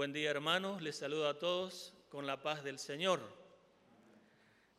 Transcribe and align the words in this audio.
Buen 0.00 0.14
día 0.14 0.30
hermanos, 0.30 0.80
les 0.80 0.96
saludo 0.96 1.28
a 1.28 1.38
todos 1.38 1.92
con 2.08 2.26
la 2.26 2.42
paz 2.42 2.64
del 2.64 2.78
Señor. 2.78 3.20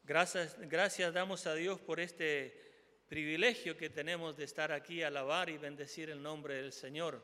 Gracias, 0.04 0.58
gracias 0.62 1.13
damos 1.13 1.46
a 1.46 1.54
Dios 1.54 1.79
por 1.79 1.99
este 1.99 2.60
privilegio 3.08 3.78
que 3.78 3.92
tenemos 3.92 4.36
de 4.36 4.46
estar 4.46 4.72
aquí 4.72 5.04
a 5.04 5.10
alabar 5.10 5.51
y 5.51 5.60
bendecir 5.60 6.10
el 6.10 6.23
nombre 6.23 6.55
del 6.55 6.73
Señor. 6.73 7.22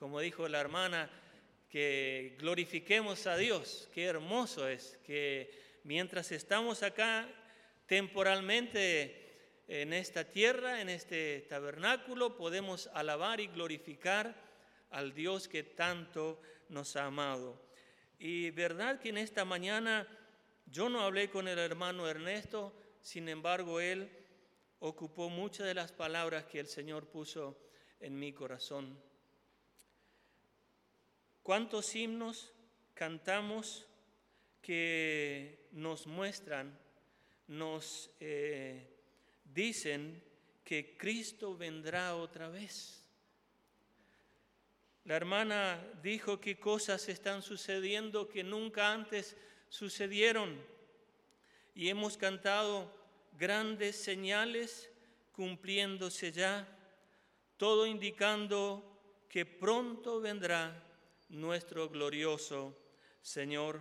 Como 0.00 0.18
dijo 0.18 0.48
la 0.48 0.58
hermana, 0.58 1.08
que 1.70 2.34
glorifiquemos 2.40 3.28
a 3.28 3.36
Dios. 3.36 3.88
Qué 3.94 4.06
hermoso 4.06 4.66
es 4.66 4.98
que 5.06 5.52
mientras 5.84 6.32
estamos 6.32 6.82
acá 6.82 7.28
temporalmente 7.86 9.62
en 9.68 9.92
esta 9.92 10.24
tierra, 10.24 10.80
en 10.80 10.88
este 10.88 11.46
tabernáculo, 11.48 12.36
podemos 12.36 12.88
alabar 12.94 13.38
y 13.38 13.46
glorificar 13.46 14.34
al 14.90 15.14
Dios 15.14 15.46
que 15.46 15.62
tanto 15.62 16.40
nos 16.68 16.96
ha 16.96 17.06
amado. 17.06 17.60
Y 18.18 18.50
verdad 18.50 19.00
que 19.00 19.10
en 19.10 19.18
esta 19.18 19.44
mañana 19.44 20.06
yo 20.66 20.88
no 20.88 21.00
hablé 21.00 21.30
con 21.30 21.48
el 21.48 21.58
hermano 21.58 22.08
Ernesto, 22.08 22.74
sin 23.00 23.28
embargo 23.28 23.80
él 23.80 24.10
ocupó 24.80 25.28
muchas 25.28 25.66
de 25.66 25.74
las 25.74 25.92
palabras 25.92 26.44
que 26.46 26.60
el 26.60 26.66
Señor 26.66 27.06
puso 27.06 27.58
en 28.00 28.18
mi 28.18 28.32
corazón. 28.32 28.98
¿Cuántos 31.42 31.94
himnos 31.94 32.52
cantamos 32.94 33.86
que 34.60 35.68
nos 35.72 36.06
muestran, 36.06 36.78
nos 37.46 38.10
eh, 38.20 38.86
dicen 39.44 40.22
que 40.64 40.96
Cristo 40.98 41.56
vendrá 41.56 42.14
otra 42.16 42.48
vez? 42.48 43.07
La 45.04 45.16
hermana 45.16 45.82
dijo 46.02 46.40
que 46.40 46.58
cosas 46.58 47.08
están 47.08 47.42
sucediendo 47.42 48.28
que 48.28 48.44
nunca 48.44 48.92
antes 48.92 49.36
sucedieron 49.68 50.60
y 51.74 51.88
hemos 51.88 52.16
cantado 52.18 52.92
grandes 53.38 53.96
señales 53.96 54.90
cumpliéndose 55.32 56.32
ya, 56.32 56.66
todo 57.56 57.86
indicando 57.86 59.24
que 59.28 59.46
pronto 59.46 60.20
vendrá 60.20 60.84
nuestro 61.28 61.88
glorioso 61.88 62.76
Señor. 63.22 63.80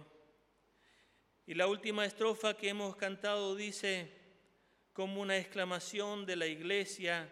Y 1.45 1.53
la 1.53 1.67
última 1.67 2.05
estrofa 2.05 2.57
que 2.57 2.69
hemos 2.69 2.95
cantado 2.97 3.55
dice, 3.55 4.11
como 4.93 5.21
una 5.21 5.37
exclamación 5.37 6.25
de 6.25 6.35
la 6.35 6.47
iglesia, 6.47 7.31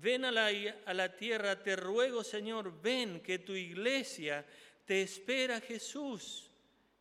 ven 0.00 0.24
a 0.24 0.30
la, 0.30 1.16
tierra, 1.16 1.62
te 1.62 1.76
ruego 1.76 2.22
Señor, 2.22 2.80
ven 2.80 3.20
que 3.20 3.38
tu 3.38 3.52
iglesia 3.52 4.44
te 4.84 5.02
espera 5.02 5.60
Jesús. 5.60 6.50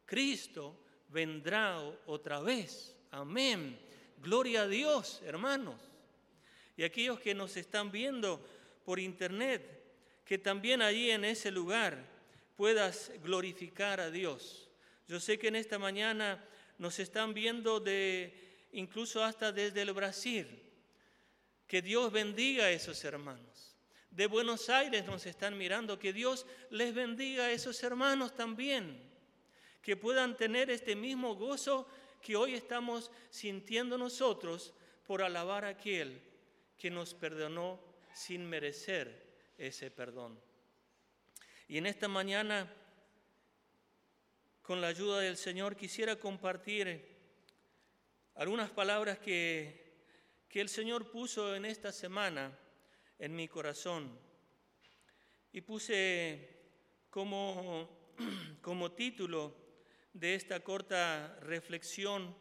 Cristo 0.05 0.77
vendrá 1.09 1.79
otra 2.05 2.39
vez. 2.39 2.95
Amén. 3.11 3.77
Gloria 4.21 4.63
a 4.63 4.67
Dios, 4.67 5.21
hermanos. 5.25 5.79
Y 6.77 6.83
aquellos 6.83 7.19
que 7.19 7.33
nos 7.33 7.55
están 7.57 7.91
viendo 7.91 8.45
por 8.83 8.99
internet, 8.99 9.83
que 10.25 10.37
también 10.37 10.81
allí 10.81 11.11
en 11.11 11.25
ese 11.25 11.51
lugar 11.51 12.05
puedas 12.55 13.11
glorificar 13.23 13.99
a 13.99 14.09
Dios. 14.09 14.69
Yo 15.07 15.19
sé 15.19 15.37
que 15.37 15.49
en 15.49 15.55
esta 15.55 15.77
mañana 15.77 16.43
nos 16.77 16.99
están 16.99 17.33
viendo 17.33 17.79
de 17.79 18.67
incluso 18.71 19.23
hasta 19.23 19.51
desde 19.51 19.83
el 19.83 19.93
Brasil. 19.93 20.64
Que 21.67 21.81
Dios 21.81 22.11
bendiga 22.11 22.65
a 22.65 22.71
esos 22.71 23.03
hermanos. 23.03 23.75
De 24.11 24.27
Buenos 24.27 24.69
Aires 24.69 25.05
nos 25.05 25.25
están 25.25 25.57
mirando, 25.57 25.99
que 25.99 26.13
Dios 26.13 26.45
les 26.69 26.93
bendiga 26.93 27.45
a 27.45 27.51
esos 27.51 27.83
hermanos 27.83 28.35
también. 28.35 29.01
Que 29.81 29.97
puedan 29.97 30.37
tener 30.37 30.69
este 30.69 30.95
mismo 30.95 31.35
gozo 31.35 31.87
que 32.21 32.35
hoy 32.35 32.55
estamos 32.55 33.11
sintiendo 33.29 33.97
nosotros 33.97 34.73
por 35.05 35.21
alabar 35.21 35.65
a 35.65 35.69
aquel 35.69 36.21
que 36.77 36.89
nos 36.89 37.13
perdonó 37.13 37.79
sin 38.13 38.45
merecer 38.45 39.25
ese 39.57 39.91
perdón. 39.91 40.39
Y 41.67 41.77
en 41.77 41.85
esta 41.85 42.07
mañana, 42.07 42.71
con 44.61 44.81
la 44.81 44.87
ayuda 44.87 45.19
del 45.19 45.37
Señor, 45.37 45.75
quisiera 45.75 46.15
compartir 46.15 47.15
algunas 48.35 48.69
palabras 48.69 49.19
que, 49.19 49.84
que 50.55 50.61
el 50.61 50.69
Señor 50.69 51.11
puso 51.11 51.53
en 51.53 51.65
esta 51.65 51.91
semana 51.91 52.57
en 53.19 53.35
mi 53.35 53.45
corazón. 53.45 54.17
Y 55.51 55.59
puse 55.59 56.47
como, 57.09 58.13
como 58.61 58.93
título 58.93 59.53
de 60.13 60.33
esta 60.33 60.61
corta 60.61 61.37
reflexión 61.41 62.33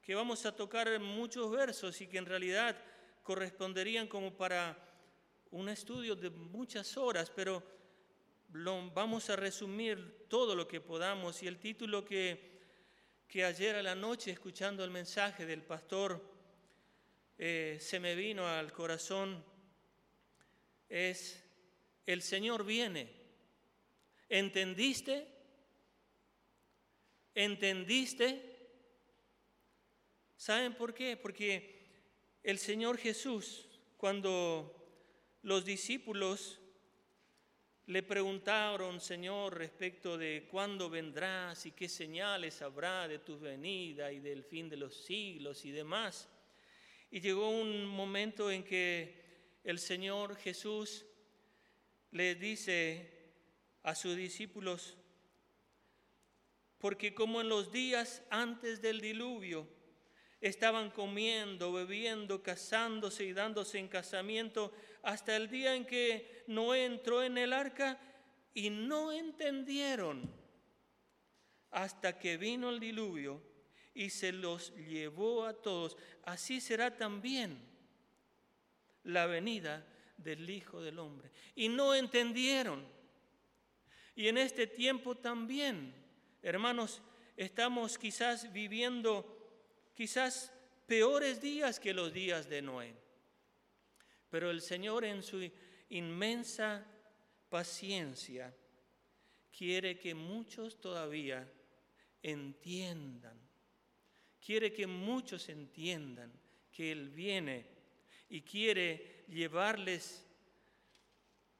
que 0.00 0.14
vamos 0.14 0.46
a 0.46 0.56
tocar 0.56 0.98
muchos 1.00 1.50
versos 1.50 2.00
y 2.00 2.06
que 2.06 2.16
en 2.16 2.24
realidad 2.24 2.82
corresponderían 3.22 4.08
como 4.08 4.34
para 4.34 4.78
un 5.50 5.68
estudio 5.68 6.16
de 6.16 6.30
muchas 6.30 6.96
horas, 6.96 7.30
pero 7.30 7.62
vamos 8.94 9.28
a 9.28 9.36
resumir 9.36 10.24
todo 10.30 10.56
lo 10.56 10.66
que 10.66 10.80
podamos 10.80 11.42
y 11.42 11.46
el 11.46 11.58
título 11.58 12.06
que, 12.06 12.62
que 13.28 13.44
ayer 13.44 13.76
a 13.76 13.82
la 13.82 13.94
noche 13.94 14.30
escuchando 14.30 14.82
el 14.82 14.90
mensaje 14.90 15.44
del 15.44 15.60
pastor 15.60 16.39
eh, 17.42 17.78
se 17.80 17.98
me 17.98 18.14
vino 18.14 18.46
al 18.46 18.70
corazón 18.70 19.42
es 20.90 21.42
El 22.04 22.20
Señor 22.20 22.66
viene. 22.66 23.10
¿Entendiste? 24.28 25.26
¿Entendiste? 27.34 28.68
¿Saben 30.36 30.74
por 30.74 30.92
qué? 30.92 31.16
Porque 31.16 31.80
el 32.42 32.58
Señor 32.58 32.98
Jesús, 32.98 33.66
cuando 33.96 34.76
los 35.40 35.64
discípulos 35.64 36.60
le 37.86 38.02
preguntaron, 38.02 39.00
Señor, 39.00 39.56
respecto 39.56 40.18
de 40.18 40.46
cuándo 40.50 40.90
vendrás 40.90 41.64
y 41.64 41.72
qué 41.72 41.88
señales 41.88 42.60
habrá 42.60 43.08
de 43.08 43.20
tu 43.20 43.38
venida 43.38 44.12
y 44.12 44.20
del 44.20 44.44
fin 44.44 44.68
de 44.68 44.76
los 44.76 44.94
siglos 44.94 45.64
y 45.64 45.70
demás. 45.70 46.28
Y 47.10 47.20
llegó 47.20 47.50
un 47.50 47.86
momento 47.86 48.50
en 48.50 48.62
que 48.62 49.14
el 49.64 49.78
Señor 49.78 50.36
Jesús 50.36 51.04
le 52.12 52.34
dice 52.34 53.10
a 53.82 53.94
sus 53.94 54.16
discípulos, 54.16 54.96
porque 56.78 57.14
como 57.14 57.40
en 57.40 57.48
los 57.48 57.72
días 57.72 58.22
antes 58.30 58.80
del 58.80 59.00
diluvio, 59.00 59.66
estaban 60.40 60.90
comiendo, 60.90 61.72
bebiendo, 61.72 62.42
casándose 62.42 63.24
y 63.24 63.32
dándose 63.32 63.78
en 63.78 63.88
casamiento 63.88 64.72
hasta 65.02 65.36
el 65.36 65.50
día 65.50 65.74
en 65.74 65.84
que 65.84 66.44
Noé 66.46 66.84
entró 66.84 67.22
en 67.22 67.36
el 67.36 67.52
arca 67.52 67.98
y 68.54 68.70
no 68.70 69.12
entendieron 69.12 70.30
hasta 71.70 72.18
que 72.18 72.36
vino 72.36 72.70
el 72.70 72.80
diluvio 72.80 73.49
y 73.94 74.10
se 74.10 74.32
los 74.32 74.74
llevó 74.76 75.44
a 75.44 75.54
todos. 75.54 75.96
Así 76.24 76.60
será 76.60 76.96
también 76.96 77.58
la 79.04 79.26
venida 79.26 79.86
del 80.16 80.48
Hijo 80.48 80.80
del 80.82 80.98
Hombre. 80.98 81.30
Y 81.54 81.68
no 81.68 81.94
entendieron. 81.94 82.84
Y 84.14 84.28
en 84.28 84.38
este 84.38 84.66
tiempo 84.66 85.16
también, 85.16 85.94
hermanos, 86.42 87.02
estamos 87.36 87.98
quizás 87.98 88.52
viviendo 88.52 89.36
quizás 89.94 90.52
peores 90.86 91.40
días 91.40 91.80
que 91.80 91.94
los 91.94 92.12
días 92.12 92.48
de 92.48 92.62
Noé. 92.62 92.94
Pero 94.28 94.50
el 94.50 94.60
Señor 94.60 95.04
en 95.04 95.22
su 95.22 95.50
inmensa 95.88 96.86
paciencia 97.48 98.54
quiere 99.56 99.98
que 99.98 100.14
muchos 100.14 100.80
todavía 100.80 101.50
entiendan, 102.22 103.38
quiere 104.50 104.72
que 104.72 104.88
muchos 104.88 105.48
entiendan 105.48 106.32
que 106.72 106.90
Él 106.90 107.10
viene 107.10 107.64
y 108.28 108.42
quiere 108.42 109.22
llevarles 109.28 110.26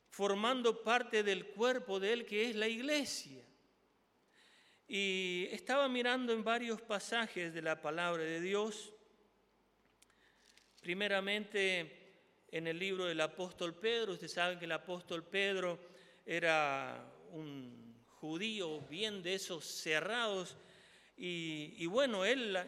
formando 0.08 0.82
parte 0.82 1.22
del 1.22 1.46
cuerpo 1.46 2.00
de 2.00 2.12
Él 2.12 2.26
que 2.26 2.50
es 2.50 2.56
la 2.56 2.66
iglesia. 2.66 3.44
Y 4.88 5.46
estaba 5.52 5.88
mirando 5.88 6.32
en 6.32 6.42
varios 6.42 6.80
pasajes 6.80 7.54
de 7.54 7.62
la 7.62 7.80
palabra 7.80 8.24
de 8.24 8.40
Dios, 8.40 8.92
primeramente 10.80 12.16
en 12.50 12.66
el 12.66 12.76
libro 12.76 13.04
del 13.04 13.20
apóstol 13.20 13.72
Pedro, 13.72 14.14
ustedes 14.14 14.32
saben 14.32 14.58
que 14.58 14.64
el 14.64 14.72
apóstol 14.72 15.22
Pedro 15.22 15.78
era 16.26 17.08
un 17.30 18.02
judío 18.08 18.80
bien 18.80 19.22
de 19.22 19.34
esos 19.34 19.64
cerrados, 19.64 20.56
y, 21.16 21.74
y 21.76 21.86
bueno, 21.86 22.24
él 22.24 22.58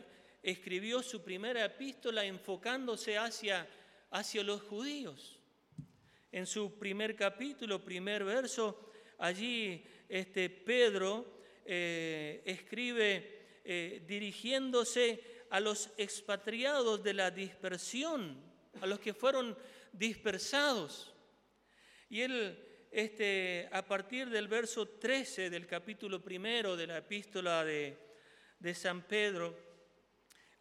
escribió 0.43 1.03
su 1.03 1.23
primera 1.23 1.65
epístola 1.65 2.25
enfocándose 2.25 3.17
hacia, 3.17 3.69
hacia 4.11 4.43
los 4.43 4.63
judíos. 4.63 5.39
En 6.33 6.47
su 6.47 6.79
primer 6.79 7.15
capítulo, 7.15 7.85
primer 7.85 8.25
verso, 8.25 8.91
allí 9.19 9.85
este 10.09 10.51
Pedro 10.51 11.39
eh, 11.65 12.43
escribe 12.45 13.61
eh, 13.65 14.03
dirigiéndose 14.07 15.45
a 15.51 15.61
los 15.61 15.91
expatriados 15.97 17.03
de 17.03 17.15
la 17.15 17.31
dispersión, 17.31 18.43
a 18.81 18.87
los 18.87 18.99
que 18.99 19.15
fueron 19.15 19.57
dispersados. 19.93 21.15
Y 22.09 22.23
él, 22.23 22.59
este, 22.91 23.69
a 23.71 23.83
partir 23.87 24.31
del 24.31 24.49
verso 24.49 24.89
13 24.89 25.51
del 25.51 25.67
capítulo 25.67 26.23
primero 26.23 26.77
de 26.77 26.87
la 26.87 26.99
epístola 26.99 27.65
de, 27.65 27.97
de 28.59 28.75
San 28.75 29.03
Pedro, 29.03 29.72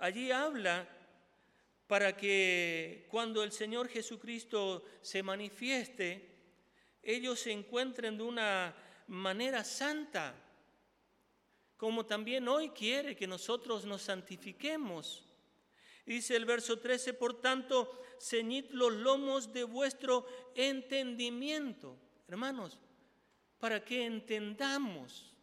allí 0.02 0.32
habla 0.32 0.88
para 1.88 2.18
que 2.18 3.06
cuando 3.10 3.44
el 3.44 3.52
Señor 3.52 3.88
Jesucristo 3.88 4.84
se 5.02 5.22
manifieste, 5.22 6.28
ellos 7.04 7.40
se 7.40 7.52
encuentren 7.52 8.18
de 8.18 8.24
una 8.24 8.76
manera 9.08 9.64
santa, 9.64 10.36
como 11.78 12.06
también 12.06 12.48
hoy 12.48 12.70
quiere 12.70 13.16
que 13.16 13.28
nosotros 13.28 13.86
nos 13.86 14.02
santifiquemos. 14.02 15.26
Dice 16.06 16.36
el 16.36 16.46
verso 16.46 16.80
13, 16.80 17.14
por 17.14 17.40
tanto, 17.40 18.02
ceñid 18.20 18.66
los 18.72 18.94
lomos 18.94 19.54
de 19.54 19.64
vuestro 19.64 20.26
entendimiento. 20.56 21.98
Hermanos, 22.28 22.80
para 23.60 23.84
que 23.84 24.06
entendamos. 24.06 25.36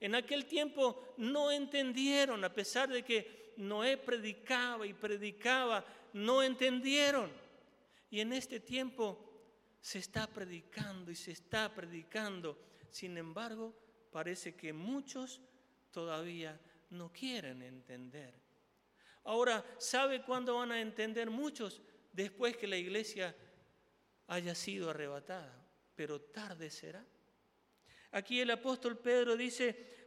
En 0.00 0.14
aquel 0.14 0.44
tiempo 0.44 1.14
no 1.16 1.50
entendieron, 1.50 2.44
a 2.44 2.52
pesar 2.52 2.90
de 2.90 3.02
que 3.02 3.43
Noé 3.56 3.96
predicaba 3.96 4.86
y 4.86 4.92
predicaba, 4.92 5.84
no 6.12 6.42
entendieron. 6.42 7.30
Y 8.10 8.20
en 8.20 8.32
este 8.32 8.60
tiempo 8.60 9.18
se 9.80 9.98
está 9.98 10.26
predicando 10.26 11.10
y 11.10 11.14
se 11.14 11.32
está 11.32 11.74
predicando. 11.74 12.58
Sin 12.90 13.18
embargo, 13.18 13.74
parece 14.10 14.54
que 14.54 14.72
muchos 14.72 15.40
todavía 15.90 16.58
no 16.90 17.12
quieren 17.12 17.62
entender. 17.62 18.34
Ahora, 19.24 19.64
¿sabe 19.78 20.22
cuándo 20.22 20.56
van 20.56 20.72
a 20.72 20.80
entender 20.80 21.30
muchos? 21.30 21.82
Después 22.12 22.56
que 22.56 22.66
la 22.66 22.76
iglesia 22.76 23.34
haya 24.28 24.54
sido 24.54 24.90
arrebatada, 24.90 25.66
pero 25.94 26.20
tarde 26.20 26.70
será. 26.70 27.04
Aquí 28.12 28.40
el 28.40 28.50
apóstol 28.50 28.98
Pedro 28.98 29.36
dice, 29.36 30.03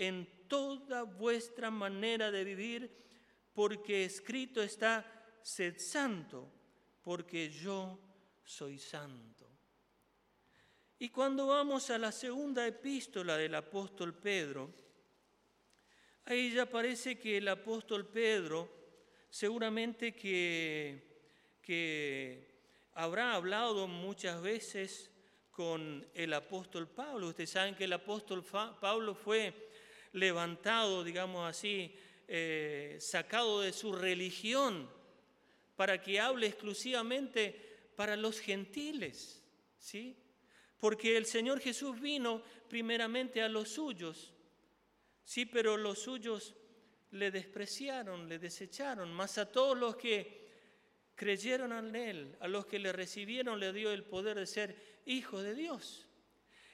en 0.00 0.48
toda 0.48 1.04
vuestra 1.04 1.70
manera 1.70 2.30
de 2.30 2.42
vivir, 2.44 2.90
porque 3.52 4.04
escrito 4.04 4.62
está, 4.62 5.04
sed 5.42 5.78
santo, 5.78 6.50
porque 7.02 7.50
yo 7.50 7.98
soy 8.44 8.78
santo. 8.78 9.46
Y 10.98 11.08
cuando 11.10 11.46
vamos 11.46 11.90
a 11.90 11.98
la 11.98 12.12
segunda 12.12 12.66
epístola 12.66 13.36
del 13.36 13.54
apóstol 13.54 14.14
Pedro, 14.14 14.74
Ahí 16.30 16.52
ya 16.52 16.64
parece 16.64 17.18
que 17.18 17.38
el 17.38 17.48
apóstol 17.48 18.06
Pedro 18.06 18.68
seguramente 19.28 20.14
que, 20.14 21.08
habrá 22.94 23.34
hablado 23.34 23.88
muchas 23.88 24.40
veces 24.40 25.10
con 25.50 26.06
el 26.14 26.32
apóstol 26.32 26.86
Pablo. 26.88 27.28
Ustedes 27.28 27.50
saben 27.50 27.74
que 27.74 27.82
el 27.82 27.92
apóstol 27.94 28.44
Pablo 28.44 29.14
fue 29.16 29.69
levantado, 30.12 31.04
digamos 31.04 31.48
así, 31.48 31.94
eh, 32.28 32.96
sacado 33.00 33.60
de 33.60 33.72
su 33.72 33.92
religión 33.92 34.88
para 35.76 36.00
que 36.00 36.20
hable 36.20 36.46
exclusivamente 36.46 37.90
para 37.96 38.16
los 38.16 38.38
gentiles, 38.38 39.42
¿sí? 39.78 40.16
Porque 40.78 41.16
el 41.16 41.26
Señor 41.26 41.60
Jesús 41.60 42.00
vino 42.00 42.42
primeramente 42.68 43.42
a 43.42 43.48
los 43.48 43.68
suyos 43.70 44.32
Sí, 45.30 45.46
pero 45.46 45.76
los 45.76 46.00
suyos 46.00 46.56
le 47.12 47.30
despreciaron, 47.30 48.28
le 48.28 48.40
desecharon, 48.40 49.12
mas 49.12 49.38
a 49.38 49.46
todos 49.46 49.78
los 49.78 49.94
que 49.94 50.48
creyeron 51.14 51.72
en 51.72 51.94
Él, 51.94 52.36
a 52.40 52.48
los 52.48 52.66
que 52.66 52.80
le 52.80 52.92
recibieron, 52.92 53.60
le 53.60 53.72
dio 53.72 53.92
el 53.92 54.02
poder 54.02 54.40
de 54.40 54.46
ser 54.48 55.00
hijo 55.06 55.40
de 55.40 55.54
Dios. 55.54 56.08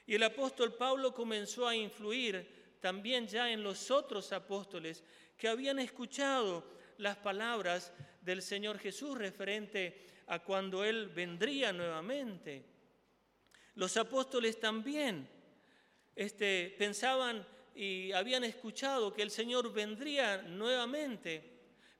Y 0.07 0.15
el 0.15 0.23
apóstol 0.23 0.73
Pablo 0.73 1.13
comenzó 1.13 1.67
a 1.67 1.75
influir 1.75 2.56
también 2.79 3.27
ya 3.27 3.51
en 3.51 3.63
los 3.63 3.91
otros 3.91 4.31
apóstoles 4.33 5.03
que 5.37 5.47
habían 5.47 5.79
escuchado 5.79 6.63
las 6.97 7.17
palabras 7.17 7.93
del 8.21 8.41
Señor 8.41 8.79
Jesús 8.79 9.17
referente 9.17 10.05
a 10.27 10.39
cuando 10.39 10.83
Él 10.83 11.07
vendría 11.07 11.71
nuevamente. 11.71 12.63
Los 13.75 13.95
apóstoles 13.97 14.59
también 14.59 15.29
este, 16.15 16.75
pensaban 16.77 17.45
y 17.75 18.11
habían 18.11 18.43
escuchado 18.43 19.13
que 19.13 19.21
el 19.21 19.29
Señor 19.29 19.71
vendría 19.71 20.41
nuevamente, 20.41 21.43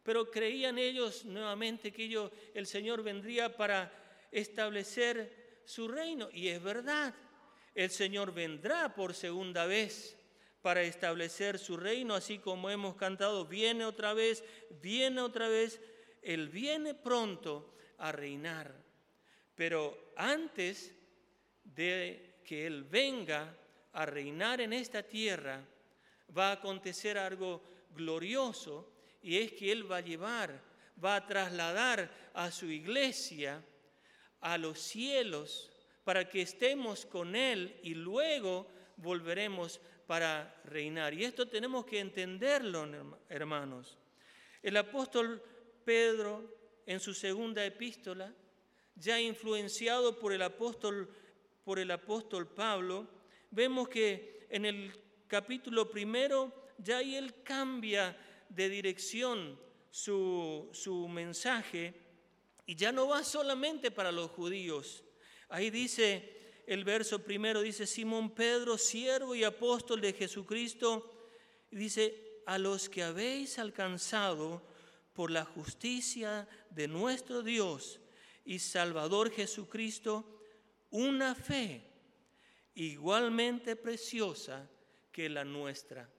pero 0.01 0.31
creían 0.31 0.79
ellos 0.79 1.23
nuevamente 1.25 1.91
que 1.91 2.29
el 2.55 2.65
Señor 2.65 3.03
vendría 3.03 3.55
para 3.55 3.91
establecer 4.31 5.61
su 5.65 5.87
reino. 5.87 6.29
Y 6.33 6.47
es 6.47 6.63
verdad, 6.63 7.13
el 7.75 7.91
Señor 7.91 8.33
vendrá 8.33 8.95
por 8.95 9.13
segunda 9.13 9.67
vez 9.67 10.17
para 10.61 10.81
establecer 10.83 11.59
su 11.59 11.77
reino, 11.77 12.15
así 12.15 12.39
como 12.39 12.69
hemos 12.69 12.95
cantado, 12.95 13.45
viene 13.45 13.85
otra 13.85 14.13
vez, 14.13 14.43
viene 14.81 15.21
otra 15.21 15.47
vez, 15.47 15.79
Él 16.21 16.49
viene 16.49 16.93
pronto 16.93 17.73
a 17.97 18.11
reinar. 18.11 18.73
Pero 19.55 20.11
antes 20.15 20.93
de 21.63 22.41
que 22.43 22.65
Él 22.65 22.83
venga, 22.83 23.55
a 23.97 24.05
reinar 24.05 24.61
en 24.61 24.73
esta 24.73 25.01
tierra, 25.01 25.65
va 26.37 26.49
a 26.49 26.53
acontecer 26.53 27.17
algo 27.17 27.63
glorioso 27.95 28.93
y 29.23 29.37
es 29.39 29.53
que 29.53 29.71
Él 29.71 29.91
va 29.91 29.97
a 29.97 30.01
llevar, 30.01 30.61
va 31.03 31.15
a 31.15 31.25
trasladar 31.25 32.11
a 32.35 32.51
su 32.51 32.67
iglesia 32.67 33.63
a 34.39 34.57
los 34.59 34.79
cielos 34.79 35.71
para 36.03 36.29
que 36.29 36.43
estemos 36.43 37.07
con 37.07 37.35
Él 37.35 37.79
y 37.81 37.95
luego 37.95 38.67
volveremos 38.97 39.81
para 40.07 40.61
reinar. 40.63 41.13
Y 41.13 41.25
esto 41.25 41.47
tenemos 41.47 41.85
que 41.85 41.99
entenderlo, 41.99 42.87
hermanos. 43.29 43.97
El 44.63 44.77
apóstol 44.77 45.43
Pedro, 45.83 46.57
en 46.85 46.99
su 46.99 47.13
segunda 47.13 47.63
epístola, 47.65 48.33
ya 48.95 49.19
influenciado 49.19 50.17
por 50.17 50.33
el 50.33 50.41
apóstol, 50.41 51.13
por 51.63 51.77
el 51.77 51.91
apóstol 51.91 52.47
Pablo, 52.47 53.07
vemos 53.51 53.89
que 53.89 54.47
en 54.49 54.65
el 54.65 54.93
capítulo 55.27 55.91
primero 55.91 56.51
ya 56.77 57.01
él 57.01 57.43
cambia 57.43 58.17
de 58.49 58.69
dirección 58.69 59.59
su, 59.91 60.69
su 60.71 61.07
mensaje 61.07 61.93
y 62.65 62.75
ya 62.75 62.91
no 62.91 63.09
va 63.09 63.23
solamente 63.23 63.91
para 63.91 64.11
los 64.11 64.31
judíos. 64.31 65.03
Ahí 65.49 65.69
dice 65.69 66.36
el 66.67 66.83
verso 66.83 67.23
primero, 67.23 67.61
dice 67.61 67.87
Simón 67.87 68.35
Pedro, 68.35 68.77
siervo 68.77 69.33
y 69.33 69.45
apóstol 69.45 70.01
de 70.01 70.11
Jesucristo, 70.11 71.09
dice, 71.71 72.41
a 72.45 72.57
los 72.57 72.89
que 72.89 73.03
habéis 73.03 73.57
alcanzado 73.57 74.61
por 75.13 75.31
la 75.31 75.45
justicia 75.45 76.47
de 76.69 76.89
nuestro 76.89 77.41
Dios 77.41 78.01
y 78.43 78.59
Salvador 78.59 79.31
Jesucristo, 79.31 80.41
una 80.89 81.35
fe 81.35 81.83
igualmente 82.75 83.77
preciosa 83.77 84.69
que 85.11 85.29
la 85.29 85.45
nuestra. 85.45 86.09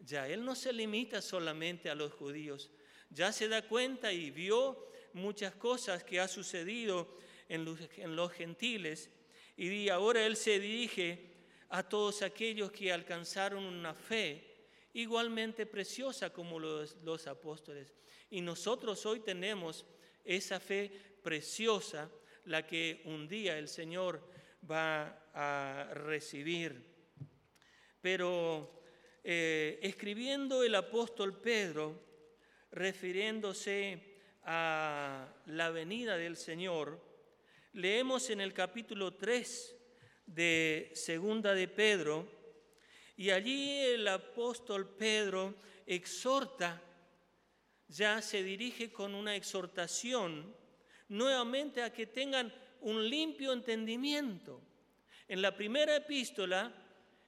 Ya 0.00 0.26
Él 0.26 0.44
no 0.44 0.56
se 0.56 0.72
limita 0.72 1.22
solamente 1.22 1.88
a 1.88 1.94
los 1.94 2.12
judíos, 2.12 2.72
ya 3.08 3.30
se 3.30 3.46
da 3.46 3.62
cuenta 3.62 4.12
y 4.12 4.32
vio 4.32 4.90
muchas 5.12 5.54
cosas 5.54 6.02
que 6.02 6.18
ha 6.18 6.26
sucedido 6.26 7.16
en 7.48 7.64
los, 7.64 7.78
en 7.98 8.16
los 8.16 8.32
gentiles 8.32 9.08
y 9.56 9.88
ahora 9.88 10.24
Él 10.24 10.36
se 10.36 10.58
dirige 10.58 11.30
a 11.68 11.82
todos 11.82 12.22
aquellos 12.22 12.70
que 12.72 12.92
alcanzaron 12.92 13.64
una 13.64 13.94
fe 13.94 14.52
igualmente 14.94 15.66
preciosa 15.66 16.30
como 16.30 16.58
los, 16.58 16.96
los 17.02 17.26
apóstoles. 17.26 17.94
Y 18.30 18.40
nosotros 18.40 19.04
hoy 19.06 19.20
tenemos 19.20 19.86
esa 20.24 20.60
fe 20.60 20.90
preciosa, 21.22 22.10
la 22.44 22.66
que 22.66 23.02
un 23.04 23.28
día 23.28 23.58
el 23.58 23.68
Señor 23.68 24.20
va 24.70 25.28
a 25.34 25.92
recibir. 25.94 26.84
Pero 28.00 28.82
eh, 29.24 29.78
escribiendo 29.82 30.64
el 30.64 30.74
apóstol 30.74 31.40
Pedro, 31.40 32.00
refiriéndose 32.72 34.16
a 34.44 35.28
la 35.46 35.70
venida 35.70 36.16
del 36.16 36.36
Señor, 36.36 37.00
leemos 37.72 38.28
en 38.28 38.40
el 38.40 38.52
capítulo 38.52 39.14
3 39.14 39.76
de 40.26 40.90
Segunda 40.94 41.54
de 41.54 41.68
Pedro, 41.68 42.28
y 43.16 43.30
allí 43.30 43.78
el 43.78 44.06
apóstol 44.08 44.88
Pedro 44.96 45.54
exhorta, 45.86 46.82
ya 47.88 48.20
se 48.22 48.42
dirige 48.42 48.92
con 48.92 49.14
una 49.14 49.36
exhortación 49.36 50.54
nuevamente 51.08 51.82
a 51.82 51.92
que 51.92 52.06
tengan 52.06 52.52
un 52.80 53.08
limpio 53.08 53.52
entendimiento. 53.52 54.60
En 55.28 55.40
la 55.42 55.54
primera 55.54 55.96
epístola, 55.96 56.72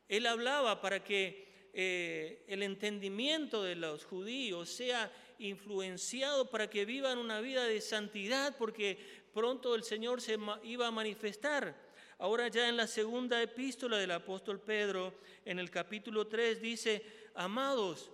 él 0.08 0.26
hablaba 0.26 0.80
para 0.80 1.02
que 1.02 1.70
eh, 1.72 2.44
el 2.48 2.62
entendimiento 2.62 3.62
de 3.62 3.76
los 3.76 4.04
judíos 4.04 4.68
sea 4.68 5.10
influenciado 5.38 6.50
para 6.50 6.70
que 6.70 6.84
vivan 6.84 7.18
una 7.18 7.40
vida 7.40 7.64
de 7.64 7.80
santidad, 7.80 8.56
porque 8.56 9.23
pronto 9.34 9.74
el 9.74 9.82
Señor 9.82 10.22
se 10.22 10.38
iba 10.62 10.86
a 10.86 10.92
manifestar. 10.92 11.74
Ahora 12.18 12.48
ya 12.48 12.68
en 12.68 12.76
la 12.76 12.86
segunda 12.86 13.42
epístola 13.42 13.98
del 13.98 14.12
apóstol 14.12 14.60
Pedro, 14.60 15.14
en 15.44 15.58
el 15.58 15.70
capítulo 15.70 16.28
3, 16.28 16.62
dice, 16.62 17.04
amados, 17.34 18.12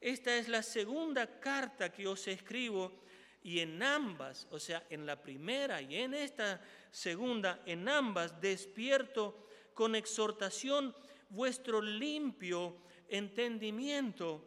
esta 0.00 0.34
es 0.36 0.48
la 0.48 0.62
segunda 0.62 1.38
carta 1.38 1.92
que 1.92 2.08
os 2.08 2.26
escribo 2.26 3.02
y 3.42 3.60
en 3.60 3.82
ambas, 3.82 4.48
o 4.50 4.58
sea, 4.58 4.84
en 4.88 5.04
la 5.04 5.20
primera 5.20 5.82
y 5.82 5.96
en 5.96 6.14
esta 6.14 6.60
segunda, 6.90 7.62
en 7.66 7.88
ambas 7.88 8.40
despierto 8.40 9.46
con 9.74 9.94
exhortación 9.94 10.94
vuestro 11.28 11.82
limpio 11.82 12.78
entendimiento 13.08 14.44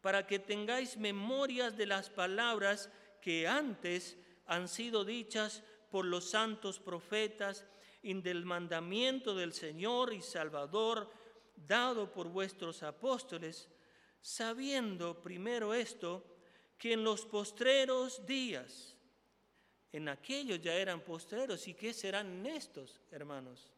para 0.00 0.26
que 0.26 0.38
tengáis 0.38 0.96
memorias 0.96 1.76
de 1.76 1.86
las 1.86 2.08
palabras 2.08 2.90
que 3.20 3.48
antes 3.48 4.16
han 4.48 4.66
sido 4.68 5.04
dichas 5.04 5.62
por 5.90 6.04
los 6.04 6.28
santos 6.28 6.80
profetas 6.80 7.64
y 8.02 8.14
del 8.20 8.44
mandamiento 8.44 9.34
del 9.34 9.52
Señor 9.52 10.12
y 10.12 10.22
Salvador 10.22 11.10
dado 11.54 12.10
por 12.10 12.28
vuestros 12.28 12.82
apóstoles, 12.82 13.68
sabiendo 14.20 15.22
primero 15.22 15.74
esto, 15.74 16.24
que 16.76 16.92
en 16.92 17.04
los 17.04 17.26
postreros 17.26 18.24
días, 18.24 18.96
en 19.92 20.08
aquellos 20.08 20.60
ya 20.60 20.74
eran 20.74 21.00
postreros, 21.00 21.66
¿y 21.66 21.74
qué 21.74 21.92
serán 21.92 22.46
estos, 22.46 23.00
hermanos? 23.10 23.72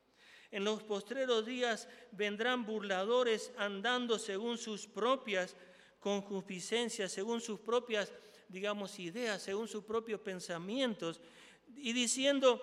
En 0.50 0.64
los 0.64 0.82
postreros 0.82 1.46
días 1.46 1.88
vendrán 2.12 2.66
burladores 2.66 3.52
andando 3.56 4.18
según 4.18 4.58
sus 4.58 4.86
propias 4.86 5.56
concupiscencias, 6.00 7.12
según 7.12 7.40
sus 7.40 7.60
propias, 7.60 8.12
digamos, 8.50 8.98
ideas, 8.98 9.42
según 9.42 9.68
sus 9.68 9.84
propios 9.84 10.20
pensamientos, 10.20 11.20
y 11.76 11.92
diciendo, 11.92 12.60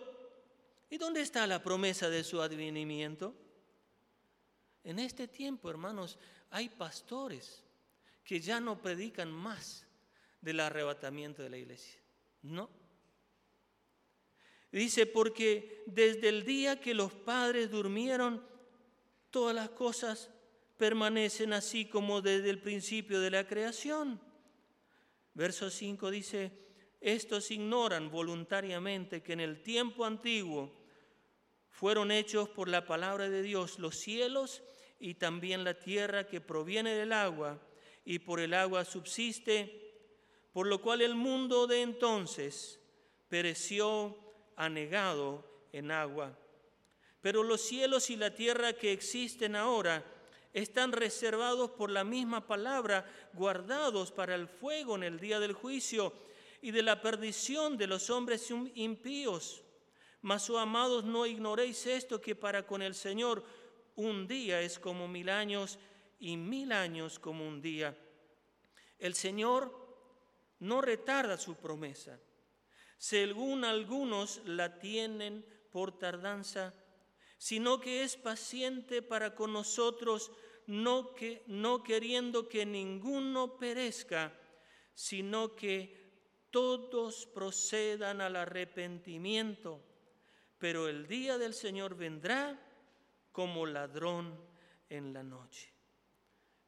¿y 0.89 0.97
dónde 0.97 1.21
está 1.21 1.47
la 1.47 1.63
promesa 1.63 2.09
de 2.09 2.23
su 2.23 2.41
advenimiento? 2.41 3.33
En 4.83 4.99
este 4.99 5.27
tiempo, 5.27 5.69
hermanos, 5.69 6.17
hay 6.49 6.69
pastores 6.69 7.63
que 8.23 8.39
ya 8.39 8.59
no 8.59 8.81
predican 8.81 9.31
más 9.31 9.85
del 10.41 10.59
arrebatamiento 10.59 11.41
de 11.41 11.49
la 11.49 11.57
iglesia. 11.57 11.99
No. 12.41 12.69
Dice, 14.71 15.05
porque 15.05 15.83
desde 15.87 16.29
el 16.29 16.43
día 16.43 16.79
que 16.79 16.93
los 16.93 17.13
padres 17.13 17.71
durmieron, 17.71 18.45
todas 19.31 19.55
las 19.55 19.69
cosas 19.69 20.29
permanecen 20.77 21.53
así 21.53 21.85
como 21.85 22.21
desde 22.21 22.49
el 22.49 22.59
principio 22.59 23.19
de 23.19 23.31
la 23.31 23.47
creación. 23.47 24.21
Verso 25.37 25.69
5 25.69 26.09
dice, 26.09 26.51
estos 26.99 27.51
ignoran 27.51 28.09
voluntariamente 28.09 29.21
que 29.21 29.33
en 29.33 29.39
el 29.39 29.61
tiempo 29.61 30.03
antiguo 30.03 30.73
fueron 31.69 32.09
hechos 32.09 32.49
por 32.49 32.67
la 32.67 32.87
palabra 32.87 33.29
de 33.29 33.43
Dios 33.43 33.77
los 33.77 33.99
cielos 33.99 34.63
y 34.99 35.13
también 35.13 35.63
la 35.63 35.75
tierra 35.75 36.25
que 36.25 36.41
proviene 36.41 36.95
del 36.95 37.13
agua 37.13 37.61
y 38.03 38.17
por 38.17 38.39
el 38.39 38.55
agua 38.55 38.83
subsiste, 38.83 39.93
por 40.53 40.65
lo 40.65 40.81
cual 40.81 41.01
el 41.03 41.13
mundo 41.13 41.67
de 41.67 41.83
entonces 41.83 42.79
pereció 43.29 44.17
anegado 44.55 45.67
en 45.71 45.91
agua. 45.91 46.35
Pero 47.21 47.43
los 47.43 47.61
cielos 47.61 48.09
y 48.09 48.15
la 48.15 48.33
tierra 48.33 48.73
que 48.73 48.91
existen 48.91 49.55
ahora 49.55 50.03
están 50.61 50.91
reservados 50.91 51.69
por 51.71 51.91
la 51.91 52.03
misma 52.03 52.47
palabra, 52.47 53.05
guardados 53.33 54.11
para 54.11 54.33
el 54.33 54.47
fuego 54.47 54.95
en 54.95 55.03
el 55.03 55.19
día 55.19 55.39
del 55.39 55.53
juicio 55.53 56.11
y 56.61 56.71
de 56.71 56.81
la 56.81 56.99
perdición 56.99 57.77
de 57.77 57.85
los 57.85 58.09
hombres 58.09 58.49
impíos. 58.73 59.61
Mas, 60.21 60.49
oh 60.49 60.57
amados, 60.57 61.03
no 61.03 61.27
ignoréis 61.27 61.85
esto, 61.85 62.19
que 62.19 62.35
para 62.35 62.65
con 62.65 62.81
el 62.81 62.95
Señor 62.95 63.43
un 63.95 64.27
día 64.27 64.59
es 64.61 64.79
como 64.79 65.07
mil 65.07 65.29
años 65.29 65.77
y 66.19 66.37
mil 66.37 66.71
años 66.71 67.19
como 67.19 67.47
un 67.47 67.61
día. 67.61 67.95
El 68.97 69.13
Señor 69.13 69.71
no 70.59 70.81
retarda 70.81 71.37
su 71.37 71.55
promesa, 71.55 72.19
según 72.97 73.63
algunos 73.63 74.41
la 74.45 74.79
tienen 74.79 75.45
por 75.71 75.99
tardanza, 75.99 76.73
sino 77.37 77.79
que 77.79 78.03
es 78.03 78.17
paciente 78.17 79.03
para 79.03 79.35
con 79.35 79.53
nosotros, 79.53 80.31
no, 80.67 81.13
que, 81.15 81.43
no 81.47 81.83
queriendo 81.83 82.47
que 82.47 82.65
ninguno 82.65 83.57
perezca, 83.57 84.33
sino 84.93 85.55
que 85.55 86.07
todos 86.51 87.25
procedan 87.27 88.21
al 88.21 88.35
arrepentimiento. 88.35 89.81
Pero 90.57 90.87
el 90.87 91.07
día 91.07 91.37
del 91.37 91.53
Señor 91.53 91.95
vendrá 91.95 92.59
como 93.31 93.65
ladrón 93.65 94.39
en 94.89 95.13
la 95.13 95.23
noche. 95.23 95.71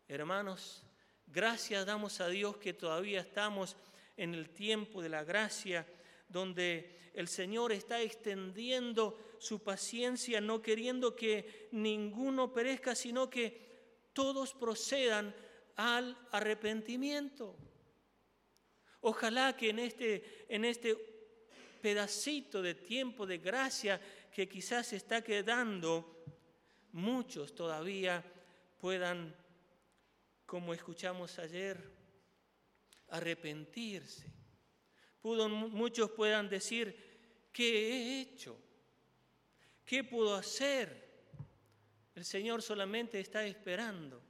Hermanos, 0.07 0.83
gracias 1.27 1.85
damos 1.85 2.21
a 2.21 2.27
Dios 2.27 2.57
que 2.57 2.73
todavía 2.73 3.21
estamos 3.21 3.75
en 4.15 4.33
el 4.33 4.49
tiempo 4.49 5.01
de 5.01 5.09
la 5.09 5.23
gracia, 5.23 5.87
donde 6.27 7.11
el 7.13 7.27
Señor 7.27 7.71
está 7.71 8.01
extendiendo 8.01 9.35
su 9.39 9.63
paciencia, 9.63 10.39
no 10.39 10.61
queriendo 10.61 11.15
que 11.15 11.69
ninguno 11.71 12.53
perezca, 12.53 12.95
sino 12.95 13.29
que 13.29 13.68
todos 14.19 14.53
procedan 14.53 15.33
al 15.77 16.13
arrepentimiento. 16.31 17.55
Ojalá 18.99 19.55
que 19.55 19.69
en 19.69 19.79
este, 19.79 20.45
en 20.49 20.65
este 20.65 20.93
pedacito 21.81 22.61
de 22.61 22.75
tiempo 22.75 23.25
de 23.25 23.37
gracia 23.37 24.01
que 24.29 24.49
quizás 24.49 24.91
está 24.91 25.23
quedando, 25.23 26.25
muchos 26.91 27.55
todavía 27.55 28.21
puedan, 28.77 29.33
como 30.45 30.73
escuchamos 30.73 31.39
ayer, 31.39 31.81
arrepentirse. 33.11 34.29
muchos 35.23 36.11
puedan 36.11 36.49
decir, 36.49 37.47
¿qué 37.53 37.69
he 37.87 38.19
hecho? 38.19 38.59
¿Qué 39.85 40.03
puedo 40.03 40.35
hacer? 40.35 41.08
El 42.19 42.25
Señor 42.25 42.61
solamente 42.61 43.17
está 43.17 43.45
esperando 43.45 44.21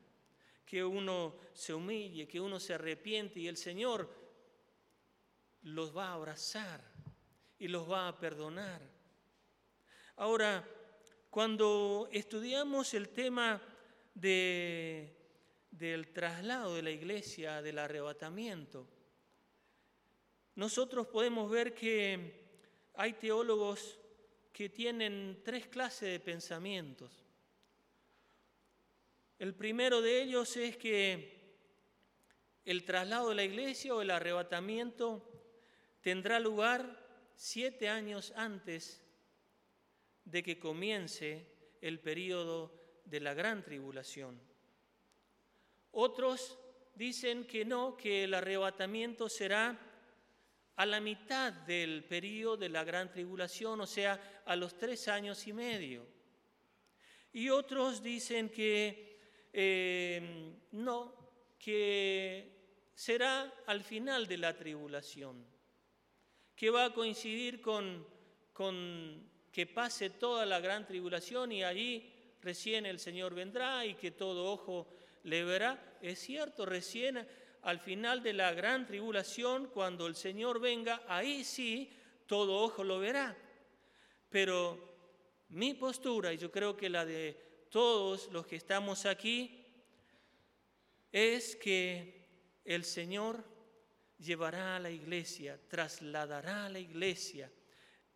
que 0.63 0.83
uno 0.83 1.37
se 1.53 1.73
humille, 1.73 2.27
que 2.27 2.39
uno 2.39 2.59
se 2.59 2.75
arrepiente 2.75 3.39
y 3.39 3.47
el 3.47 3.57
Señor 3.57 4.07
los 5.63 5.97
va 5.97 6.09
a 6.09 6.13
abrazar 6.13 6.83
y 7.57 7.67
los 7.67 7.89
va 7.89 8.07
a 8.07 8.19
perdonar. 8.19 8.79
Ahora, 10.17 10.63
cuando 11.31 12.07
estudiamos 12.11 12.93
el 12.93 13.09
tema 13.09 13.59
de, 14.13 15.17
del 15.71 16.13
traslado 16.13 16.75
de 16.75 16.83
la 16.83 16.91
iglesia, 16.91 17.63
del 17.63 17.79
arrebatamiento, 17.79 18.87
nosotros 20.53 21.07
podemos 21.07 21.49
ver 21.49 21.73
que 21.73 22.51
hay 22.93 23.13
teólogos 23.13 23.99
que 24.53 24.69
tienen 24.69 25.41
tres 25.43 25.65
clases 25.65 26.11
de 26.11 26.19
pensamientos. 26.19 27.25
El 29.39 29.55
primero 29.55 30.01
de 30.01 30.21
ellos 30.21 30.57
es 30.57 30.75
que 30.75 31.39
el 32.65 32.83
traslado 32.83 33.29
de 33.29 33.35
la 33.35 33.45
iglesia 33.45 33.95
o 33.95 34.01
el 34.01 34.11
arrebatamiento 34.11 35.25
tendrá 36.01 36.41
lugar 36.41 37.31
siete 37.35 37.87
años 37.87 38.33
antes 38.35 39.01
de 40.25 40.43
que 40.43 40.59
comience 40.59 41.47
el 41.79 42.01
periodo 42.01 43.01
de 43.05 43.21
la 43.21 43.33
gran 43.33 43.63
tribulación. 43.63 44.37
Otros 45.91 46.59
dicen 46.95 47.45
que 47.45 47.63
no, 47.63 47.95
que 47.95 48.25
el 48.25 48.33
arrebatamiento 48.33 49.29
será 49.29 49.79
a 50.75 50.85
la 50.85 50.99
mitad 50.99 51.53
del 51.53 52.03
periodo 52.03 52.57
de 52.57 52.67
la 52.67 52.83
gran 52.83 53.09
tribulación, 53.09 53.79
o 53.79 53.87
sea, 53.87 54.43
a 54.45 54.57
los 54.57 54.77
tres 54.77 55.07
años 55.07 55.47
y 55.47 55.53
medio. 55.53 56.05
Y 57.31 57.49
otros 57.49 58.03
dicen 58.03 58.49
que 58.49 59.08
eh, 59.53 60.53
no, 60.71 61.13
que 61.57 62.59
será 62.93 63.53
al 63.65 63.83
final 63.83 64.27
de 64.27 64.37
la 64.37 64.55
tribulación, 64.57 65.45
que 66.55 66.69
va 66.69 66.85
a 66.85 66.93
coincidir 66.93 67.61
con, 67.61 68.05
con 68.53 69.29
que 69.51 69.65
pase 69.65 70.09
toda 70.09 70.45
la 70.45 70.59
gran 70.59 70.85
tribulación 70.85 71.51
y 71.51 71.63
allí 71.63 72.11
recién 72.41 72.85
el 72.85 72.99
Señor 72.99 73.33
vendrá 73.33 73.85
y 73.85 73.95
que 73.95 74.11
todo 74.11 74.51
ojo 74.51 74.87
le 75.23 75.43
verá. 75.43 75.97
Es 76.01 76.19
cierto, 76.19 76.65
recién 76.65 77.27
al 77.63 77.79
final 77.79 78.23
de 78.23 78.33
la 78.33 78.53
gran 78.53 78.85
tribulación, 78.85 79.67
cuando 79.67 80.07
el 80.07 80.15
Señor 80.15 80.59
venga, 80.59 81.03
ahí 81.07 81.43
sí 81.43 81.91
todo 82.25 82.61
ojo 82.63 82.83
lo 82.83 82.99
verá. 82.99 83.35
Pero 84.29 84.77
mi 85.49 85.73
postura, 85.73 86.31
y 86.31 86.37
yo 86.37 86.51
creo 86.51 86.77
que 86.77 86.89
la 86.89 87.05
de 87.05 87.48
todos 87.69 88.31
los 88.31 88.45
que 88.45 88.55
estamos 88.55 89.05
aquí, 89.05 89.65
es 91.11 91.55
que 91.55 92.27
el 92.65 92.83
Señor 92.83 93.43
llevará 94.19 94.75
a 94.75 94.79
la 94.79 94.89
iglesia, 94.89 95.59
trasladará 95.67 96.65
a 96.65 96.69
la 96.69 96.79
iglesia 96.79 97.51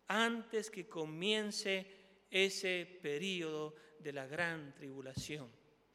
antes 0.06 0.70
que 0.70 0.88
comience 0.88 1.86
ese 2.30 2.98
periodo 3.02 3.74
de 3.98 4.12
la 4.12 4.26
gran 4.26 4.74
tribulación. 4.74 5.50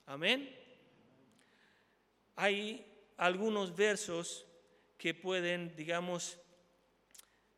Amén. 0.05 0.55
Hay 2.35 2.85
algunos 3.17 3.75
versos 3.75 4.45
que 4.97 5.13
pueden, 5.13 5.75
digamos, 5.75 6.39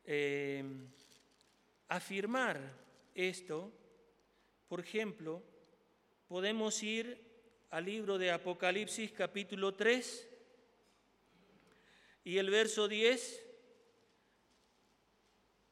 eh, 0.04 0.64
afirmar 1.88 2.60
esto. 3.14 3.72
Por 4.68 4.80
ejemplo, 4.80 5.42
podemos 6.32 6.82
ir 6.82 7.22
al 7.68 7.84
libro 7.84 8.16
de 8.16 8.30
Apocalipsis 8.30 9.12
capítulo 9.12 9.74
3 9.74 10.30
y 12.24 12.38
el 12.38 12.48
verso 12.48 12.88
10. 12.88 13.44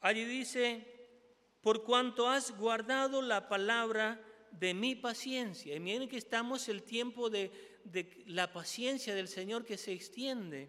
Allí 0.01 0.23
dice, 0.27 0.87
por 1.63 1.83
cuanto 1.83 2.29
has 2.29 2.55
guardado 2.59 3.23
la 3.23 3.49
palabra 3.49 4.21
de 4.51 4.75
mi 4.75 4.95
paciencia. 4.95 5.75
Y 5.75 5.81
miren 5.81 6.11
que 6.11 6.19
estamos 6.19 6.69
el 6.69 6.83
tiempo 6.83 7.31
de, 7.31 7.51
de 7.85 8.23
la 8.27 8.53
paciencia 8.53 9.15
del 9.15 9.29
Señor 9.29 9.65
que 9.65 9.79
se 9.79 9.93
extiende. 9.93 10.69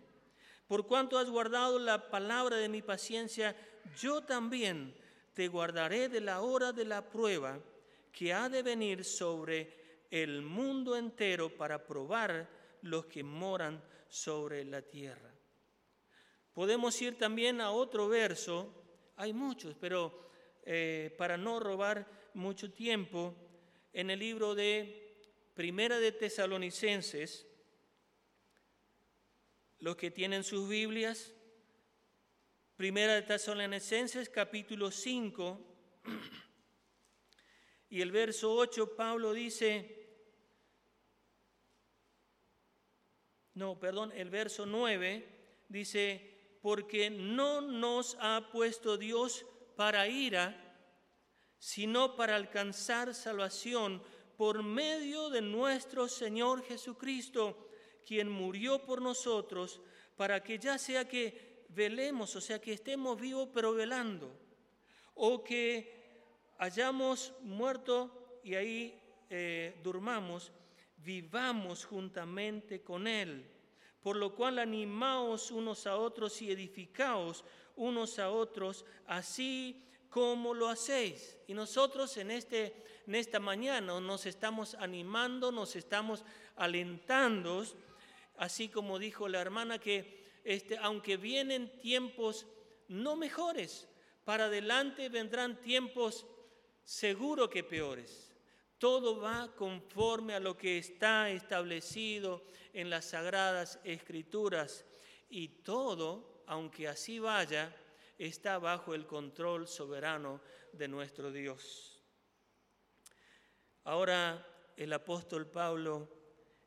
Por 0.70 0.88
cuanto 0.88 1.20
has 1.20 1.30
guardado 1.30 1.80
la 1.80 2.10
palabra 2.10 2.56
de 2.56 2.70
mi 2.70 2.82
paciencia, 2.82 3.58
yo 4.00 4.22
también 4.22 4.96
te 5.34 5.50
guardaré 5.50 6.08
de 6.08 6.22
la 6.22 6.40
hora 6.40 6.72
de 6.72 6.86
la 6.86 7.10
prueba 7.10 7.60
que 8.14 8.34
ha 8.34 8.48
de 8.48 8.64
venir 8.64 9.04
sobre 9.04 9.81
el 10.12 10.42
mundo 10.42 10.96
entero 10.96 11.50
para 11.58 11.88
probar 11.88 12.48
los 12.82 13.06
que 13.06 13.24
moran 13.24 13.82
sobre 14.08 14.64
la 14.66 14.82
tierra. 14.82 15.34
Podemos 16.54 17.02
ir 17.02 17.18
también 17.18 17.62
a 17.62 17.72
otro 17.72 18.10
verso, 18.10 18.84
hay 19.16 19.32
muchos, 19.32 19.76
pero 19.80 20.30
eh, 20.64 21.16
para 21.18 21.38
no 21.38 21.60
robar 21.60 22.06
mucho 22.34 22.72
tiempo, 22.72 23.36
en 23.94 24.10
el 24.10 24.20
libro 24.20 24.56
de 24.56 25.16
Primera 25.54 26.00
de 26.00 26.12
Tesalonicenses, 26.12 27.48
los 29.80 29.96
que 29.96 30.12
tienen 30.12 30.44
sus 30.44 30.68
Biblias, 30.68 31.34
Primera 32.76 33.16
de 33.16 33.22
Tesalonicenses 33.22 34.30
capítulo 34.30 34.92
5 34.92 35.60
y 37.90 38.02
el 38.02 38.12
verso 38.12 38.54
8, 38.56 38.96
Pablo 38.96 39.34
dice, 39.34 40.01
no, 43.54 43.80
perdón, 43.80 44.12
el 44.16 44.30
verso 44.30 44.66
9 44.66 45.28
dice, 45.68 46.58
porque 46.62 47.10
no 47.10 47.62
nos 47.62 48.18
ha 48.20 48.50
puesto 48.52 48.98
Dios 48.98 49.46
para 49.76 50.08
ira, 50.08 50.56
sino 51.58 52.16
para 52.16 52.36
alcanzar 52.36 53.14
salvación 53.14 54.02
por 54.38 54.64
medio 54.64 55.30
de 55.30 55.42
nuestro 55.42 56.08
Señor 56.08 56.64
Jesucristo, 56.64 57.70
quien 58.06 58.30
murió 58.30 58.84
por 58.86 59.02
nosotros, 59.02 59.82
para 60.16 60.42
que 60.44 60.58
ya 60.58 60.78
sea 60.78 61.08
que 61.08 61.66
velemos, 61.70 62.36
o 62.36 62.42
sea, 62.42 62.60
que 62.60 62.74
estemos 62.74 63.20
vivos 63.20 63.50
pero 63.54 63.74
velando, 63.74 64.36
o 65.14 65.44
que 65.44 66.02
hayamos 66.58 67.34
muerto 67.42 68.40
y 68.44 68.56
ahí 68.56 69.00
eh, 69.30 69.76
durmamos, 69.84 70.52
vivamos 71.04 71.86
juntamente 71.86 72.82
con 72.82 73.08
Él. 73.08 73.46
Por 74.02 74.16
lo 74.16 74.36
cual 74.36 74.60
animaos 74.60 75.52
unos 75.52 75.86
a 75.86 75.96
otros 75.96 76.42
y 76.42 76.52
edificaos 76.52 77.44
unos 77.76 78.20
a 78.20 78.30
otros, 78.30 78.86
así 79.08 79.84
como 80.10 80.54
lo 80.54 80.70
hacéis. 80.70 81.38
Y 81.48 81.54
nosotros 81.54 82.16
en, 82.18 82.32
este, 82.32 82.84
en 83.08 83.16
esta 83.16 83.40
mañana 83.40 84.00
nos 84.00 84.26
estamos 84.26 84.76
animando, 84.76 85.52
nos 85.52 85.76
estamos 85.76 86.24
alentando, 86.56 87.64
así 88.38 88.70
como 88.70 89.00
dijo 89.00 89.28
la 89.28 89.42
hermana, 89.42 89.80
que 89.80 90.22
este, 90.44 90.78
aunque 90.78 91.18
vienen 91.18 91.80
tiempos 91.80 92.46
no 92.88 93.16
mejores, 93.16 93.88
para 94.26 94.46
adelante 94.46 95.10
vendrán 95.10 95.62
tiempos 95.62 96.26
seguro 96.84 97.50
que 97.50 97.64
peores. 97.64 98.31
Todo 98.82 99.22
va 99.22 99.54
conforme 99.56 100.34
a 100.34 100.40
lo 100.40 100.58
que 100.58 100.80
está 100.80 101.30
establecido 101.30 102.42
en 102.74 102.90
las 102.90 103.06
sagradas 103.06 103.80
escrituras 103.84 104.86
y 105.30 105.50
todo, 105.50 106.42
aunque 106.48 106.88
así 106.88 107.20
vaya, 107.20 107.76
está 108.18 108.58
bajo 108.58 108.96
el 108.96 109.06
control 109.06 109.68
soberano 109.68 110.42
de 110.74 110.88
nuestro 110.88 111.32
Dios. 111.32 112.02
Ahora 113.84 114.44
el 114.76 114.92
apóstol 114.94 115.46
Pablo 115.46 116.10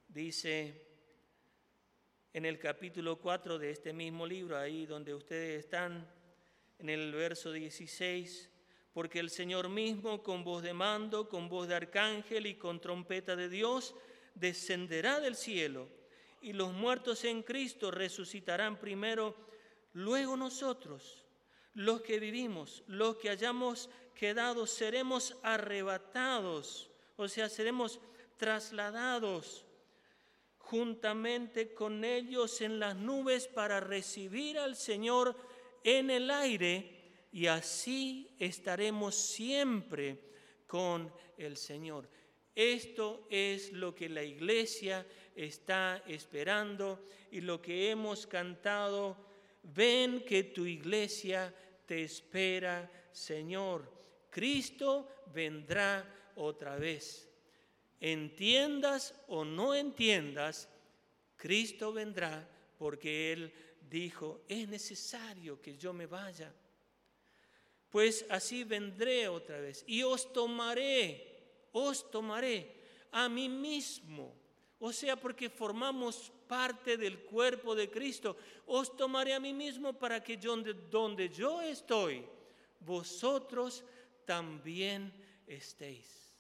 dice 0.07 0.87
en 2.33 2.45
el 2.45 2.61
capítulo 2.61 3.19
4 3.19 3.59
de 3.59 3.73
este 3.73 3.93
mismo 3.93 4.25
libro, 4.25 4.57
ahí 4.57 4.87
donde 4.87 5.13
ustedes 5.13 5.65
están, 5.65 6.09
en 6.79 6.91
el 6.91 7.11
verso 7.11 7.51
16, 7.51 8.54
porque 8.95 9.19
el 9.19 9.29
Señor 9.29 9.69
mismo 9.69 10.23
con 10.23 10.45
voz 10.45 10.63
de 10.63 10.73
mando, 10.73 11.29
con 11.29 11.49
voz 11.49 11.67
de 11.67 11.75
arcángel 11.75 12.47
y 12.47 12.55
con 12.55 12.81
trompeta 12.81 13.35
de 13.35 13.49
Dios, 13.49 13.95
descenderá 14.35 15.19
del 15.19 15.35
cielo, 15.35 15.89
y 16.41 16.53
los 16.53 16.73
muertos 16.73 17.25
en 17.25 17.43
Cristo 17.43 17.91
resucitarán 17.91 18.79
primero, 18.79 19.35
luego 19.95 20.37
nosotros, 20.37 21.25
los 21.75 22.03
que 22.03 22.21
vivimos, 22.21 22.85
los 22.87 23.17
que 23.17 23.31
hayamos 23.31 23.91
quedado, 24.15 24.65
seremos 24.65 25.37
arrebatados, 25.43 26.89
o 27.17 27.27
sea, 27.27 27.49
seremos 27.49 27.99
trasladados 28.37 29.65
juntamente 30.59 31.75
con 31.75 32.05
ellos 32.05 32.61
en 32.61 32.79
las 32.79 32.95
nubes 32.95 33.49
para 33.49 33.81
recibir 33.81 34.59
al 34.59 34.77
Señor 34.77 35.37
en 35.83 36.11
el 36.11 36.31
aire 36.31 36.94
y 37.35 37.49
así 37.49 38.31
estaremos 38.39 39.17
siempre 39.17 40.21
con 40.69 41.13
el 41.37 41.57
Señor. 41.57 42.09
Esto 42.55 43.27
es 43.29 43.73
lo 43.73 43.93
que 43.93 44.09
la 44.09 44.23
iglesia 44.23 45.05
está 45.35 46.01
esperando 46.07 47.09
y 47.33 47.41
lo 47.41 47.61
que 47.61 47.91
hemos 47.91 48.29
cantado. 48.29 49.17
Ven 49.65 50.25
que 50.25 50.45
tu 50.45 50.65
iglesia 50.65 51.53
te 51.87 52.05
espera, 52.05 52.89
Señor. 53.11 53.93
Cristo 54.31 55.25
vendrá 55.35 56.09
otra 56.37 56.77
vez. 56.77 57.29
Entiendas 58.01 59.13
o 59.27 59.45
no 59.45 59.75
entiendas, 59.75 60.69
Cristo 61.35 61.93
vendrá 61.93 62.49
porque 62.79 63.33
Él 63.33 63.53
dijo, 63.91 64.45
es 64.47 64.69
necesario 64.69 65.61
que 65.61 65.77
yo 65.77 65.93
me 65.93 66.07
vaya 66.07 66.55
pues 67.95 68.27
así 68.29 68.65
vendré 68.65 69.29
otra 69.29 69.61
vez 69.61 69.85
y 69.87 70.03
os 70.03 70.33
tomaré, 70.33 71.25
os 71.71 72.11
tomaré 72.11 72.67
a 73.13 73.29
mí 73.29 73.49
mismo. 73.49 74.35
O 74.81 74.93
sea, 74.93 75.15
porque 75.15 75.49
formamos 75.49 76.33
parte 76.49 76.97
del 76.97 77.21
cuerpo 77.21 77.73
de 77.73 77.89
Cristo, 77.89 78.37
os 78.67 78.97
tomaré 78.97 79.33
a 79.33 79.39
mí 79.39 79.53
mismo 79.53 79.93
para 79.93 80.21
que 80.21 80.37
donde, 80.37 80.75
donde 80.91 81.29
yo 81.29 81.63
estoy, 81.63 82.25
vosotros 82.81 83.85
también 84.25 85.13
estéis. 85.47 86.35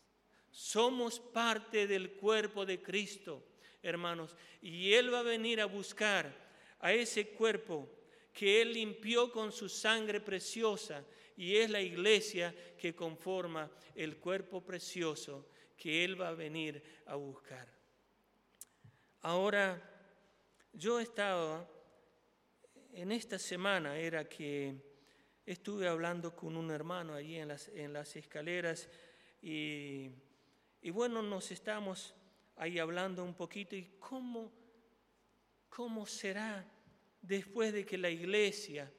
Somos 0.50 1.20
parte 1.20 1.86
del 1.86 2.14
cuerpo 2.14 2.66
de 2.66 2.82
Cristo, 2.82 3.44
hermanos, 3.80 4.34
y 4.60 4.92
Él 4.92 5.14
va 5.14 5.20
a 5.20 5.22
venir 5.22 5.60
a 5.60 5.66
buscar 5.66 6.34
a 6.80 6.92
ese 6.92 7.28
cuerpo 7.28 7.88
que 8.32 8.60
Él 8.60 8.72
limpió 8.72 9.30
con 9.30 9.52
su 9.52 9.68
sangre 9.68 10.20
preciosa 10.20 11.04
y 11.36 11.56
es 11.56 11.70
la 11.70 11.80
iglesia 11.80 12.54
que 12.78 12.94
conforma 12.94 13.70
el 13.94 14.18
cuerpo 14.18 14.60
precioso 14.62 15.48
que 15.76 16.04
Él 16.04 16.20
va 16.20 16.28
a 16.28 16.34
venir 16.34 16.82
a 17.06 17.16
buscar. 17.16 17.68
Ahora, 19.22 19.82
yo 20.72 21.00
estaba, 21.00 21.68
en 22.92 23.12
esta 23.12 23.38
semana 23.38 23.96
era 23.96 24.28
que 24.28 24.74
estuve 25.46 25.88
hablando 25.88 26.34
con 26.34 26.56
un 26.56 26.70
hermano 26.70 27.14
allí 27.14 27.36
en 27.36 27.48
las, 27.48 28.16
escaleras 28.16 28.88
y, 29.42 30.10
y 30.82 30.90
bueno, 30.90 31.22
nos 31.22 31.50
estamos 31.50 32.14
ahí 32.56 32.78
hablando 32.78 33.24
un 33.24 33.34
poquito 33.34 33.74
y 33.76 33.96
cómo, 33.98 34.52
cómo 35.68 36.06
será 36.06 36.64
después 37.20 37.72
de 37.72 37.84
que 37.84 37.98
la 37.98 38.10
iglesia 38.10 38.92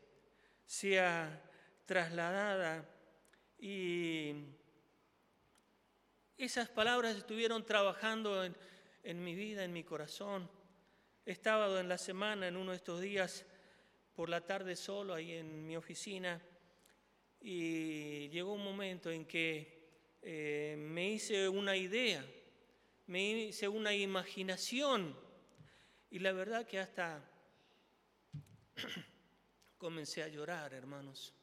sea 0.65 1.41
trasladada. 1.85 2.87
Y 3.59 4.33
esas 6.37 6.69
palabras 6.69 7.15
estuvieron 7.15 7.65
trabajando 7.65 8.43
en, 8.43 8.55
en 9.03 9.23
mi 9.23 9.35
vida, 9.35 9.63
en 9.63 9.73
mi 9.73 9.83
corazón. 9.83 10.49
Estaba 11.25 11.79
en 11.79 11.87
la 11.87 11.97
semana, 11.97 12.47
en 12.47 12.57
uno 12.57 12.71
de 12.71 12.77
estos 12.77 13.01
días, 13.01 13.45
por 14.15 14.29
la 14.29 14.41
tarde 14.41 14.75
solo 14.75 15.13
ahí 15.13 15.33
en 15.33 15.67
mi 15.67 15.77
oficina. 15.77 16.41
Y 17.39 18.29
llegó 18.29 18.53
un 18.53 18.63
momento 18.63 19.11
en 19.11 19.25
que 19.25 19.75
eh, 20.27 20.75
me 20.79 21.11
hice 21.11 21.47
una 21.47 21.77
idea, 21.77 22.25
me 23.05 23.23
hice 23.29 23.67
una 23.67 23.93
imaginación. 23.93 25.15
Y 26.09 26.17
la 26.17 26.31
verdad 26.31 26.65
que 26.65 26.79
hasta 26.79 27.23
comencé 29.77 30.23
a 30.23 30.27
llorar, 30.27 30.73
hermanos, 30.73 31.34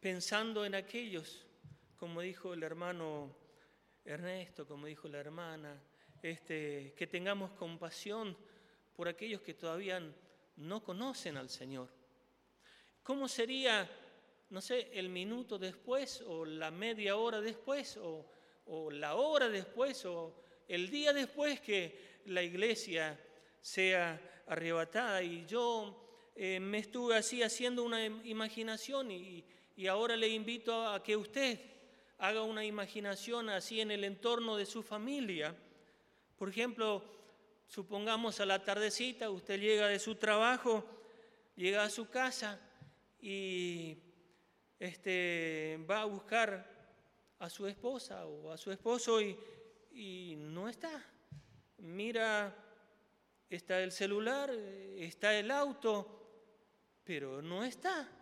pensando 0.00 0.64
en 0.64 0.74
aquellos, 0.74 1.46
como 1.96 2.22
dijo 2.22 2.54
el 2.54 2.62
hermano 2.62 3.36
Ernesto, 4.04 4.66
como 4.66 4.86
dijo 4.86 5.08
la 5.08 5.18
hermana, 5.18 5.78
este, 6.22 6.94
que 6.96 7.06
tengamos 7.06 7.50
compasión 7.52 8.36
por 8.96 9.08
aquellos 9.08 9.42
que 9.42 9.54
todavía 9.54 10.02
no 10.56 10.82
conocen 10.82 11.36
al 11.36 11.50
Señor. 11.50 11.88
¿Cómo 13.02 13.28
sería, 13.28 13.88
no 14.48 14.60
sé, 14.60 14.90
el 14.92 15.10
minuto 15.10 15.58
después 15.58 16.22
o 16.26 16.44
la 16.44 16.70
media 16.70 17.16
hora 17.16 17.40
después 17.40 17.98
o, 17.98 18.26
la 18.92 19.16
hora 19.16 19.48
después 19.48 20.04
o 20.04 20.42
el 20.68 20.90
día 20.90 21.12
después 21.12 21.60
que 21.60 22.20
la 22.26 22.42
iglesia 22.42 23.18
sea 23.60 24.20
arrebatada? 24.46 25.22
Y 25.22 25.44
yo 25.46 26.30
eh, 26.36 26.60
me 26.60 26.78
estuve 26.78 27.16
así 27.16 27.42
haciendo 27.42 27.82
una 27.82 28.04
imaginación 28.04 29.10
y, 29.10 29.44
y 29.80 29.86
ahora 29.86 30.14
le 30.14 30.28
invito 30.28 30.86
a 30.86 31.02
que 31.02 31.16
usted 31.16 31.58
haga 32.18 32.42
una 32.42 32.66
imaginación 32.66 33.48
así 33.48 33.80
en 33.80 33.90
el 33.90 34.04
entorno 34.04 34.58
de 34.58 34.66
su 34.66 34.82
familia. 34.82 35.56
Por 36.36 36.50
ejemplo, 36.50 37.02
supongamos 37.66 38.40
a 38.40 38.44
la 38.44 38.62
tardecita, 38.62 39.30
usted 39.30 39.58
llega 39.58 39.88
de 39.88 39.98
su 39.98 40.16
trabajo, 40.16 40.84
llega 41.56 41.82
a 41.82 41.88
su 41.88 42.10
casa 42.10 42.60
y 43.22 43.96
este, 44.78 45.82
va 45.90 46.02
a 46.02 46.04
buscar 46.04 46.70
a 47.38 47.48
su 47.48 47.66
esposa 47.66 48.26
o 48.26 48.52
a 48.52 48.58
su 48.58 48.70
esposo 48.72 49.18
y, 49.22 49.34
y 49.92 50.34
no 50.36 50.68
está. 50.68 50.90
Mira, 51.78 52.54
está 53.48 53.80
el 53.80 53.92
celular, 53.92 54.50
está 54.50 55.34
el 55.38 55.50
auto, 55.50 56.20
pero 57.02 57.40
no 57.40 57.64
está. 57.64 58.19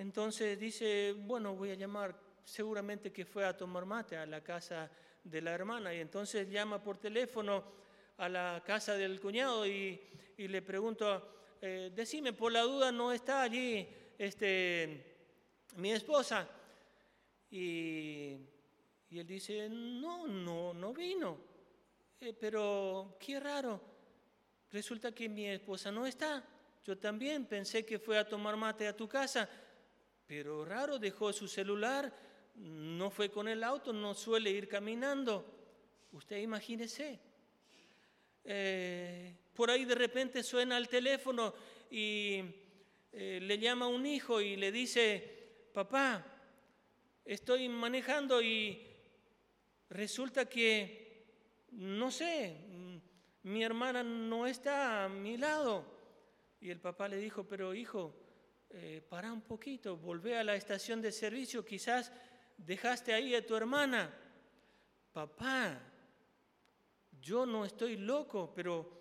Entonces 0.00 0.58
dice, 0.58 1.14
bueno, 1.14 1.54
voy 1.54 1.72
a 1.72 1.74
llamar, 1.74 2.18
seguramente 2.42 3.12
que 3.12 3.26
fue 3.26 3.44
a 3.44 3.54
tomar 3.54 3.84
mate 3.84 4.16
a 4.16 4.24
la 4.24 4.42
casa 4.42 4.90
de 5.22 5.42
la 5.42 5.50
hermana, 5.50 5.92
y 5.92 5.98
entonces 5.98 6.48
llama 6.48 6.82
por 6.82 6.96
teléfono 6.96 7.62
a 8.16 8.26
la 8.26 8.62
casa 8.64 8.94
del 8.94 9.20
cuñado 9.20 9.66
y, 9.66 10.00
le 10.38 10.62
pregunto, 10.62 11.58
eh, 11.60 11.92
decime, 11.94 12.32
por 12.32 12.50
la 12.50 12.62
duda 12.62 12.90
no 12.90 13.12
está 13.12 13.42
allí 13.42 13.86
este, 14.16 15.18
mi 15.76 15.92
esposa. 15.92 16.48
Y, 17.50 18.38
él 19.10 19.26
dice, 19.26 19.68
no, 19.68 20.26
no, 20.26 20.72
no 20.72 20.94
vino. 20.94 21.36
Eh, 22.18 22.32
pero 22.32 23.18
qué 23.20 23.38
raro, 23.38 23.78
resulta 24.70 25.12
que 25.12 25.28
mi 25.28 25.46
esposa 25.46 25.92
no 25.92 26.06
está. 26.06 26.42
Yo 26.86 26.96
también 26.96 27.44
pensé 27.44 27.84
que 27.84 27.98
fue 27.98 28.16
a 28.16 28.26
tomar 28.26 28.56
mate 28.56 28.88
a 28.88 28.96
tu 28.96 29.06
casa 29.06 29.46
pero 30.30 30.64
raro, 30.64 31.00
dejó 31.00 31.32
su 31.32 31.48
celular, 31.48 32.14
no 32.54 33.10
fue 33.10 33.32
con 33.32 33.48
el 33.48 33.64
auto, 33.64 33.92
no 33.92 34.14
suele 34.14 34.48
ir 34.52 34.68
caminando. 34.68 35.44
Usted 36.12 36.36
imagínese. 36.36 37.18
Eh, 38.44 39.34
por 39.52 39.72
ahí 39.72 39.84
de 39.84 39.96
repente 39.96 40.44
suena 40.44 40.78
el 40.78 40.88
teléfono 40.88 41.52
y 41.90 42.44
eh, 43.10 43.40
le 43.42 43.58
llama 43.58 43.88
un 43.88 44.06
hijo 44.06 44.40
y 44.40 44.54
le 44.54 44.70
dice, 44.70 45.66
papá, 45.74 46.24
estoy 47.24 47.68
manejando 47.68 48.40
y 48.40 48.86
resulta 49.88 50.48
que, 50.48 51.24
no 51.72 52.12
sé, 52.12 52.56
mi 53.42 53.64
hermana 53.64 54.04
no 54.04 54.46
está 54.46 55.06
a 55.06 55.08
mi 55.08 55.36
lado. 55.36 55.84
Y 56.60 56.70
el 56.70 56.78
papá 56.78 57.08
le 57.08 57.16
dijo, 57.16 57.42
pero 57.42 57.74
hijo, 57.74 58.29
eh, 58.72 59.04
para 59.08 59.32
un 59.32 59.42
poquito, 59.42 59.96
volvé 59.96 60.38
a 60.38 60.44
la 60.44 60.54
estación 60.54 61.02
de 61.02 61.10
servicio, 61.10 61.64
quizás 61.64 62.12
dejaste 62.56 63.12
ahí 63.12 63.34
a 63.34 63.44
tu 63.44 63.56
hermana. 63.56 64.14
Papá, 65.12 65.80
yo 67.20 67.44
no 67.44 67.64
estoy 67.64 67.96
loco, 67.96 68.52
pero 68.54 69.00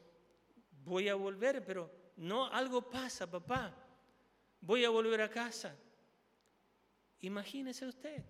voy 0.84 1.08
a 1.08 1.14
volver, 1.14 1.64
pero 1.64 1.92
no, 2.18 2.48
algo 2.48 2.90
pasa, 2.90 3.30
papá. 3.30 3.76
Voy 4.62 4.84
a 4.86 4.90
volver 4.90 5.22
a 5.22 5.30
casa. 5.30 5.76
Imagínese 7.20 7.86
usted. 7.86 8.24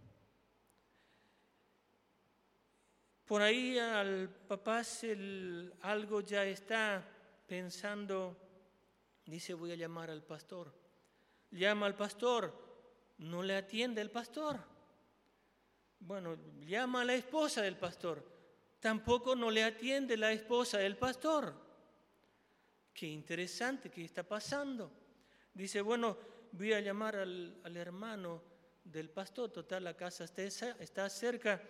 Por 3.26 3.42
ahí 3.42 3.80
al 3.80 4.28
papá 4.28 4.82
algo 5.82 6.20
ya 6.20 6.44
está 6.44 7.08
pensando, 7.48 8.36
dice 9.26 9.54
voy 9.54 9.72
a 9.72 9.76
llamar 9.76 10.10
al 10.10 10.24
pastor 10.24 10.79
llama 11.52 11.86
al 11.86 11.96
pastor, 11.96 12.54
no 13.18 13.44
le 13.44 13.56
atiende 13.56 14.02
el 14.02 14.12
pastor. 14.12 14.60
Bueno, 16.00 16.38
llama 16.62 17.02
a 17.02 17.06
la 17.06 17.16
esposa 17.16 17.62
del 17.62 17.78
pastor, 17.78 18.24
tampoco 18.80 19.36
no 19.36 19.52
le 19.52 19.64
atiende 19.64 20.16
la 20.16 20.32
esposa 20.32 20.78
del 20.78 20.96
pastor. 20.96 21.54
Qué 22.94 23.08
interesante, 23.08 23.90
¿qué 23.90 24.06
está 24.06 24.24
pasando? 24.24 24.92
Dice, 25.54 25.82
bueno, 25.82 26.18
voy 26.52 26.74
a 26.74 26.80
llamar 26.80 27.18
al, 27.18 27.76
hermano 27.76 28.42
del 28.84 29.10
pastor, 29.10 29.52
total, 29.52 29.84
la 29.84 29.96
casa 29.96 30.24
está, 30.24 30.44
está 30.80 31.10
cerca, 31.10 31.62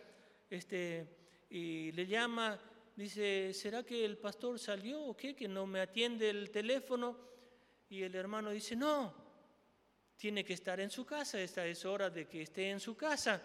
este, 0.50 1.08
y 1.50 1.92
le 1.92 2.06
llama, 2.06 2.60
dice, 2.96 3.54
¿será 3.54 3.84
que 3.84 4.06
el 4.06 4.18
pastor 4.18 4.60
salió 4.60 5.02
o 5.02 5.18
qué? 5.18 5.36
Que 5.36 5.48
no 5.48 5.66
me 5.66 5.82
atiende 5.82 6.30
el 6.30 6.52
teléfono. 6.52 7.18
Y 7.90 8.04
el 8.04 8.14
hermano 8.14 8.52
dice, 8.52 8.76
no, 8.76 9.14
tiene 10.20 10.44
que 10.44 10.54
estar 10.54 10.82
en 10.82 10.92
su 10.92 11.06
casa, 11.06 11.40
esta 11.40 11.66
es 11.66 11.86
hora 11.86 12.10
de 12.10 12.28
que 12.28 12.42
esté 12.42 12.70
en 12.70 12.82
su 12.82 12.98
casa. 12.98 13.42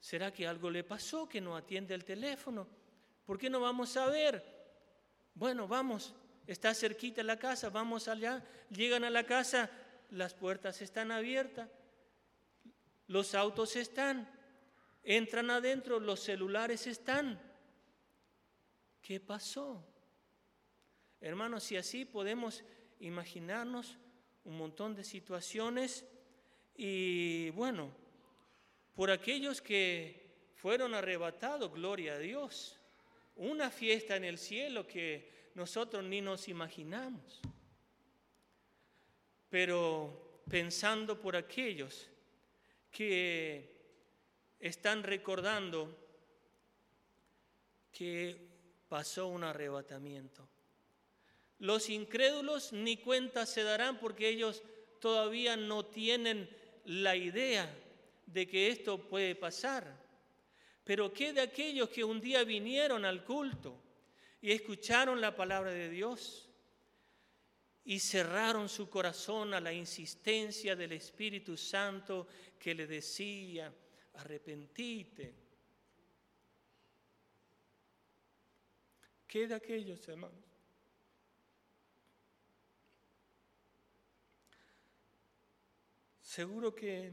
¿Será 0.00 0.32
que 0.32 0.48
algo 0.48 0.68
le 0.68 0.82
pasó 0.82 1.28
que 1.28 1.40
no 1.40 1.56
atiende 1.56 1.94
el 1.94 2.04
teléfono? 2.04 2.66
¿Por 3.24 3.38
qué 3.38 3.48
no 3.48 3.60
vamos 3.60 3.96
a 3.96 4.06
ver? 4.06 4.44
Bueno, 5.32 5.68
vamos, 5.68 6.12
está 6.48 6.74
cerquita 6.74 7.22
la 7.22 7.38
casa, 7.38 7.70
vamos 7.70 8.08
allá, 8.08 8.44
llegan 8.68 9.04
a 9.04 9.10
la 9.10 9.24
casa, 9.24 9.70
las 10.10 10.34
puertas 10.34 10.82
están 10.82 11.12
abiertas, 11.12 11.70
los 13.06 13.36
autos 13.36 13.76
están, 13.76 14.28
entran 15.04 15.50
adentro, 15.50 16.00
los 16.00 16.18
celulares 16.18 16.88
están. 16.88 17.40
¿Qué 19.00 19.20
pasó? 19.20 19.86
Hermanos, 21.20 21.62
si 21.62 21.76
así 21.76 22.04
podemos 22.04 22.64
imaginarnos 22.98 23.98
un 24.44 24.58
montón 24.58 24.94
de 24.94 25.04
situaciones 25.04 26.04
y 26.76 27.50
bueno, 27.50 27.90
por 28.94 29.10
aquellos 29.10 29.62
que 29.62 30.24
fueron 30.56 30.94
arrebatados, 30.94 31.72
gloria 31.72 32.14
a 32.14 32.18
Dios, 32.18 32.78
una 33.36 33.70
fiesta 33.70 34.16
en 34.16 34.24
el 34.24 34.38
cielo 34.38 34.86
que 34.86 35.50
nosotros 35.54 36.04
ni 36.04 36.20
nos 36.20 36.48
imaginamos. 36.48 37.40
Pero 39.48 40.42
pensando 40.48 41.20
por 41.20 41.36
aquellos 41.36 42.08
que 42.90 43.74
están 44.58 45.02
recordando 45.02 45.98
que 47.92 48.36
pasó 48.88 49.28
un 49.28 49.44
arrebatamiento. 49.44 50.48
Los 51.64 51.88
incrédulos 51.88 52.74
ni 52.74 52.98
cuenta 52.98 53.46
se 53.46 53.62
darán 53.62 53.98
porque 53.98 54.28
ellos 54.28 54.62
todavía 55.00 55.56
no 55.56 55.86
tienen 55.86 56.46
la 56.84 57.16
idea 57.16 57.74
de 58.26 58.46
que 58.46 58.68
esto 58.68 58.98
puede 59.08 59.34
pasar. 59.34 59.98
Pero 60.84 61.10
¿qué 61.10 61.32
de 61.32 61.40
aquellos 61.40 61.88
que 61.88 62.04
un 62.04 62.20
día 62.20 62.44
vinieron 62.44 63.06
al 63.06 63.24
culto 63.24 63.80
y 64.42 64.52
escucharon 64.52 65.22
la 65.22 65.34
palabra 65.34 65.70
de 65.70 65.88
Dios 65.88 66.50
y 67.82 67.98
cerraron 67.98 68.68
su 68.68 68.90
corazón 68.90 69.54
a 69.54 69.60
la 69.60 69.72
insistencia 69.72 70.76
del 70.76 70.92
Espíritu 70.92 71.56
Santo 71.56 72.26
que 72.58 72.74
le 72.74 72.86
decía, 72.86 73.72
arrepentite? 74.12 75.34
¿Qué 79.26 79.48
de 79.48 79.54
aquellos 79.54 80.06
hermanos? 80.06 80.53
Seguro 86.34 86.74
que 86.74 87.12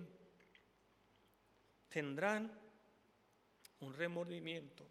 tendrán 1.90 2.52
un 3.82 3.94
remordimiento. 3.94 4.84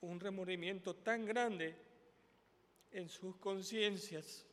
Un 0.00 0.18
remordimiento 0.18 0.96
tan 0.96 1.26
grande 1.26 1.76
en 2.90 3.06
sus 3.10 3.36
conciencias 3.36 4.46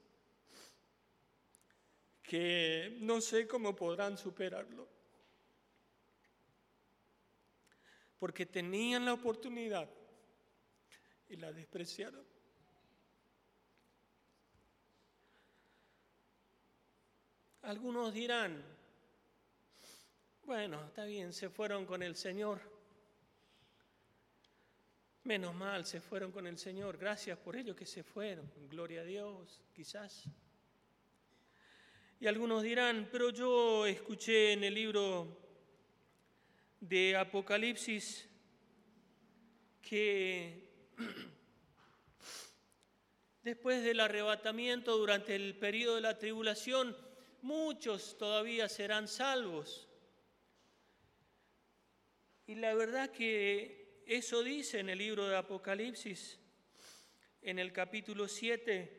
que 2.21 2.97
no 2.99 3.21
sé 3.21 3.47
cómo 3.47 3.73
podrán 3.73 4.17
superarlo. 4.17 4.85
Porque 8.19 8.45
tenían 8.45 9.05
la 9.05 9.13
oportunidad 9.13 9.98
y 11.29 11.37
la 11.37 11.53
despreciaron. 11.53 12.23
Algunos 17.61 18.13
dirán, 18.13 18.63
bueno, 20.43 20.83
está 20.85 21.05
bien, 21.05 21.31
se 21.33 21.49
fueron 21.49 21.85
con 21.85 22.01
el 22.01 22.15
Señor. 22.15 22.59
Menos 25.23 25.53
mal, 25.53 25.85
se 25.85 26.01
fueron 26.01 26.31
con 26.31 26.47
el 26.47 26.57
Señor. 26.57 26.97
Gracias 26.97 27.37
por 27.37 27.55
ello 27.55 27.75
que 27.75 27.85
se 27.85 28.03
fueron. 28.03 28.51
Gloria 28.69 29.01
a 29.01 29.03
Dios, 29.03 29.61
quizás. 29.73 30.23
Y 32.19 32.25
algunos 32.25 32.63
dirán, 32.63 33.07
pero 33.11 33.29
yo 33.29 33.85
escuché 33.85 34.53
en 34.53 34.63
el 34.63 34.73
libro 34.73 35.37
de 36.79 37.15
Apocalipsis 37.15 38.27
que 39.81 40.68
después 43.43 43.83
del 43.83 43.99
arrebatamiento, 43.99 44.97
durante 44.97 45.35
el 45.35 45.55
periodo 45.55 45.95
de 45.95 46.01
la 46.01 46.17
tribulación, 46.17 46.95
muchos 47.41 48.17
todavía 48.17 48.69
serán 48.69 49.07
salvos. 49.07 49.87
Y 52.47 52.55
la 52.55 52.73
verdad 52.73 53.11
que 53.11 54.03
eso 54.05 54.43
dice 54.43 54.79
en 54.79 54.89
el 54.89 54.97
libro 54.97 55.27
de 55.27 55.37
Apocalipsis, 55.37 56.39
en 57.41 57.59
el 57.59 57.71
capítulo 57.71 58.27
7, 58.27 58.98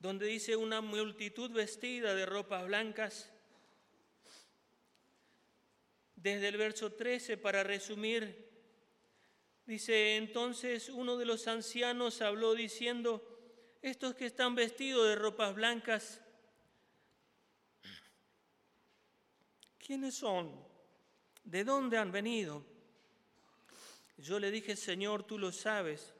donde 0.00 0.26
dice 0.26 0.56
una 0.56 0.80
multitud 0.80 1.50
vestida 1.52 2.14
de 2.14 2.24
ropas 2.26 2.66
blancas 2.66 3.30
desde 6.16 6.48
el 6.48 6.56
verso 6.56 6.92
13 6.92 7.36
para 7.36 7.62
resumir. 7.62 8.48
Dice, 9.66 10.16
entonces 10.16 10.88
uno 10.88 11.16
de 11.16 11.26
los 11.26 11.46
ancianos 11.46 12.22
habló 12.22 12.54
diciendo, 12.54 13.22
estos 13.82 14.14
que 14.14 14.26
están 14.26 14.54
vestidos 14.54 15.06
de 15.06 15.16
ropas 15.16 15.54
blancas, 15.54 16.20
¿quiénes 19.78 20.14
son? 20.14 20.66
¿De 21.44 21.62
dónde 21.62 21.98
han 21.98 22.10
venido? 22.10 22.64
Yo 24.16 24.38
le 24.38 24.50
dije, 24.50 24.76
Señor, 24.76 25.24
tú 25.24 25.38
lo 25.38 25.52
sabes. 25.52 26.14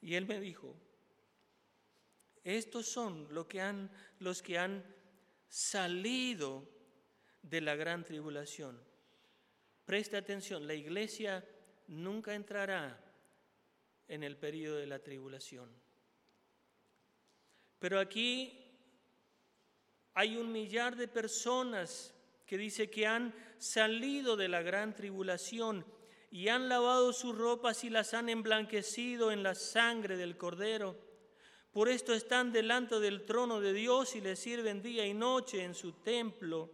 Y 0.00 0.14
él 0.14 0.26
me 0.26 0.40
dijo, 0.40 0.76
estos 2.44 2.86
son 2.86 3.28
los 3.30 3.46
que 3.46 4.58
han, 4.58 4.84
salido 5.48 6.66
de 7.42 7.60
la 7.60 7.76
gran 7.76 8.04
tribulación. 8.04 8.80
Presta 9.84 10.16
atención, 10.16 10.66
la 10.66 10.72
iglesia 10.72 11.46
nunca 11.88 12.34
entrará 12.34 12.98
en 14.08 14.22
el 14.22 14.38
periodo 14.38 14.78
de 14.78 14.86
la 14.86 14.98
tribulación. 15.00 15.68
Pero 17.78 18.00
aquí 18.00 18.62
hay 20.14 20.36
un 20.36 20.50
millar 20.50 20.96
de 20.96 21.08
personas 21.08 22.14
que 22.46 22.56
dice 22.56 22.88
que 22.88 23.06
han 23.06 23.34
salido 23.58 24.36
de 24.36 24.48
la 24.48 24.62
gran 24.62 24.94
tribulación 24.94 25.84
y 26.30 26.48
han 26.48 26.68
lavado 26.68 27.12
sus 27.12 27.36
ropas 27.36 27.84
y 27.84 27.90
las 27.90 28.14
han 28.14 28.28
emblanquecido 28.28 29.32
en 29.32 29.42
la 29.42 29.54
sangre 29.54 30.16
del 30.16 30.36
cordero. 30.36 31.11
Por 31.72 31.88
esto 31.88 32.12
están 32.12 32.52
delante 32.52 33.00
del 33.00 33.24
trono 33.24 33.58
de 33.58 33.72
Dios 33.72 34.14
y 34.14 34.20
le 34.20 34.36
sirven 34.36 34.82
día 34.82 35.06
y 35.06 35.14
noche 35.14 35.64
en 35.64 35.74
su 35.74 35.92
templo. 35.92 36.70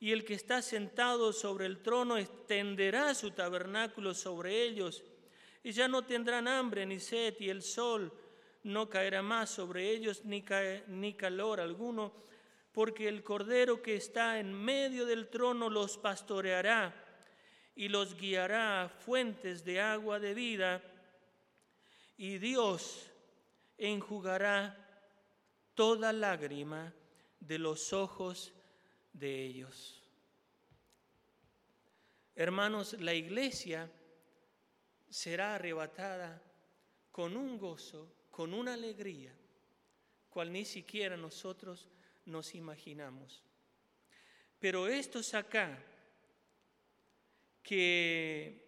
Y 0.00 0.10
el 0.10 0.24
que 0.24 0.34
está 0.34 0.60
sentado 0.60 1.32
sobre 1.32 1.66
el 1.66 1.82
trono 1.82 2.18
extenderá 2.18 3.14
su 3.14 3.30
tabernáculo 3.30 4.14
sobre 4.14 4.64
ellos, 4.64 5.04
y 5.62 5.70
ya 5.70 5.86
no 5.86 6.04
tendrán 6.04 6.48
hambre 6.48 6.84
ni 6.84 6.98
sed, 6.98 7.34
y 7.38 7.48
el 7.48 7.62
sol 7.62 8.12
no 8.64 8.88
caerá 8.88 9.22
más 9.22 9.50
sobre 9.50 9.88
ellos, 9.90 10.24
ni, 10.24 10.44
ni 10.88 11.14
calor 11.14 11.60
alguno, 11.60 12.12
porque 12.72 13.08
el 13.08 13.22
Cordero 13.22 13.82
que 13.82 13.94
está 13.94 14.40
en 14.40 14.52
medio 14.52 15.06
del 15.06 15.28
trono 15.28 15.70
los 15.70 15.96
pastoreará 15.96 16.92
y 17.74 17.88
los 17.88 18.16
guiará 18.16 18.82
a 18.82 18.88
fuentes 18.88 19.64
de 19.64 19.80
agua 19.80 20.18
de 20.18 20.34
vida, 20.34 20.82
y 22.16 22.38
Dios 22.38 23.07
enjugará 23.78 24.76
toda 25.74 26.12
lágrima 26.12 26.92
de 27.40 27.58
los 27.58 27.92
ojos 27.92 28.52
de 29.12 29.44
ellos. 29.44 30.02
Hermanos, 32.34 32.94
la 33.00 33.14
iglesia 33.14 33.90
será 35.08 35.54
arrebatada 35.54 36.42
con 37.10 37.36
un 37.36 37.58
gozo, 37.58 38.12
con 38.30 38.54
una 38.54 38.74
alegría, 38.74 39.32
cual 40.28 40.52
ni 40.52 40.64
siquiera 40.64 41.16
nosotros 41.16 41.88
nos 42.26 42.54
imaginamos. 42.54 43.42
Pero 44.58 44.88
estos 44.88 45.34
acá, 45.34 45.82
que 47.62 48.66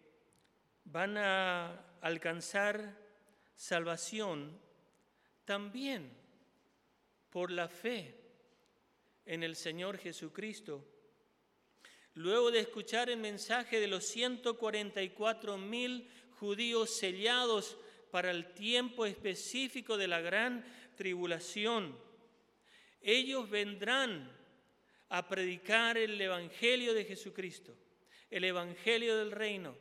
van 0.85 1.17
a 1.17 1.99
alcanzar 2.01 2.97
salvación, 3.57 4.59
también 5.51 6.09
por 7.29 7.51
la 7.51 7.69
fe 7.69 8.15
en 9.27 9.43
el 9.43 9.57
Señor 9.57 9.99
Jesucristo. 9.99 10.87
Luego 12.15 12.53
de 12.53 12.61
escuchar 12.61 13.11
el 13.11 13.17
mensaje 13.17 13.81
de 13.81 13.89
los 13.89 14.05
144 14.05 15.59
mil 15.59 16.09
judíos 16.39 16.91
sellados 16.91 17.77
para 18.13 18.31
el 18.31 18.55
tiempo 18.55 19.07
específico 19.07 19.97
de 19.97 20.07
la 20.07 20.21
gran 20.21 20.65
tribulación, 20.95 21.99
ellos 23.01 23.51
vendrán 23.51 24.31
a 25.09 25.27
predicar 25.27 25.99
el 25.99 26.21
Evangelio 26.21 26.95
de 26.95 27.07
Jesucristo, 27.07 27.77
el 28.31 28.45
Evangelio 28.45 29.17
del 29.17 29.33
reino. 29.33 29.77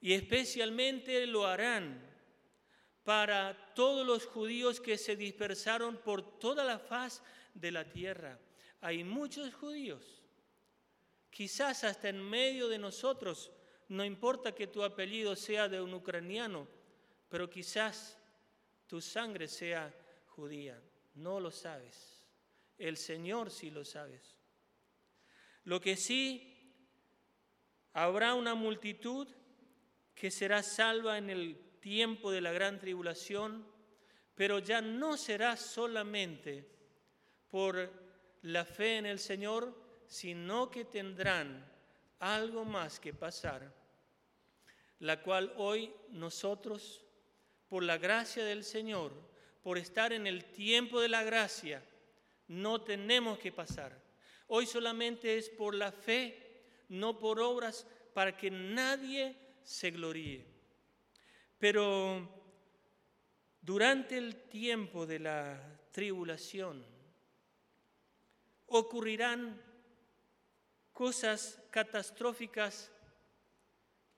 Y 0.00 0.12
especialmente 0.14 1.24
lo 1.28 1.46
harán 1.46 2.15
para 3.06 3.72
todos 3.76 4.04
los 4.04 4.26
judíos 4.26 4.80
que 4.80 4.98
se 4.98 5.14
dispersaron 5.14 5.96
por 5.98 6.40
toda 6.40 6.64
la 6.64 6.80
faz 6.80 7.22
de 7.54 7.70
la 7.70 7.84
tierra. 7.84 8.36
Hay 8.80 9.04
muchos 9.04 9.54
judíos, 9.54 10.24
quizás 11.30 11.84
hasta 11.84 12.08
en 12.08 12.20
medio 12.20 12.66
de 12.66 12.78
nosotros, 12.78 13.52
no 13.88 14.04
importa 14.04 14.56
que 14.56 14.66
tu 14.66 14.82
apellido 14.82 15.36
sea 15.36 15.68
de 15.68 15.80
un 15.80 15.94
ucraniano, 15.94 16.66
pero 17.28 17.48
quizás 17.48 18.18
tu 18.88 19.00
sangre 19.00 19.46
sea 19.46 19.94
judía. 20.26 20.82
No 21.14 21.38
lo 21.38 21.52
sabes. 21.52 22.24
El 22.76 22.96
Señor 22.96 23.52
sí 23.52 23.70
lo 23.70 23.84
sabes. 23.84 24.36
Lo 25.62 25.80
que 25.80 25.96
sí, 25.96 26.74
habrá 27.92 28.34
una 28.34 28.56
multitud 28.56 29.28
que 30.12 30.32
será 30.32 30.64
salva 30.64 31.18
en 31.18 31.30
el 31.30 31.65
tiempo 31.86 32.32
de 32.32 32.40
la 32.40 32.50
gran 32.50 32.80
tribulación, 32.80 33.64
pero 34.34 34.58
ya 34.58 34.80
no 34.80 35.16
será 35.16 35.56
solamente 35.56 36.68
por 37.48 37.92
la 38.42 38.64
fe 38.64 38.96
en 38.96 39.06
el 39.06 39.20
Señor, 39.20 39.72
sino 40.08 40.68
que 40.68 40.84
tendrán 40.84 41.64
algo 42.18 42.64
más 42.64 42.98
que 42.98 43.14
pasar, 43.14 43.72
la 44.98 45.22
cual 45.22 45.54
hoy 45.58 45.94
nosotros, 46.10 47.04
por 47.68 47.84
la 47.84 47.98
gracia 47.98 48.44
del 48.44 48.64
Señor, 48.64 49.12
por 49.62 49.78
estar 49.78 50.12
en 50.12 50.26
el 50.26 50.44
tiempo 50.46 51.00
de 51.00 51.08
la 51.08 51.22
gracia, 51.22 51.84
no 52.48 52.80
tenemos 52.80 53.38
que 53.38 53.52
pasar. 53.52 53.96
Hoy 54.48 54.66
solamente 54.66 55.38
es 55.38 55.50
por 55.50 55.72
la 55.72 55.92
fe, 55.92 56.64
no 56.88 57.16
por 57.16 57.38
obras, 57.38 57.86
para 58.12 58.36
que 58.36 58.50
nadie 58.50 59.36
se 59.62 59.92
gloríe. 59.92 60.55
Pero 61.58 62.28
durante 63.60 64.18
el 64.18 64.48
tiempo 64.48 65.06
de 65.06 65.18
la 65.18 65.80
tribulación 65.90 66.84
ocurrirán 68.66 69.60
cosas 70.92 71.62
catastróficas 71.70 72.90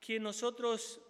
que 0.01 0.20
nosotros, 0.20 1.01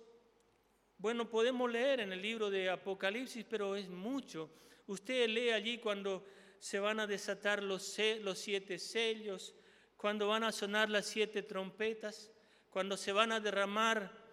bueno, 0.98 1.28
podemos 1.28 1.70
leer 1.70 2.00
en 2.00 2.12
el 2.12 2.22
libro 2.22 2.50
de 2.50 2.70
Apocalipsis, 2.70 3.44
pero 3.48 3.76
es 3.76 3.88
mucho. 3.88 4.50
Usted 4.86 5.28
lee 5.28 5.50
allí 5.50 5.78
cuando 5.78 6.24
se 6.58 6.80
van 6.80 7.00
a 7.00 7.06
desatar 7.06 7.62
los, 7.62 7.84
siete 7.84 8.78
sellos, 8.78 9.54
cuando 9.96 10.28
van 10.28 10.44
a 10.44 10.52
sonar 10.52 10.90
las 10.90 11.06
siete 11.06 11.42
trompetas, 11.42 12.30
cuando 12.70 12.96
se 12.96 13.12
van 13.12 13.32
a 13.32 13.40
derramar 13.40 14.27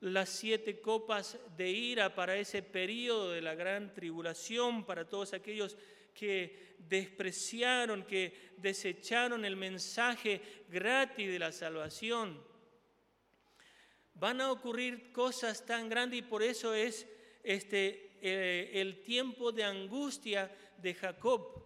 las 0.00 0.28
siete 0.28 0.80
copas 0.80 1.38
de 1.56 1.70
ira 1.70 2.14
para 2.14 2.36
ese 2.36 2.62
periodo 2.62 3.30
de 3.30 3.40
la 3.40 3.54
gran 3.54 3.94
tribulación, 3.94 4.84
para 4.84 5.08
todos 5.08 5.32
aquellos 5.32 5.76
que 6.14 6.76
despreciaron, 6.78 8.04
que 8.04 8.52
desecharon 8.56 9.44
el 9.44 9.56
mensaje 9.56 10.40
gratis 10.68 11.28
de 11.28 11.38
la 11.38 11.52
salvación. 11.52 12.42
Van 14.14 14.40
a 14.40 14.50
ocurrir 14.50 15.12
cosas 15.12 15.64
tan 15.64 15.88
grandes 15.88 16.20
y 16.20 16.22
por 16.22 16.42
eso 16.42 16.74
es 16.74 17.06
este, 17.42 18.18
eh, 18.22 18.70
el 18.74 19.02
tiempo 19.02 19.52
de 19.52 19.64
angustia 19.64 20.50
de 20.78 20.94
Jacob. 20.94 21.64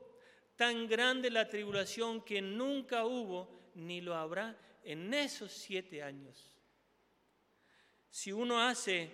Tan 0.57 0.89
grande 0.89 1.31
la 1.31 1.49
tribulación 1.49 2.23
que 2.23 2.43
nunca 2.43 3.05
hubo 3.05 3.71
ni 3.75 4.01
lo 4.01 4.15
habrá 4.15 4.59
en 4.85 5.15
esos 5.15 5.53
siete 5.53 6.03
años. 6.03 6.51
Si 8.11 8.33
uno 8.33 8.61
hace 8.61 9.11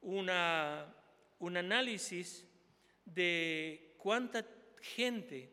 un 0.00 0.28
análisis 1.56 2.44
de 3.04 3.94
cuánta 3.98 4.44
gente 4.80 5.50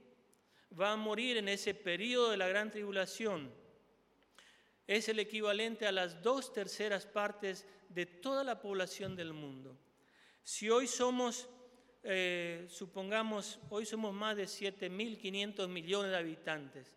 va 0.79 0.91
a 0.91 0.97
morir 0.97 1.38
en 1.38 1.47
ese 1.47 1.73
periodo 1.73 2.31
de 2.31 2.38
la 2.38 2.47
gran 2.47 2.71
tribulación, 2.71 3.53
es 4.86 5.07
el 5.07 5.19
equivalente 5.19 5.88
a 5.88 5.91
las 5.91 6.21
dos 6.21 6.51
terceras 6.51 7.05
partes 7.05 7.65
de 7.89 8.05
toda 8.05 8.43
la 8.43 8.59
población 8.59 9.15
del 9.15 9.33
mundo. 9.33 9.77
Si 10.43 10.69
hoy 10.69 10.88
somos 10.88 11.47
eh, 12.05 12.67
supongamos, 12.69 13.59
hoy 13.69 13.86
somos 13.86 14.13
más 14.13 14.36
de 14.36 14.43
7.500 14.43 15.69
millones 15.69 16.12
de 16.12 16.17
habitantes, 16.17 16.91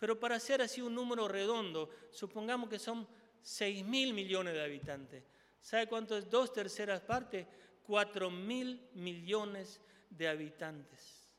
pero 0.00 0.18
para 0.18 0.34
hacer 0.34 0.60
así 0.60 0.80
un 0.80 0.96
número 0.96 1.28
redondo, 1.28 1.90
supongamos 2.10 2.68
que 2.68 2.80
son 2.80 3.06
6.000 3.42 4.12
millones 4.12 4.54
de 4.54 4.62
habitantes. 4.64 5.24
¿Sabe 5.60 5.86
cuánto 5.86 6.16
es 6.16 6.28
dos 6.28 6.52
terceras 6.52 7.00
partes? 7.00 7.46
4.000 7.86 8.92
millones 8.94 9.80
de 10.10 10.28
habitantes. 10.28 11.32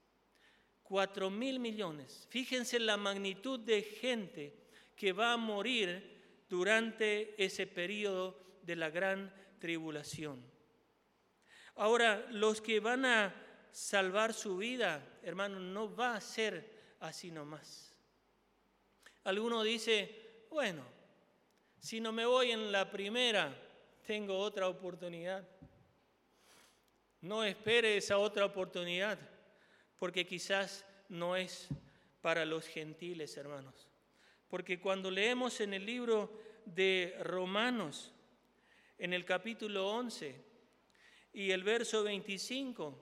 4.000 0.84 1.60
millones. 1.60 2.28
Fíjense 2.30 2.80
la 2.80 2.98
magnitud 2.98 3.60
de 3.60 3.82
gente 3.82 4.68
que 4.96 5.14
va 5.14 5.34
a 5.34 5.38
morir 5.38 6.46
durante 6.50 7.42
ese 7.44 7.68
periodo 7.68 8.40
de 8.64 8.76
la 8.76 8.90
gran 8.90 9.34
tribulación. 9.60 10.44
Ahora, 11.76 12.28
los 12.32 12.60
que 12.60 12.80
van 12.80 13.06
a 13.06 13.34
salvar 13.72 14.34
su 14.34 14.58
vida, 14.58 15.20
hermano, 15.24 15.60
no 15.60 15.96
va 15.96 16.16
a 16.16 16.22
ser 16.22 16.96
así 17.00 17.32
nomás. 17.32 17.96
Alguno 19.24 19.64
dice, 19.64 20.46
bueno, 20.50 20.84
si 21.80 22.00
no 22.00 22.12
me 22.12 22.26
voy 22.26 22.52
en 22.52 22.72
la 22.72 22.90
primera, 22.92 23.56
tengo 24.06 24.38
otra 24.38 24.68
oportunidad. 24.68 25.48
No 27.22 27.44
espere 27.44 27.98
esa 27.98 28.18
otra 28.18 28.46
oportunidad, 28.46 29.20
porque 29.98 30.26
quizás 30.26 30.86
no 31.10 31.36
es 31.36 31.68
para 32.22 32.46
los 32.46 32.66
gentiles, 32.66 33.36
hermanos. 33.38 33.88
Porque 34.48 34.80
cuando 34.80 35.12
leemos 35.12 35.60
en 35.62 35.74
el 35.74 35.86
libro 35.86 36.32
de 36.66 37.16
Romanos, 37.22 38.14
en 38.98 39.14
el 39.14 39.26
capítulo 39.26 39.90
11, 39.90 40.50
y 41.34 41.52
el 41.52 41.64
verso 41.64 42.04
25. 42.04 42.98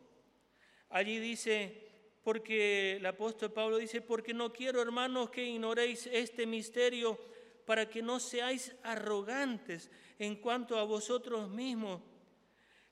Allí 0.90 1.20
dice, 1.20 1.90
porque 2.24 2.98
el 2.98 3.06
apóstol 3.06 3.52
Pablo 3.52 3.78
dice, 3.78 4.02
porque 4.02 4.34
no 4.34 4.52
quiero, 4.52 4.82
hermanos, 4.82 5.30
que 5.30 5.44
ignoréis 5.44 6.08
este 6.08 6.46
misterio 6.46 7.20
para 7.68 7.90
que 7.90 8.02
no 8.02 8.18
seáis 8.18 8.72
arrogantes 8.82 9.92
en 10.20 10.38
cuanto 10.38 10.80
a 10.80 10.86
vosotros 10.86 11.50
mismos, 11.50 12.02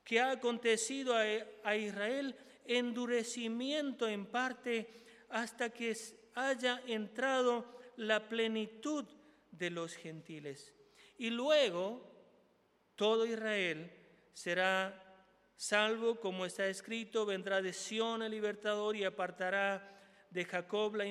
que 0.03 0.19
ha 0.19 0.31
acontecido 0.31 1.15
a, 1.15 1.75
Israel 1.77 2.35
endurecimiento 2.65 4.05
en 4.05 4.25
parte 4.25 5.05
hasta 5.29 5.69
que 5.69 5.95
haya 6.33 6.81
entrado 6.87 7.65
la 7.95 8.27
plenitud 8.27 9.05
de 9.49 9.69
los 9.69 9.95
gentiles. 9.95 10.73
Y 11.17 11.29
luego 11.29 12.01
todo 12.97 13.25
Israel 13.25 13.89
será 14.33 15.01
Salvo, 15.55 16.19
como 16.19 16.45
está 16.45 16.67
escrito, 16.67 17.25
vendrá 17.25 17.61
de 17.61 17.71
Sión 17.71 18.21
el 18.23 18.31
libertador 18.31 18.97
y 18.97 19.05
apartará 19.05 19.89
de 20.29 20.43
Jacob 20.43 20.95
la 20.95 21.05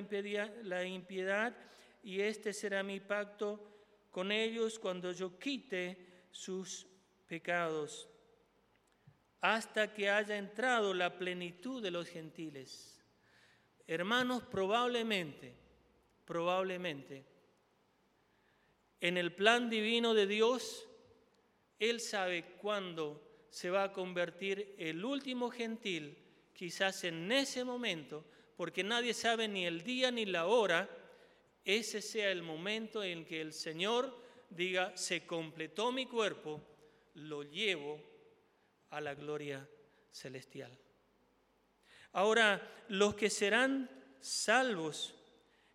impiedad, 0.85 1.57
y 2.05 2.21
este 2.21 2.53
será 2.53 2.83
mi 2.83 3.01
pacto 3.01 3.59
con 4.11 4.31
ellos 4.31 4.79
cuando 4.79 5.11
yo 5.11 5.39
quite 5.39 6.27
sus 6.31 6.87
pecados, 7.27 8.09
hasta 9.41 9.93
que 9.93 10.11
haya 10.11 10.37
entrado 10.37 10.95
la 10.95 11.19
plenitud 11.19 11.83
de 11.83 11.91
los 11.91 12.09
gentiles. 12.09 13.03
Hermanos, 13.87 14.43
probablemente, 14.43 15.55
probablemente, 16.25 17.25
en 19.01 19.17
el 19.17 19.35
plan 19.35 19.69
divino 19.69 20.15
de 20.15 20.27
Dios, 20.27 20.87
Él 21.79 22.01
sabe 22.01 22.57
cuándo 22.61 23.47
se 23.51 23.71
va 23.71 23.85
a 23.85 23.93
convertir 23.93 24.75
el 24.79 25.05
último 25.05 25.51
gentil, 25.51 26.19
quizás 26.53 27.05
en 27.05 27.33
ese 27.33 27.65
momento, 27.65 28.25
porque 28.57 28.85
nadie 28.85 29.15
sabe 29.15 29.49
ni 29.49 29.67
el 29.67 29.83
día 29.83 30.11
ni 30.11 30.25
la 30.27 30.47
hora, 30.47 30.89
ese 31.65 32.03
sea 32.03 32.31
el 32.31 32.43
momento 32.43 33.03
en 33.03 33.25
que 33.25 33.41
el 33.41 33.53
Señor 33.53 34.17
diga, 34.51 34.97
se 34.97 35.27
completó 35.27 35.93
mi 35.93 36.07
cuerpo, 36.07 36.61
lo 37.15 37.43
llevo 37.43 38.01
a 38.91 39.01
la 39.01 39.15
gloria 39.15 39.67
celestial. 40.11 40.77
Ahora, 42.13 42.85
los 42.89 43.15
que 43.15 43.31
serán 43.31 43.91
salvos 44.21 45.15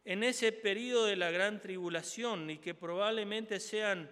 en 0.05 0.23
ese 0.23 0.51
periodo 0.51 1.05
de 1.05 1.15
la 1.15 1.31
gran 1.31 1.61
tribulación 1.61 2.49
y 2.49 2.57
que 2.57 2.73
probablemente 2.73 3.59
sean 3.59 4.09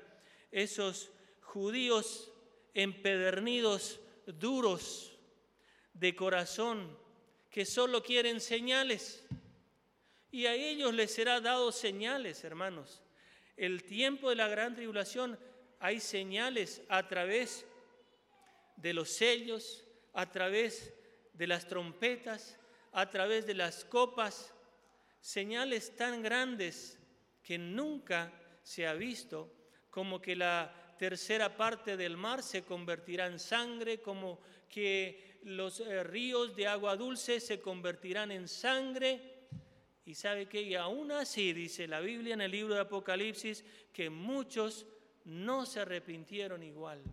esos 0.52 1.12
judíos 1.42 2.32
empedernidos, 2.74 4.00
duros 4.26 5.18
de 5.94 6.16
corazón, 6.16 6.98
que 7.50 7.66
solo 7.66 8.04
quieren 8.04 8.40
señales. 8.40 9.27
Y 10.32 10.46
a 10.46 10.54
ellos 10.54 10.94
les 10.94 11.14
será 11.14 11.40
dado 11.42 11.72
señales, 11.72 12.44
hermanos. 12.44 13.02
El 13.56 13.84
tiempo 13.84 14.30
de 14.30 14.36
la 14.36 14.48
gran 14.48 14.76
tribulación 14.76 15.40
hay 15.80 16.00
señales 16.00 16.82
a 16.90 17.08
través 17.08 17.66
de 18.76 18.94
los 18.94 19.10
sellos, 19.10 19.86
a 20.14 20.30
través 20.30 20.94
de 21.34 21.48
las 21.48 21.68
trompetas, 21.68 22.60
a 22.92 23.10
través 23.10 23.46
de 23.46 23.54
las 23.54 23.86
copas, 23.86 24.54
señales 25.22 25.96
tan 25.96 26.22
grandes 26.22 27.00
que 27.44 27.58
nunca 27.58 28.32
se 28.64 28.88
ha 28.88 28.94
visto 28.94 29.54
como 29.90 30.22
que 30.22 30.36
la 30.36 30.96
tercera 30.98 31.56
parte 31.56 31.98
del 31.98 32.18
mar 32.18 32.44
se 32.44 32.64
convertirá 32.64 33.28
en 33.28 33.40
sangre, 33.40 34.02
como 34.02 34.40
que 34.70 35.40
los 35.44 35.80
eh, 35.80 36.04
ríos 36.04 36.56
de 36.56 36.68
agua 36.68 36.96
dulce 36.96 37.40
se 37.40 37.62
convertirán 37.62 38.32
en 38.32 38.48
sangre. 38.48 39.37
Y 40.08 40.16
sabe 40.16 40.46
que 40.46 40.62
y 40.62 40.74
aún 40.74 41.12
así 41.12 41.52
dice 41.52 41.86
la 41.86 42.00
Biblia 42.00 42.34
en 42.34 42.40
el 42.40 42.50
libro 42.50 42.74
de 42.74 42.80
Apocalipsis 42.80 43.66
que 43.92 44.10
muchos 44.10 44.86
no 45.26 45.66
se 45.66 45.82
arrepintieron 45.82 46.64
igual 46.64 47.04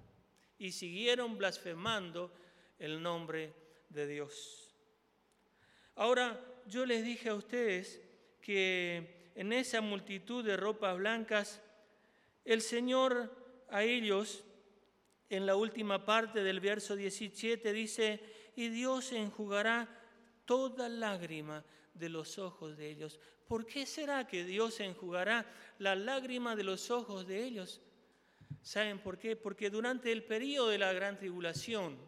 y 0.59 0.70
siguieron 0.70 1.36
blasfemando 1.36 2.32
el 2.78 3.03
nombre 3.03 3.53
de 3.88 4.07
Dios. 4.07 4.72
Ahora, 5.97 6.40
yo 6.68 6.86
les 6.86 7.05
dije 7.05 7.30
a 7.30 7.34
ustedes 7.34 8.01
que 8.40 9.32
en 9.34 9.53
esa 9.53 9.80
multitud 9.80 10.45
de 10.45 10.57
ropas 10.57 10.97
blancas, 10.97 11.61
el 12.45 12.62
Señor 12.62 13.34
a 13.70 13.82
ellos, 13.82 14.45
en 15.30 15.47
la 15.47 15.57
última 15.57 16.05
parte 16.05 16.45
del 16.45 16.61
verso 16.61 16.95
17, 16.95 17.72
dice, 17.72 18.20
y 18.55 18.68
Dios 18.68 19.11
enjugará 19.11 19.88
toda 20.45 20.88
lágrima 20.88 21.64
de 21.95 22.09
los 22.09 22.38
ojos 22.38 22.76
de 22.76 22.90
ellos. 22.90 23.20
¿Por 23.47 23.66
qué 23.66 23.86
será 23.86 24.26
que 24.26 24.45
Dios 24.45 24.80
enjugará 24.80 25.47
la 25.78 25.95
lágrima 25.95 26.57
de 26.57 26.64
los 26.64 26.90
ojos 26.90 27.26
de 27.26 27.45
ellos? 27.45 27.80
¿Saben 28.62 28.99
por 28.99 29.18
qué? 29.18 29.36
Porque 29.36 29.70
durante 29.70 30.11
el 30.11 30.24
periodo 30.24 30.68
de 30.68 30.78
la 30.78 30.92
gran 30.92 31.18
tribulación, 31.18 31.99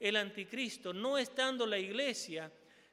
el 0.00 0.16
anticristo, 0.16 0.92
no 0.92 1.18
estando 1.18 1.66
la 1.66 1.78
iglesia, 1.78 2.50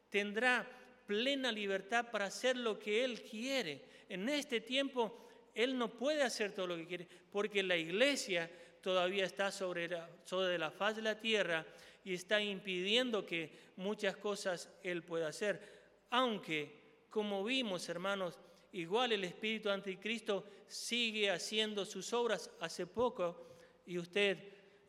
tendrá 0.10 0.68
plena 1.06 1.52
libertad 1.52 2.12
para 2.12 2.26
hacer 2.26 2.58
lo 2.58 2.80
que 2.80 3.04
él 3.04 3.22
quiere. 3.24 3.86
En 4.10 4.30
este 4.30 4.62
tiempo, 4.62 5.28
él 5.54 5.78
no 5.78 5.90
puede 5.98 6.24
hacer 6.24 6.54
todo 6.54 6.68
lo 6.68 6.76
que 6.78 6.88
quiere, 6.88 7.08
porque 7.32 7.64
la 7.64 7.78
iglesia 7.78 8.50
todavía 8.82 9.26
está 9.26 9.52
sobre 9.52 9.88
la, 9.88 10.10
sobre 10.26 10.58
la 10.58 10.72
faz 10.72 10.96
de 10.96 11.02
la 11.02 11.20
tierra 11.20 11.66
y 12.04 12.14
está 12.14 12.42
impidiendo 12.42 13.26
que 13.26 13.52
muchas 13.78 14.18
cosas 14.18 14.70
él 14.84 15.04
pueda 15.04 15.30
hacer. 15.30 15.83
Aunque, 16.14 17.08
como 17.10 17.44
vimos, 17.44 17.90
hermanos, 17.90 18.38
igual 18.72 19.14
el 19.14 19.24
espíritu 19.24 19.72
anticristo 19.72 20.46
sigue 20.68 21.32
haciendo 21.32 21.86
sus 21.86 22.14
obras. 22.14 22.52
Hace 22.60 22.86
poco, 22.86 23.48
y 23.88 23.98
usted 23.98 24.38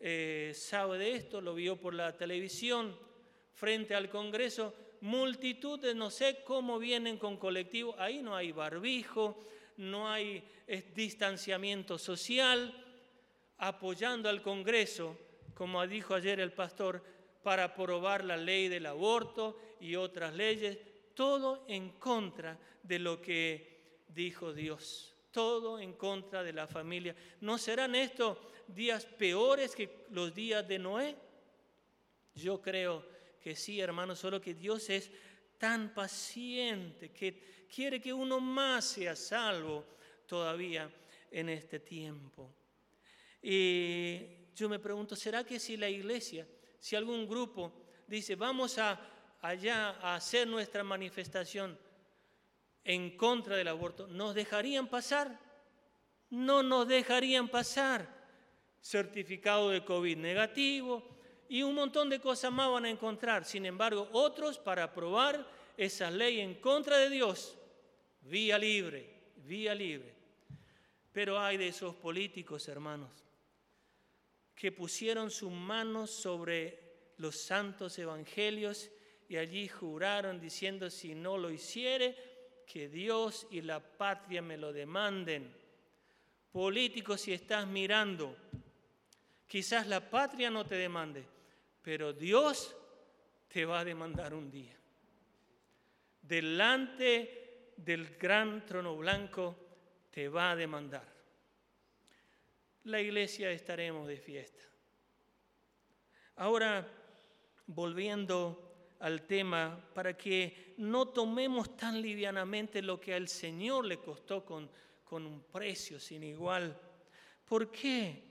eh, 0.00 0.52
sabe 0.54 0.98
de 0.98 1.16
esto, 1.16 1.40
lo 1.40 1.54
vio 1.54 1.76
por 1.76 1.94
la 1.94 2.14
televisión, 2.14 2.94
frente 3.54 3.94
al 3.94 4.10
Congreso, 4.10 4.74
multitud 5.00 5.80
de 5.80 5.94
no 5.94 6.10
sé 6.10 6.42
cómo 6.44 6.78
vienen 6.78 7.16
con 7.16 7.38
colectivo, 7.38 7.94
ahí 7.98 8.20
no 8.20 8.36
hay 8.36 8.52
barbijo, 8.52 9.46
no 9.78 10.10
hay 10.10 10.44
distanciamiento 10.94 11.96
social, 11.96 12.84
apoyando 13.56 14.28
al 14.28 14.42
Congreso, 14.42 15.16
como 15.54 15.86
dijo 15.86 16.14
ayer 16.14 16.38
el 16.40 16.52
pastor, 16.52 17.02
para 17.42 17.64
aprobar 17.64 18.22
la 18.24 18.36
ley 18.36 18.68
del 18.68 18.84
aborto 18.84 19.58
y 19.80 19.96
otras 19.96 20.34
leyes, 20.34 20.76
todo 21.14 21.64
en 21.68 21.90
contra 21.90 22.58
de 22.82 22.98
lo 22.98 23.20
que 23.20 24.02
dijo 24.08 24.52
Dios, 24.52 25.14
todo 25.30 25.78
en 25.78 25.94
contra 25.94 26.42
de 26.42 26.52
la 26.52 26.66
familia. 26.66 27.14
¿No 27.40 27.58
serán 27.58 27.94
estos 27.94 28.38
días 28.66 29.04
peores 29.06 29.74
que 29.74 30.04
los 30.10 30.34
días 30.34 30.66
de 30.66 30.78
Noé? 30.78 31.16
Yo 32.34 32.60
creo 32.60 33.04
que 33.40 33.54
sí, 33.54 33.80
hermano, 33.80 34.16
solo 34.16 34.40
que 34.40 34.54
Dios 34.54 34.90
es 34.90 35.10
tan 35.58 35.94
paciente 35.94 37.10
que 37.10 37.66
quiere 37.72 38.00
que 38.00 38.12
uno 38.12 38.40
más 38.40 38.84
sea 38.84 39.14
salvo 39.16 39.84
todavía 40.26 40.90
en 41.30 41.48
este 41.48 41.80
tiempo. 41.80 42.50
Y 43.42 44.20
yo 44.54 44.68
me 44.68 44.78
pregunto, 44.78 45.14
¿será 45.16 45.44
que 45.44 45.58
si 45.58 45.76
la 45.76 45.88
iglesia, 45.88 46.46
si 46.78 46.96
algún 46.96 47.28
grupo 47.28 47.72
dice, 48.06 48.36
vamos 48.36 48.78
a 48.78 49.13
allá 49.44 49.90
a 50.00 50.14
hacer 50.14 50.48
nuestra 50.48 50.82
manifestación 50.82 51.78
en 52.82 53.16
contra 53.16 53.56
del 53.56 53.68
aborto, 53.68 54.06
¿nos 54.06 54.34
dejarían 54.34 54.88
pasar? 54.88 55.38
No 56.30 56.62
nos 56.62 56.88
dejarían 56.88 57.48
pasar. 57.48 58.08
Certificado 58.80 59.68
de 59.68 59.84
COVID 59.84 60.16
negativo 60.16 61.02
y 61.48 61.62
un 61.62 61.74
montón 61.74 62.08
de 62.08 62.20
cosas 62.20 62.50
más 62.52 62.70
van 62.70 62.86
a 62.86 62.90
encontrar. 62.90 63.44
Sin 63.44 63.66
embargo, 63.66 64.08
otros 64.12 64.58
para 64.58 64.84
aprobar 64.84 65.46
esa 65.76 66.10
ley 66.10 66.40
en 66.40 66.54
contra 66.54 66.96
de 66.96 67.10
Dios, 67.10 67.54
vía 68.22 68.58
libre, 68.58 69.10
vía 69.36 69.74
libre. 69.74 70.14
Pero 71.12 71.38
hay 71.38 71.58
de 71.58 71.68
esos 71.68 71.94
políticos, 71.94 72.66
hermanos, 72.68 73.10
que 74.54 74.72
pusieron 74.72 75.30
sus 75.30 75.52
manos 75.52 76.10
sobre 76.10 77.12
los 77.18 77.36
santos 77.36 77.98
evangelios 77.98 78.90
y 79.28 79.36
allí 79.36 79.68
juraron 79.68 80.40
diciendo, 80.40 80.90
si 80.90 81.14
no 81.14 81.38
lo 81.38 81.50
hiciere, 81.50 82.16
que 82.66 82.88
Dios 82.88 83.46
y 83.50 83.62
la 83.62 83.80
patria 83.80 84.42
me 84.42 84.56
lo 84.56 84.72
demanden. 84.72 85.54
Políticos, 86.52 87.22
si 87.22 87.32
estás 87.32 87.66
mirando, 87.66 88.36
quizás 89.46 89.86
la 89.86 90.10
patria 90.10 90.50
no 90.50 90.66
te 90.66 90.76
demande, 90.76 91.24
pero 91.82 92.12
Dios 92.12 92.76
te 93.48 93.64
va 93.64 93.80
a 93.80 93.84
demandar 93.84 94.34
un 94.34 94.50
día. 94.50 94.76
Delante 96.22 97.72
del 97.76 98.16
gran 98.16 98.64
trono 98.64 98.96
blanco 98.96 99.56
te 100.10 100.28
va 100.28 100.52
a 100.52 100.56
demandar. 100.56 101.12
La 102.84 103.00
iglesia 103.00 103.50
estaremos 103.50 104.06
de 104.06 104.16
fiesta. 104.16 104.62
Ahora, 106.36 106.86
volviendo 107.66 108.63
al 109.00 109.22
tema, 109.22 109.88
para 109.94 110.16
que 110.16 110.74
no 110.78 111.08
tomemos 111.08 111.76
tan 111.76 112.00
livianamente 112.00 112.82
lo 112.82 113.00
que 113.00 113.14
al 113.14 113.28
Señor 113.28 113.84
le 113.84 113.98
costó 113.98 114.44
con, 114.44 114.70
con 115.04 115.26
un 115.26 115.42
precio 115.42 116.00
sin 116.00 116.22
igual. 116.22 116.78
¿Por 117.44 117.70
qué? 117.70 118.22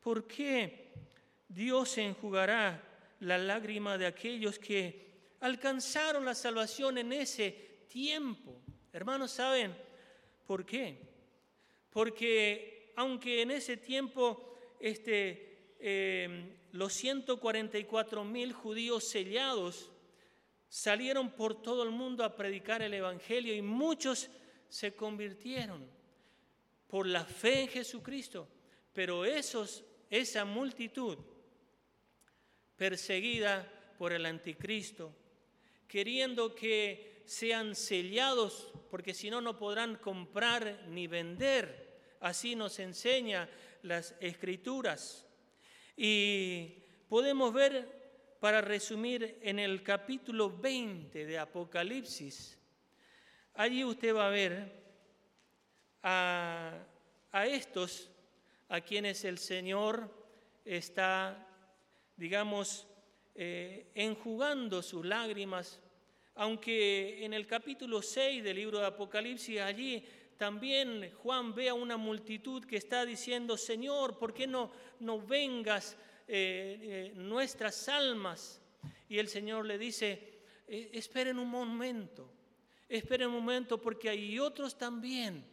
¿Por 0.00 0.26
qué 0.26 0.92
Dios 1.48 1.98
enjugará 1.98 2.82
la 3.20 3.38
lágrima 3.38 3.98
de 3.98 4.06
aquellos 4.06 4.58
que 4.58 5.10
alcanzaron 5.40 6.24
la 6.24 6.34
salvación 6.34 6.98
en 6.98 7.12
ese 7.12 7.84
tiempo? 7.88 8.60
Hermanos, 8.92 9.30
¿saben 9.30 9.74
por 10.46 10.64
qué? 10.64 10.98
Porque 11.90 12.92
aunque 12.96 13.42
en 13.42 13.50
ese 13.50 13.76
tiempo 13.76 14.54
este, 14.78 15.74
eh, 15.78 16.56
los 16.72 16.92
144 16.92 18.24
mil 18.24 18.52
judíos 18.52 19.04
sellados 19.04 19.90
salieron 20.70 21.30
por 21.30 21.60
todo 21.60 21.82
el 21.82 21.90
mundo 21.90 22.24
a 22.24 22.36
predicar 22.36 22.80
el 22.80 22.94
Evangelio 22.94 23.54
y 23.54 23.60
muchos 23.60 24.30
se 24.68 24.94
convirtieron 24.94 25.84
por 26.86 27.06
la 27.06 27.24
fe 27.24 27.62
en 27.62 27.68
Jesucristo. 27.68 28.48
Pero 28.92 29.24
esos, 29.24 29.84
esa 30.08 30.44
multitud 30.44 31.18
perseguida 32.76 33.68
por 33.98 34.12
el 34.12 34.24
anticristo, 34.24 35.12
queriendo 35.86 36.54
que 36.54 37.22
sean 37.26 37.74
sellados, 37.74 38.72
porque 38.90 39.12
si 39.12 39.28
no, 39.28 39.40
no 39.40 39.58
podrán 39.58 39.96
comprar 39.96 40.86
ni 40.88 41.08
vender. 41.08 41.98
Así 42.20 42.54
nos 42.54 42.78
enseña 42.78 43.50
las 43.82 44.14
escrituras. 44.20 45.26
Y 45.96 46.76
podemos 47.08 47.52
ver, 47.52 47.99
para 48.40 48.62
resumir, 48.62 49.38
en 49.42 49.58
el 49.58 49.82
capítulo 49.82 50.50
20 50.50 51.26
de 51.26 51.38
Apocalipsis, 51.38 52.58
allí 53.54 53.84
usted 53.84 54.16
va 54.16 54.28
a 54.28 54.30
ver 54.30 54.72
a, 56.02 56.86
estos 57.46 58.10
a 58.70 58.80
quienes 58.80 59.26
el 59.26 59.36
Señor 59.36 60.10
está, 60.64 61.46
digamos, 62.16 62.86
eh, 63.34 63.90
enjugando 63.94 64.82
sus 64.82 65.04
lágrimas, 65.04 65.78
aunque 66.36 67.22
en 67.22 67.34
el 67.34 67.46
capítulo 67.46 68.00
6 68.00 68.42
del 68.42 68.56
libro 68.56 68.78
de 68.78 68.86
Apocalipsis 68.86 69.60
allí 69.60 70.02
también 70.38 71.12
Juan 71.22 71.54
ve 71.54 71.68
a 71.68 71.74
una 71.74 71.98
multitud 71.98 72.64
que 72.64 72.78
está 72.78 73.04
diciendo, 73.04 73.58
Señor, 73.58 74.16
¿por 74.16 74.32
qué 74.32 74.46
no, 74.46 74.72
no 75.00 75.20
vengas 75.20 75.98
eh, 76.30 77.10
eh, 77.10 77.12
nuestras 77.16 77.88
almas? 77.88 78.60
Y 79.08 79.18
el 79.18 79.28
Señor 79.28 79.66
le 79.66 79.76
dice, 79.76 80.42
eh, 80.68 80.90
esperen 80.92 81.38
un 81.38 81.48
momento, 81.48 82.32
esperen 82.88 83.28
un 83.28 83.34
momento 83.34 83.80
porque 83.80 84.08
hay 84.08 84.38
otros 84.38 84.78
también 84.78 85.44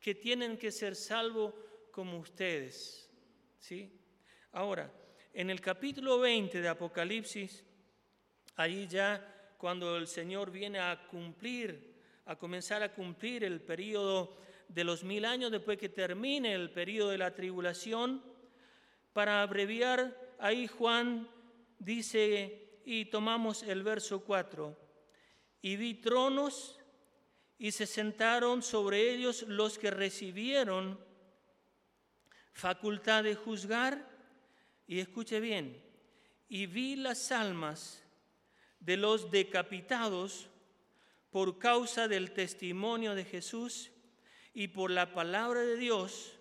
que 0.00 0.14
tienen 0.14 0.56
que 0.56 0.70
ser 0.70 0.94
salvos 0.94 1.52
como 1.90 2.18
ustedes. 2.18 3.10
¿sí? 3.58 3.92
Ahora, 4.52 4.92
en 5.34 5.50
el 5.50 5.60
capítulo 5.60 6.20
20 6.20 6.60
de 6.60 6.68
Apocalipsis, 6.68 7.64
ahí 8.56 8.86
ya 8.86 9.54
cuando 9.58 9.96
el 9.96 10.06
Señor 10.06 10.50
viene 10.50 10.78
a 10.78 11.06
cumplir 11.08 11.90
a 12.30 12.36
comenzar 12.36 12.80
a 12.84 12.92
cumplir 12.92 13.42
el 13.42 13.60
periodo 13.60 14.36
de 14.68 14.84
los 14.84 15.02
mil 15.02 15.24
años 15.24 15.50
después 15.50 15.76
que 15.76 15.88
termine 15.88 16.54
el 16.54 16.70
periodo 16.70 17.10
de 17.10 17.18
la 17.18 17.34
tribulación. 17.34 18.22
Para 19.12 19.42
abreviar, 19.42 20.16
ahí 20.40 20.66
Juan 20.66 21.28
dice, 21.78 22.80
y 22.84 23.06
tomamos 23.06 23.62
el 23.62 23.82
verso 23.82 24.20
4, 24.24 24.76
y 25.62 25.76
vi 25.76 25.94
tronos 25.94 26.78
y 27.58 27.72
se 27.72 27.86
sentaron 27.86 28.62
sobre 28.62 29.12
ellos 29.12 29.42
los 29.42 29.78
que 29.78 29.90
recibieron 29.90 30.98
facultad 32.52 33.24
de 33.24 33.34
juzgar, 33.34 34.08
y 34.86 34.98
escuche 34.98 35.40
bien, 35.40 35.82
y 36.48 36.66
vi 36.66 36.96
las 36.96 37.30
almas 37.30 38.02
de 38.80 38.96
los 38.96 39.30
decapitados 39.30 40.48
por 41.30 41.58
causa 41.58 42.08
del 42.08 42.32
testimonio 42.32 43.14
de 43.14 43.24
Jesús 43.24 43.92
y 44.52 44.68
por 44.68 44.90
la 44.90 45.14
palabra 45.14 45.60
de 45.60 45.76
Dios, 45.76 46.32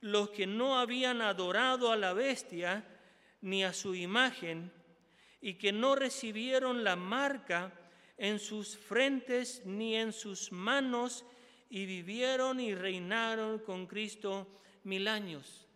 los 0.00 0.30
que 0.30 0.46
no 0.46 0.78
habían 0.78 1.22
adorado 1.22 1.92
a 1.92 1.96
la 1.96 2.12
bestia 2.12 2.95
ni 3.40 3.64
a 3.64 3.72
su 3.72 3.94
imagen, 3.94 4.72
y 5.40 5.54
que 5.54 5.72
no 5.72 5.94
recibieron 5.94 6.82
la 6.82 6.96
marca 6.96 7.72
en 8.16 8.38
sus 8.38 8.76
frentes 8.76 9.62
ni 9.64 9.96
en 9.96 10.12
sus 10.12 10.52
manos, 10.52 11.24
y 11.68 11.86
vivieron 11.86 12.60
y 12.60 12.74
reinaron 12.74 13.58
con 13.58 13.86
Cristo 13.86 14.46
mil 14.84 15.08
años. 15.08 15.66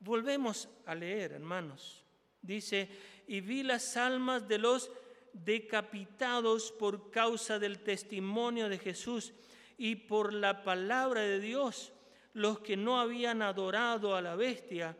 Volvemos 0.00 0.68
a 0.86 0.94
leer, 0.94 1.32
hermanos. 1.32 2.04
Dice, 2.40 2.88
y 3.26 3.40
vi 3.40 3.62
las 3.62 3.96
almas 3.96 4.46
de 4.46 4.58
los 4.58 4.90
decapitados 5.32 6.72
por 6.72 7.10
causa 7.10 7.58
del 7.58 7.80
testimonio 7.80 8.68
de 8.68 8.78
Jesús 8.78 9.32
y 9.76 9.96
por 9.96 10.32
la 10.32 10.62
palabra 10.62 11.22
de 11.22 11.40
Dios, 11.40 11.92
los 12.34 12.60
que 12.60 12.76
no 12.76 13.00
habían 13.00 13.42
adorado 13.42 14.14
a 14.14 14.22
la 14.22 14.36
bestia 14.36 14.96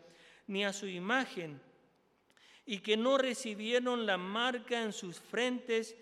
ni 0.46 0.64
a 0.64 0.72
su 0.72 0.86
imagen, 0.86 1.60
y 2.70 2.80
que 2.80 2.98
no 2.98 3.16
recibieron 3.16 4.04
la 4.04 4.18
marca 4.18 4.82
en 4.82 4.92
sus 4.92 5.18
frentes 5.18 5.96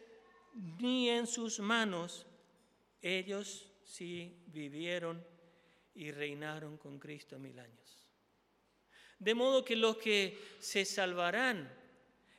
ni 0.80 1.08
en 1.08 1.28
sus 1.28 1.60
manos, 1.60 2.26
ellos 3.00 3.70
sí 3.84 4.42
vivieron 4.48 5.24
y 5.94 6.10
reinaron 6.10 6.76
con 6.76 6.98
Cristo 6.98 7.38
mil 7.38 7.56
años. 7.60 8.08
De 9.16 9.32
modo 9.32 9.64
que 9.64 9.76
los 9.76 9.96
que 9.98 10.56
se 10.58 10.84
salvarán 10.84 11.72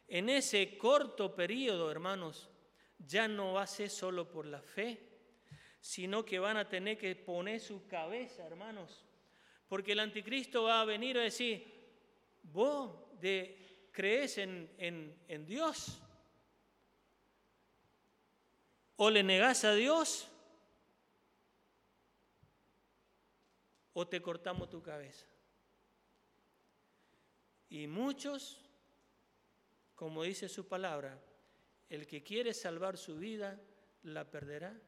en 0.09 0.28
ese 0.28 0.78
corto 0.78 1.34
periodo, 1.34 1.89
hermanos, 1.89 2.49
ya 2.99 3.30
no 3.30 3.53
va 3.53 3.61
a 3.61 3.67
ser 3.67 3.89
solo 3.89 4.30
por 4.30 4.45
la 4.45 4.61
fe, 4.61 4.99
sino 5.80 6.25
que 6.25 6.38
van 6.38 6.57
a 6.57 6.67
tener 6.67 6.97
que 6.97 7.15
poner 7.15 7.61
su 7.61 7.88
cabeza, 7.88 8.45
hermanos, 8.45 9.05
porque 9.69 9.93
el 9.93 10.01
anticristo 10.01 10.63
va 10.63 10.82
a 10.82 10.86
venir 10.86 11.17
a 11.17 11.21
decir, 11.21 11.65
vos 12.43 13.07
de, 13.21 13.66
crees 13.97 14.37
en, 14.37 14.69
en, 14.77 15.45
Dios 15.47 15.99
o 18.95 19.09
le 19.09 19.23
negás 19.23 19.63
a 19.63 19.73
Dios 19.73 20.27
o 23.93 24.07
te 24.07 24.21
cortamos 24.21 24.69
tu 24.69 24.83
cabeza. 24.83 25.25
Y 27.71 27.87
muchos, 27.87 28.61
como 29.95 30.21
dice 30.21 30.47
su 30.47 30.67
palabra, 30.67 31.19
el 31.89 32.05
que 32.05 32.21
quiere 32.21 32.53
salvar 32.53 32.99
su 32.99 33.17
vida, 33.17 33.59
la 34.03 34.29
perderá, 34.29 34.79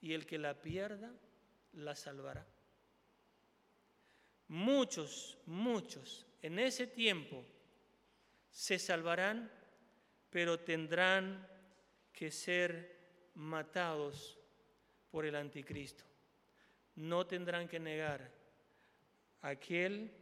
y 0.00 0.14
el 0.14 0.24
que 0.24 0.38
la 0.38 0.62
pierda, 0.62 1.12
la 1.74 1.94
salvará. 1.94 2.46
Muchos, 4.48 5.36
muchos 5.44 6.24
en 6.40 6.58
ese 6.58 6.86
tiempo 6.86 7.44
se 8.52 8.78
salvarán, 8.78 9.50
pero 10.30 10.60
tendrán 10.60 11.48
que 12.12 12.30
ser 12.30 13.00
matados 13.34 14.38
por 15.10 15.26
el 15.26 15.34
anticristo 15.34 16.04
no 16.96 17.26
tendrán 17.26 17.68
que 17.68 17.80
negar 17.80 18.30
aquel 19.40 20.12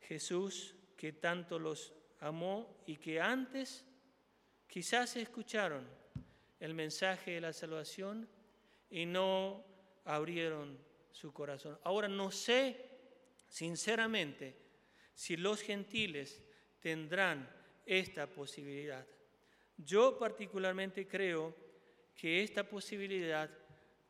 Jesús 0.00 0.74
que 0.96 1.12
tanto 1.12 1.58
los 1.58 1.92
amó 2.20 2.82
y 2.86 2.96
que 2.96 3.20
antes 3.20 3.84
quizás 4.68 5.16
escucharon 5.16 5.86
el 6.60 6.74
mensaje 6.74 7.32
de 7.32 7.40
la 7.40 7.52
salvación 7.52 8.28
y 8.90 9.04
no 9.06 9.64
abrieron 10.04 10.78
su 11.10 11.32
corazón. 11.32 11.78
Ahora 11.82 12.08
no 12.08 12.30
sé 12.30 12.90
sinceramente 13.48 14.56
si 15.14 15.36
los 15.36 15.60
gentiles 15.60 16.40
tendrán 16.82 17.48
esta 17.86 18.26
posibilidad. 18.26 19.06
Yo 19.78 20.18
particularmente 20.18 21.08
creo 21.08 21.54
que 22.14 22.42
esta 22.42 22.68
posibilidad 22.68 23.48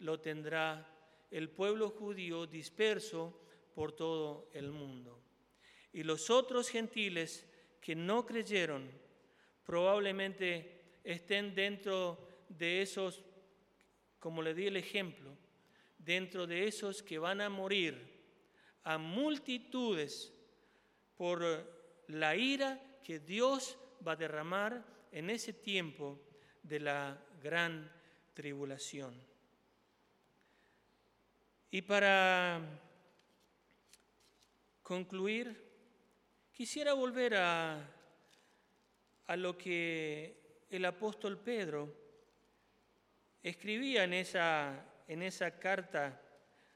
lo 0.01 0.19
tendrá 0.21 0.89
el 1.31 1.49
pueblo 1.49 1.91
judío 1.91 2.47
disperso 2.47 3.41
por 3.75 3.93
todo 3.93 4.49
el 4.53 4.73
mundo. 4.73 5.23
Y 5.93 6.03
los 6.03 6.31
otros 6.31 6.69
gentiles 6.69 7.47
que 7.81 7.95
no 7.95 8.27
creyeron 8.27 8.91
probablemente 9.65 10.99
estén 11.05 11.55
dentro 11.55 12.29
de 12.49 12.83
esos, 12.83 13.23
como 14.19 14.43
le 14.43 14.55
di 14.55 14.67
el 14.67 14.77
ejemplo, 14.77 15.37
dentro 15.99 16.47
de 16.47 16.67
esos 16.67 17.03
que 17.03 17.19
van 17.19 17.41
a 17.41 17.49
morir 17.49 18.11
a 18.85 18.99
multitudes 18.99 20.33
por 21.17 21.82
la 22.09 22.37
ira 22.37 22.81
que 23.03 23.19
Dios 23.19 23.79
va 24.07 24.13
a 24.13 24.17
derramar 24.17 24.85
en 25.11 25.31
ese 25.31 25.53
tiempo 25.53 26.21
de 26.63 26.81
la 26.81 27.19
gran 27.43 27.91
tribulación. 28.35 29.15
Y 31.71 31.83
para 31.83 32.61
concluir, 34.83 35.57
quisiera 36.53 36.93
volver 36.93 37.37
a, 37.37 37.89
a 39.27 39.37
lo 39.37 39.57
que 39.57 40.67
el 40.71 40.85
apóstol 40.85 41.39
Pedro 41.39 41.95
escribía 43.43 44.05
en 44.05 44.15
esa, 44.15 44.85
en 45.09 45.23
esa 45.23 45.59
carta 45.59 46.21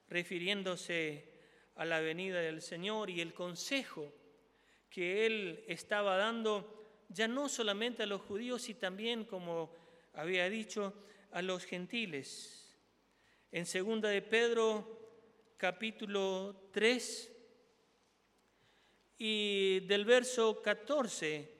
refiriéndose 0.08 1.36
a 1.76 1.84
la 1.84 2.00
venida 2.00 2.40
del 2.40 2.62
Señor 2.62 3.10
y 3.10 3.20
el 3.20 3.34
consejo 3.34 4.12
que 4.96 5.26
él 5.26 5.62
estaba 5.68 6.16
dando 6.16 7.04
ya 7.10 7.28
no 7.28 7.50
solamente 7.50 8.04
a 8.04 8.06
los 8.06 8.22
judíos, 8.22 8.70
y 8.70 8.72
también, 8.72 9.26
como 9.26 9.70
había 10.14 10.48
dicho, 10.48 10.94
a 11.32 11.42
los 11.42 11.66
gentiles. 11.66 12.74
En 13.52 13.66
segunda 13.66 14.08
de 14.08 14.22
Pedro, 14.22 14.98
capítulo 15.58 16.70
3, 16.72 17.30
y 19.18 19.80
del 19.80 20.06
verso 20.06 20.62
14 20.62 21.52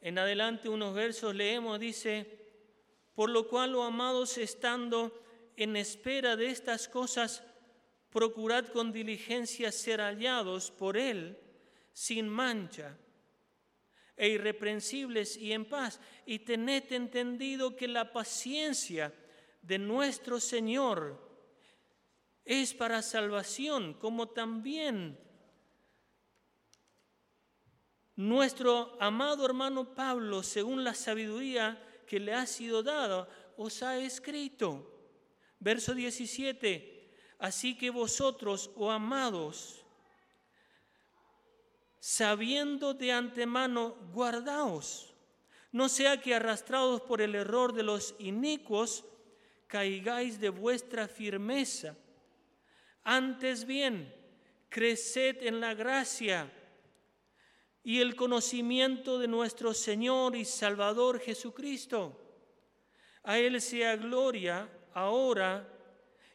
en 0.00 0.18
adelante 0.18 0.70
unos 0.70 0.94
versos 0.94 1.34
leemos, 1.34 1.78
dice, 1.78 2.38
por 3.14 3.28
lo 3.28 3.48
cual, 3.48 3.74
oh 3.74 3.82
amados, 3.82 4.38
estando 4.38 5.12
en 5.58 5.76
espera 5.76 6.36
de 6.36 6.46
estas 6.46 6.88
cosas, 6.88 7.42
procurad 8.08 8.68
con 8.68 8.92
diligencia 8.92 9.70
ser 9.70 10.00
hallados 10.00 10.70
por 10.70 10.96
Él 10.96 11.36
sin 12.00 12.30
mancha 12.30 12.96
e 14.16 14.30
irreprensibles 14.30 15.36
y 15.36 15.52
en 15.52 15.66
paz, 15.66 16.00
y 16.24 16.38
tened 16.38 16.90
entendido 16.92 17.76
que 17.76 17.86
la 17.88 18.10
paciencia 18.10 19.12
de 19.60 19.78
nuestro 19.78 20.40
Señor 20.40 21.20
es 22.42 22.72
para 22.72 23.02
salvación, 23.02 23.92
como 24.00 24.30
también 24.30 25.18
nuestro 28.16 28.96
amado 28.98 29.44
hermano 29.44 29.94
Pablo, 29.94 30.42
según 30.42 30.82
la 30.84 30.94
sabiduría 30.94 32.02
que 32.06 32.18
le 32.18 32.32
ha 32.32 32.46
sido 32.46 32.82
dada, 32.82 33.28
os 33.58 33.82
ha 33.82 33.98
escrito. 33.98 34.88
Verso 35.58 35.92
17, 35.94 37.12
así 37.40 37.76
que 37.76 37.90
vosotros, 37.90 38.70
oh 38.76 38.90
amados, 38.90 39.79
sabiendo 42.00 42.94
de 42.94 43.12
antemano, 43.12 43.94
guardaos, 44.12 45.14
no 45.70 45.88
sea 45.88 46.20
que 46.20 46.34
arrastrados 46.34 47.02
por 47.02 47.20
el 47.20 47.34
error 47.34 47.72
de 47.72 47.82
los 47.82 48.16
inicuos, 48.18 49.04
caigáis 49.66 50.40
de 50.40 50.48
vuestra 50.48 51.06
firmeza. 51.06 51.96
Antes 53.04 53.64
bien, 53.66 54.12
creced 54.68 55.42
en 55.42 55.60
la 55.60 55.74
gracia 55.74 56.50
y 57.84 58.00
el 58.00 58.16
conocimiento 58.16 59.18
de 59.18 59.28
nuestro 59.28 59.72
Señor 59.74 60.34
y 60.34 60.44
Salvador 60.44 61.20
Jesucristo. 61.20 62.18
A 63.22 63.38
Él 63.38 63.60
sea 63.60 63.96
gloria 63.96 64.68
ahora 64.94 65.68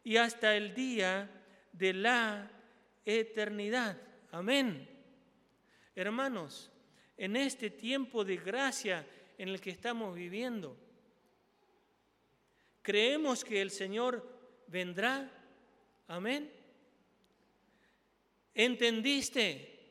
y 0.03 0.18
hasta 0.18 0.55
el 0.55 0.74
día 0.74 1.30
de 1.74 1.93
la 1.93 2.51
eternidad. 3.03 3.97
Amén. 4.32 4.95
Hermanos, 5.96 6.72
en 7.18 7.36
este 7.36 7.70
tiempo 7.70 8.24
de 8.24 8.38
gracia 8.38 9.08
en 9.38 9.50
el 9.50 9.60
que 9.60 9.72
estamos 9.72 10.16
viviendo, 10.16 10.78
Creemos 12.86 13.43
que 13.43 13.64
el 13.64 13.72
Señor 13.72 14.24
vendrá. 14.68 15.28
Amén. 16.08 16.54
¿Entendiste? 18.54 19.89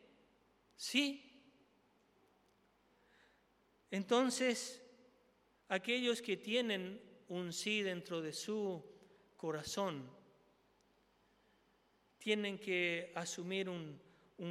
Sí. 0.77 1.43
Entonces, 3.91 4.81
aquellos 5.67 6.23
que 6.23 6.37
tienen 6.37 7.03
un 7.27 7.53
sí 7.53 7.83
dentro 7.83 8.23
de 8.23 8.33
su 8.33 8.81
corazón, 9.37 10.09
tienen 12.19 12.61
que 12.61 13.11
asumir 13.17 13.69
un, 13.69 14.01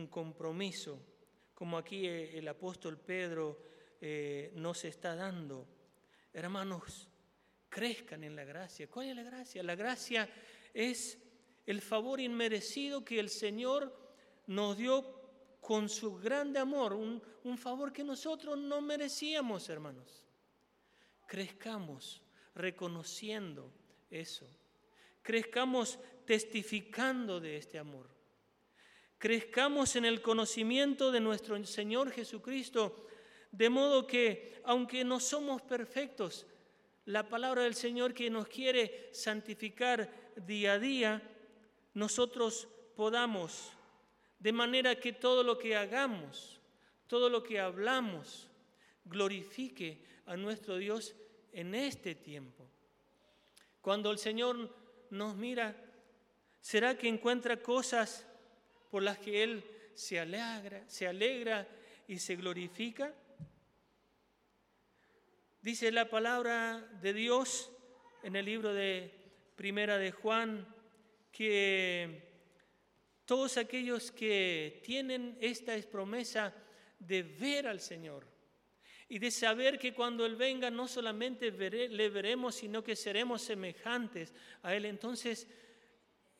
compromiso, 0.09 0.99
como 1.63 1.77
aquí 1.77 2.05
el 2.05 2.45
apóstol 2.49 2.97
Pedro 2.97 3.57
eh, 4.01 4.51
nos 4.55 4.83
está 4.83 5.15
dando. 5.15 5.65
Hermanos, 6.33 7.07
crezcan 7.69 8.25
en 8.25 8.35
la 8.35 8.43
gracia. 8.43 8.89
¿Cuál 8.89 9.07
es 9.07 9.15
la 9.15 9.23
gracia? 9.23 9.63
La 9.63 9.75
gracia 9.75 10.29
es 10.73 11.17
el 11.65 11.81
favor 11.81 12.19
inmerecido 12.19 13.05
que 13.05 13.17
el 13.17 13.29
Señor 13.29 13.97
nos 14.45 14.75
dio 14.75 15.05
con 15.61 15.87
su 15.87 16.17
grande 16.17 16.59
amor, 16.59 16.91
un, 16.91 17.23
un 17.45 17.57
favor 17.57 17.93
que 17.93 18.03
nosotros 18.03 18.57
no 18.57 18.81
merecíamos, 18.81 19.69
hermanos. 19.69 20.27
Crezcamos 21.25 22.21
reconociendo 22.55 23.71
eso. 24.11 24.45
Crezcamos 25.21 25.97
testificando 26.25 27.39
de 27.39 27.55
este 27.55 27.79
amor. 27.79 28.12
Crezcamos 29.23 29.95
en 29.95 30.03
el 30.03 30.21
conocimiento 30.21 31.09
de 31.09 31.21
nuestro 31.21 31.63
Señor 31.63 32.11
Jesucristo, 32.11 33.07
de 33.53 33.69
modo 33.69 34.05
que, 34.05 34.59
aunque 34.65 35.05
no 35.05 35.21
somos 35.21 35.61
perfectos, 35.61 36.45
la 37.05 37.29
palabra 37.29 37.63
del 37.63 37.73
Señor 37.73 38.13
que 38.13 38.29
nos 38.29 38.49
quiere 38.49 39.07
santificar 39.13 40.11
día 40.45 40.73
a 40.73 40.79
día, 40.79 41.21
nosotros 41.93 42.67
podamos, 42.97 43.71
de 44.39 44.51
manera 44.51 44.99
que 44.99 45.13
todo 45.13 45.41
lo 45.41 45.57
que 45.57 45.77
hagamos, 45.77 46.59
todo 47.07 47.29
lo 47.29 47.43
que 47.43 47.61
hablamos, 47.61 48.49
glorifique 49.05 50.03
a 50.25 50.35
nuestro 50.35 50.75
Dios 50.75 51.15
en 51.53 51.75
este 51.75 52.13
tiempo. 52.13 52.67
Cuando 53.79 54.11
el 54.11 54.17
Señor 54.17 54.69
nos 55.11 55.37
mira, 55.37 55.77
¿será 56.59 56.97
que 56.97 57.07
encuentra 57.07 57.61
cosas 57.61 58.27
por 58.93 59.01
las 59.01 59.17
que 59.17 59.41
Él 59.41 59.63
se 59.95 60.19
alegra, 60.19 60.87
se 60.87 61.07
alegra 61.07 61.67
y 62.07 62.19
se 62.19 62.35
glorifica? 62.35 63.11
Dice 65.63 65.91
la 65.91 66.11
palabra 66.11 66.77
de 67.01 67.11
Dios 67.11 67.71
en 68.21 68.35
el 68.35 68.45
libro 68.45 68.71
de 68.71 69.11
Primera 69.55 69.97
de 69.97 70.11
Juan 70.11 70.67
que 71.31 72.21
todos 73.25 73.57
aquellos 73.57 74.11
que 74.11 74.79
tienen 74.83 75.39
esta 75.41 75.75
promesa 75.91 76.53
de 76.99 77.23
ver 77.23 77.65
al 77.65 77.79
Señor 77.79 78.27
y 79.09 79.17
de 79.17 79.31
saber 79.31 79.79
que 79.79 79.95
cuando 79.95 80.23
Él 80.23 80.35
venga 80.35 80.69
no 80.69 80.87
solamente 80.87 81.49
le 81.49 82.09
veremos, 82.09 82.53
sino 82.53 82.83
que 82.83 82.95
seremos 82.95 83.41
semejantes 83.41 84.35
a 84.61 84.75
Él. 84.75 84.85
Entonces, 84.85 85.47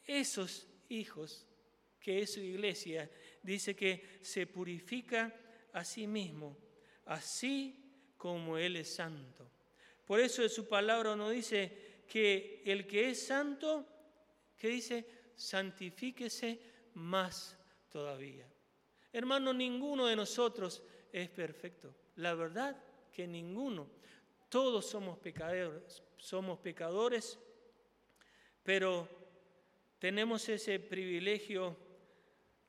esos 0.05 0.67
hijos, 0.87 1.47
que 2.03 2.19
es 2.19 2.33
su 2.33 2.41
iglesia, 2.41 3.09
dice 3.41 3.73
que 3.73 4.19
se 4.21 4.45
purifica 4.45 5.33
a 5.71 5.85
sí 5.85 6.05
mismo, 6.05 6.57
así 7.05 8.13
como 8.17 8.57
Él 8.57 8.75
es 8.75 8.93
santo. 8.93 9.49
Por 10.05 10.19
eso 10.19 10.43
en 10.43 10.49
su 10.49 10.67
palabra 10.67 11.15
nos 11.15 11.31
dice 11.31 12.03
que 12.05 12.61
el 12.65 12.85
que 12.85 13.11
es 13.11 13.25
santo, 13.25 13.87
que 14.57 14.67
dice, 14.67 15.05
santifíquese 15.33 16.59
más 16.95 17.57
todavía. 17.89 18.51
Hermano, 19.13 19.53
ninguno 19.53 20.07
de 20.07 20.17
nosotros 20.17 20.83
es 21.11 21.29
perfecto. 21.29 21.95
La 22.17 22.33
verdad 22.33 22.75
que 23.13 23.25
ninguno. 23.25 23.89
Todos 24.49 24.85
somos 24.87 25.17
pecadores, 25.19 26.03
somos 26.17 26.59
pecadores, 26.59 27.39
pero 28.61 29.07
tenemos 29.99 30.49
ese 30.49 30.79
privilegio 30.79 31.77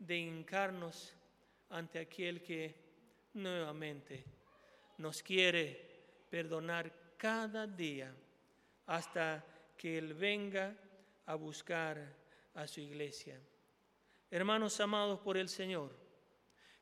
de 0.06 0.18
hincarnos 0.18 1.14
ante 1.70 1.98
aquel 1.98 2.42
que 2.42 2.74
nuevamente 3.34 4.24
nos 4.98 5.22
quiere 5.22 6.26
perdonar 6.28 7.14
cada 7.16 7.66
día 7.66 8.14
hasta 8.86 9.44
que 9.76 9.98
Él 9.98 10.14
venga 10.14 10.76
a 11.26 11.34
buscar 11.34 12.14
a 12.54 12.66
su 12.66 12.80
iglesia. 12.80 13.40
Hermanos 14.30 14.78
amados 14.80 15.20
por 15.20 15.36
el 15.36 15.48
Señor, 15.48 15.90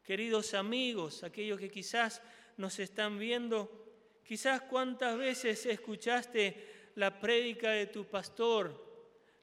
queridos 0.02 0.54
amigos, 0.54 1.22
aquellos 1.22 1.60
que 1.60 1.70
quizás 1.70 2.22
nos 2.56 2.78
están 2.78 3.18
viendo, 3.18 4.20
quizás 4.24 4.62
cuántas 4.62 5.16
veces 5.16 5.64
escuchaste 5.66 6.90
la 6.96 7.18
prédica 7.20 7.70
de 7.70 7.86
tu 7.86 8.04
pastor, 8.04 8.90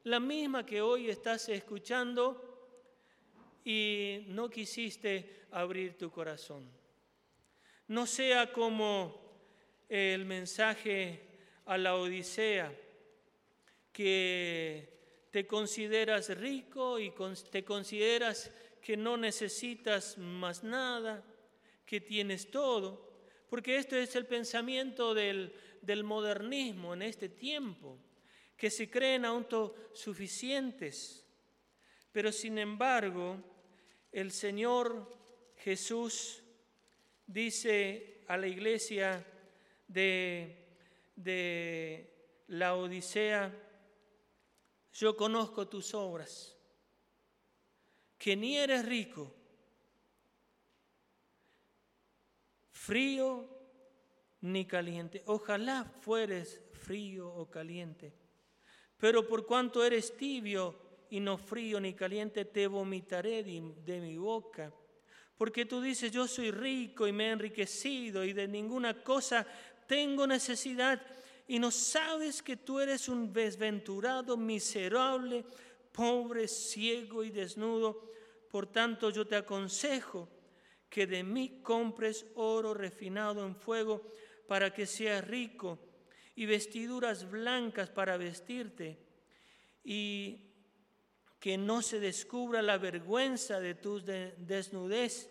la 0.04 0.20
misma 0.20 0.64
que 0.64 0.80
hoy 0.82 1.10
estás 1.10 1.48
escuchando, 1.48 2.49
y 3.64 4.24
no 4.28 4.48
quisiste 4.48 5.46
abrir 5.50 5.96
tu 5.96 6.10
corazón. 6.10 6.68
No 7.88 8.06
sea 8.06 8.52
como 8.52 9.20
el 9.88 10.24
mensaje 10.24 11.20
a 11.66 11.76
la 11.76 11.96
Odisea, 11.96 12.72
que 13.92 15.00
te 15.30 15.46
consideras 15.46 16.36
rico 16.38 16.98
y 16.98 17.12
te 17.50 17.64
consideras 17.64 18.50
que 18.80 18.96
no 18.96 19.16
necesitas 19.16 20.18
más 20.18 20.64
nada, 20.64 21.24
que 21.84 22.00
tienes 22.00 22.50
todo, 22.50 23.10
porque 23.48 23.76
esto 23.76 23.96
es 23.96 24.14
el 24.16 24.26
pensamiento 24.26 25.12
del, 25.12 25.52
del 25.82 26.04
modernismo 26.04 26.94
en 26.94 27.02
este 27.02 27.28
tiempo, 27.28 27.98
que 28.56 28.70
se 28.70 28.88
creen 28.88 29.24
autosuficientes. 29.24 31.26
Pero 32.12 32.32
sin 32.32 32.58
embargo, 32.58 33.36
el 34.10 34.32
Señor 34.32 35.06
Jesús 35.56 36.42
dice 37.26 38.24
a 38.26 38.36
la 38.36 38.48
iglesia 38.48 39.24
de, 39.86 40.56
la 42.48 42.74
Odisea, 42.74 43.54
yo 44.92 45.16
conozco 45.16 45.68
tus 45.68 45.94
obras, 45.94 46.56
que 48.18 48.34
ni 48.36 48.56
eres 48.56 48.84
rico, 48.84 49.32
frío 52.72 53.48
ni 54.40 54.66
caliente. 54.66 55.22
Ojalá 55.26 55.84
fueres 55.84 56.60
frío 56.72 57.28
o 57.28 57.48
caliente, 57.48 58.12
pero 58.96 59.26
por 59.28 59.46
cuanto 59.46 59.84
eres 59.84 60.16
tibio 60.16 60.89
y 61.10 61.20
no 61.20 61.36
frío 61.36 61.80
ni 61.80 61.94
caliente, 61.94 62.44
te 62.44 62.66
vomitaré 62.66 63.42
de 63.42 64.00
mi 64.00 64.16
boca. 64.16 64.72
Porque 65.36 65.64
tú 65.64 65.80
dices, 65.80 66.12
yo 66.12 66.28
soy 66.28 66.50
rico 66.50 67.06
y 67.06 67.12
me 67.12 67.28
he 67.28 67.30
enriquecido 67.30 68.24
y 68.24 68.32
de 68.32 68.46
ninguna 68.46 69.02
cosa 69.02 69.46
tengo 69.86 70.26
necesidad. 70.26 71.00
Y 71.48 71.58
no 71.58 71.70
sabes 71.70 72.42
que 72.42 72.56
tú 72.56 72.78
eres 72.78 73.08
un 73.08 73.32
desventurado, 73.32 74.36
miserable, 74.36 75.44
pobre, 75.92 76.46
ciego 76.46 77.24
y 77.24 77.30
desnudo. 77.30 78.10
Por 78.50 78.66
tanto, 78.66 79.10
yo 79.10 79.26
te 79.26 79.36
aconsejo 79.36 80.28
que 80.88 81.06
de 81.06 81.24
mí 81.24 81.60
compres 81.62 82.26
oro 82.34 82.74
refinado 82.74 83.46
en 83.46 83.56
fuego 83.56 84.02
para 84.46 84.72
que 84.72 84.86
seas 84.86 85.26
rico 85.26 85.78
y 86.34 86.46
vestiduras 86.46 87.30
blancas 87.30 87.88
para 87.90 88.16
vestirte 88.16 88.98
y 89.84 90.49
que 91.40 91.56
no 91.56 91.80
se 91.80 91.98
descubra 91.98 92.60
la 92.60 92.76
vergüenza 92.76 93.58
de 93.58 93.74
tu 93.74 94.00
desnudez, 94.00 95.30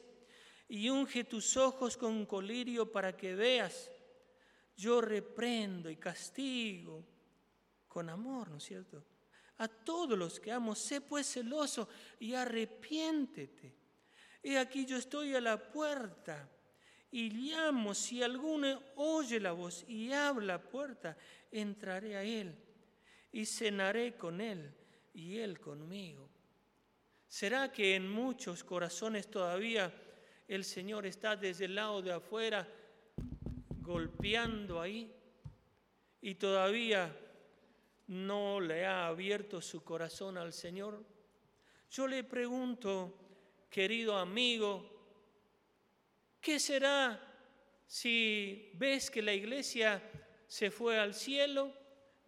y 0.68 0.90
unge 0.90 1.24
tus 1.24 1.56
ojos 1.58 1.98
con 1.98 2.26
colirio 2.26 2.92
para 2.92 3.16
que 3.16 3.36
veas. 3.36 3.92
Yo 4.76 5.02
reprendo 5.02 5.90
y 5.90 5.98
castigo 5.98 7.04
con 7.88 8.10
amor, 8.10 8.50
¿no 8.50 8.58
es 8.58 8.64
cierto? 8.64 9.04
A 9.58 9.68
todos 9.68 10.18
los 10.18 10.40
que 10.40 10.52
amo, 10.52 10.76
sé 10.76 11.02
pues 11.02 11.32
celoso 11.32 11.90
y 12.20 12.34
arrepiéntete. 12.34 13.76
He 14.44 14.58
aquí 14.58 14.86
yo 14.86 14.98
estoy 14.98 15.36
a 15.36 15.42
la 15.42 15.72
puerta 15.72 16.50
y 17.12 17.30
llamo, 17.32 17.94
si 17.94 18.22
alguno 18.22 18.82
oye 18.96 19.40
la 19.40 19.52
voz 19.52 19.84
y 19.88 20.14
habla 20.14 20.54
la 20.54 20.62
puerta, 20.62 21.18
entraré 21.52 22.16
a 22.16 22.24
él 22.24 22.56
y 23.32 23.46
cenaré 23.46 24.16
con 24.16 24.40
él 24.40 24.79
y 25.14 25.38
Él 25.38 25.60
conmigo. 25.60 26.30
¿Será 27.28 27.72
que 27.72 27.96
en 27.96 28.10
muchos 28.10 28.64
corazones 28.64 29.30
todavía 29.30 29.94
el 30.48 30.64
Señor 30.64 31.06
está 31.06 31.36
desde 31.36 31.66
el 31.66 31.76
lado 31.76 32.02
de 32.02 32.12
afuera 32.12 32.68
golpeando 33.82 34.82
ahí 34.82 35.14
y 36.22 36.36
todavía 36.36 37.16
no 38.08 38.60
le 38.60 38.86
ha 38.86 39.08
abierto 39.08 39.62
su 39.62 39.84
corazón 39.84 40.38
al 40.38 40.54
Señor? 40.54 41.04
Yo 41.92 42.08
le 42.08 42.24
pregunto, 42.24 43.14
querido 43.70 44.18
amigo, 44.18 44.90
¿qué 46.42 46.60
será 46.60 47.20
si 47.86 48.72
ves 48.74 49.10
que 49.12 49.22
la 49.22 49.34
iglesia 49.34 50.02
se 50.48 50.72
fue 50.72 51.00
al 51.00 51.14
cielo 51.14 51.79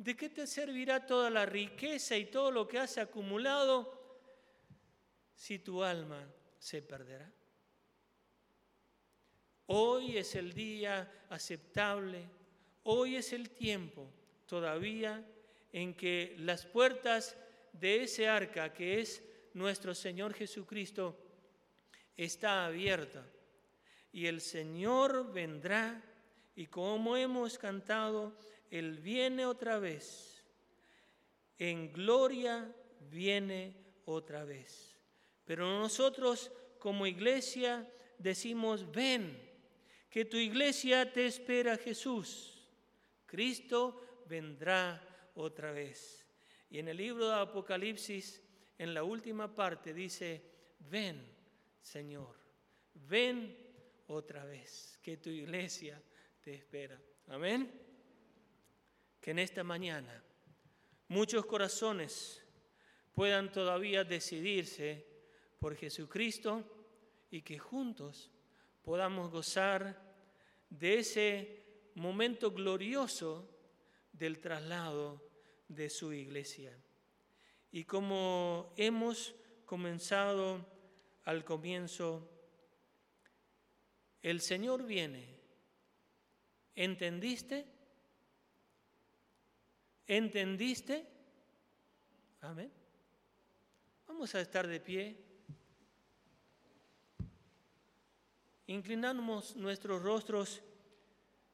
¿De 0.02 0.18
qué 0.18 0.30
te 0.30 0.48
servirá 0.48 1.06
toda 1.06 1.30
la 1.30 1.46
riqueza 1.46 2.18
y 2.18 2.26
todo 2.26 2.50
lo 2.50 2.68
que 2.68 2.80
has 2.80 2.98
acumulado 2.98 4.20
si 5.36 5.60
tu 5.60 5.84
alma 5.84 6.28
se 6.58 6.82
perderá? 6.82 7.32
Hoy 9.68 10.18
es 10.18 10.34
el 10.34 10.54
día 10.54 11.28
aceptable, 11.30 12.28
hoy 12.82 13.16
es 13.16 13.32
el 13.32 13.52
tiempo 13.52 14.12
todavía 14.48 15.24
en 15.72 15.94
que 15.94 16.34
las 16.40 16.66
puertas 16.66 17.38
de 17.72 18.02
ese 18.02 18.28
arca 18.28 18.74
que 18.74 19.02
es 19.02 19.24
nuestro 19.54 19.94
Señor 19.94 20.34
Jesucristo 20.34 21.16
está 22.18 22.66
abierta 22.66 23.24
y 24.12 24.26
el 24.26 24.42
Señor 24.42 25.32
vendrá 25.32 26.04
y 26.56 26.66
como 26.66 27.16
hemos 27.16 27.60
cantado, 27.60 28.36
Él 28.72 29.00
viene 29.00 29.46
otra 29.46 29.78
vez, 29.78 30.44
en 31.60 31.92
gloria 31.92 32.74
viene 33.12 33.76
otra 34.06 34.46
vez. 34.46 34.98
Pero 35.46 35.70
nosotros 35.78 36.52
como 36.80 37.06
iglesia 37.06 37.88
decimos, 38.18 38.90
ven 38.92 39.38
que 40.10 40.26
tu 40.26 40.38
iglesia 40.38 41.12
te 41.12 41.28
espera 41.28 41.78
Jesús. 41.78 42.68
Cristo 43.26 44.24
vendrá 44.28 45.02
otra 45.36 45.72
vez. 45.72 46.26
Y 46.70 46.80
en 46.80 46.88
el 46.88 46.98
libro 46.98 47.28
de 47.28 47.36
Apocalipsis, 47.36 48.42
en 48.78 48.94
la 48.94 49.04
última 49.04 49.54
parte, 49.54 49.94
dice, 49.94 50.42
ven, 50.80 51.22
Señor, 51.82 52.36
ven 52.94 53.58
otra 54.08 54.46
vez, 54.46 54.98
que 55.02 55.18
tu 55.18 55.30
iglesia 55.30 56.02
te 56.42 56.54
espera. 56.54 57.00
Amén. 57.28 57.91
Que 59.22 59.32
en 59.32 59.40
esta 59.40 59.64
mañana 59.64 60.22
muchos 61.08 61.46
corazones 61.46 62.44
puedan 63.14 63.52
todavía 63.52 64.04
decidirse 64.04 65.06
por 65.60 65.76
Jesucristo 65.76 66.64
y 67.30 67.44
que 67.44 67.60
juntos 67.60 68.32
podamos 68.82 69.30
gozar 69.30 70.02
de 70.70 71.00
ese 71.00 71.64
momento 71.96 72.52
glorioso 72.52 73.48
del 74.12 74.40
traslado 74.40 75.22
de 75.68 75.90
su 75.90 76.14
iglesia. 76.14 76.76
Y 77.72 77.84
como 77.84 78.74
hemos 78.76 79.36
comenzado 79.66 80.66
al 81.26 81.46
comienzo, 81.46 82.28
el 84.22 84.42
Señor 84.42 84.86
viene. 84.86 85.40
¿Entendiste? 86.76 87.66
¿Entendiste? 90.12 91.08
Amén. 92.42 92.70
Vamos 94.06 94.36
a 94.36 94.42
estar 94.42 94.68
de 94.68 94.82
pie. 94.82 95.16
Inclinamos 98.68 99.56
nuestros 99.56 100.04
rostros 100.04 100.62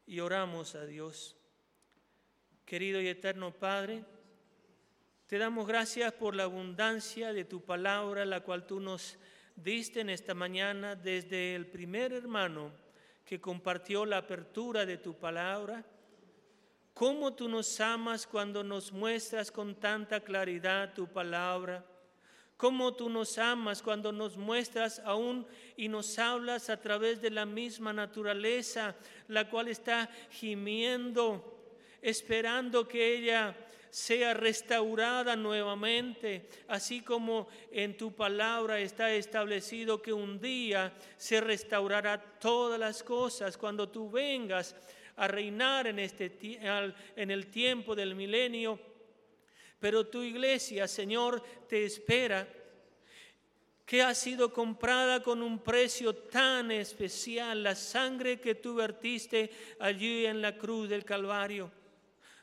y 0.08 0.22
oramos 0.22 0.74
a 0.74 0.88
Dios. 0.88 1.36
Querido 2.66 3.00
y 3.00 3.10
eterno 3.10 3.54
Padre, 3.54 4.04
te 5.28 5.38
damos 5.38 5.68
gracias 5.68 6.12
por 6.14 6.34
la 6.34 6.46
abundancia 6.46 7.34
de 7.34 7.46
tu 7.46 7.64
palabra, 7.64 8.26
la 8.26 8.42
cual 8.42 8.66
tú 8.66 8.80
nos 8.80 9.20
diste 9.56 10.00
en 10.00 10.10
esta 10.10 10.34
mañana 10.34 10.96
desde 10.96 11.54
el 11.54 11.68
primer 11.68 12.12
hermano 12.12 12.72
que 13.24 13.40
compartió 13.40 14.04
la 14.04 14.18
apertura 14.18 14.84
de 14.84 14.98
tu 14.98 15.14
palabra. 15.14 15.86
Cómo 16.98 17.34
tú 17.34 17.48
nos 17.48 17.80
amas 17.80 18.26
cuando 18.26 18.64
nos 18.64 18.92
muestras 18.92 19.52
con 19.52 19.76
tanta 19.76 20.20
claridad 20.20 20.94
tu 20.94 21.08
palabra 21.08 21.86
cómo 22.58 22.96
tú 22.96 23.08
nos 23.08 23.38
amas 23.38 23.82
cuando 23.84 24.12
nos 24.12 24.36
muestras 24.36 25.00
aún 25.06 25.46
y 25.78 25.88
nos 25.88 26.18
hablas 26.18 26.70
a 26.70 26.82
través 26.82 27.22
de 27.22 27.30
la 27.30 27.46
misma 27.46 27.94
naturaleza, 27.94 28.96
la 29.28 29.48
cual 29.48 29.68
está 29.68 30.10
gimiendo, 30.32 31.62
esperando 32.02 32.88
que 32.88 33.16
ella 33.16 33.56
sea 33.92 34.34
restaurada 34.34 35.36
nuevamente, 35.36 36.50
así 36.68 37.02
como 37.02 37.48
en 37.72 37.96
tu 37.96 38.12
palabra 38.12 38.80
está 38.80 39.12
establecido 39.14 40.02
que 40.02 40.12
un 40.12 40.42
día 40.42 40.94
se 41.16 41.40
restaurará 41.40 42.20
todas 42.40 42.80
las 42.80 43.02
cosas. 43.02 43.58
Cuando 43.58 43.88
tú 43.88 44.10
vengas 44.10 44.76
a 45.18 45.28
reinar 45.28 45.88
en, 45.88 46.00
este, 46.00 46.38
en 47.16 47.32
el 47.32 47.48
tiempo 47.48 47.96
del 47.96 48.16
milenio 48.16 48.80
pero 49.80 50.08
tu 50.08 50.22
iglesia, 50.22 50.88
Señor, 50.88 51.42
te 51.68 51.86
espera, 51.86 52.48
que 53.86 54.02
ha 54.02 54.14
sido 54.14 54.52
comprada 54.52 55.24
con 55.24 55.42
un 55.42 55.60
precio 55.60 56.14
tan 56.14 56.72
especial, 56.72 57.64
la 57.64 57.76
sangre 57.76 58.40
que 58.40 58.56
tú 58.56 58.76
vertiste 58.76 59.50
allí 59.80 60.26
en 60.26 60.42
la 60.42 60.58
cruz 60.58 60.90
del 60.90 61.06
Calvario. 61.06 61.72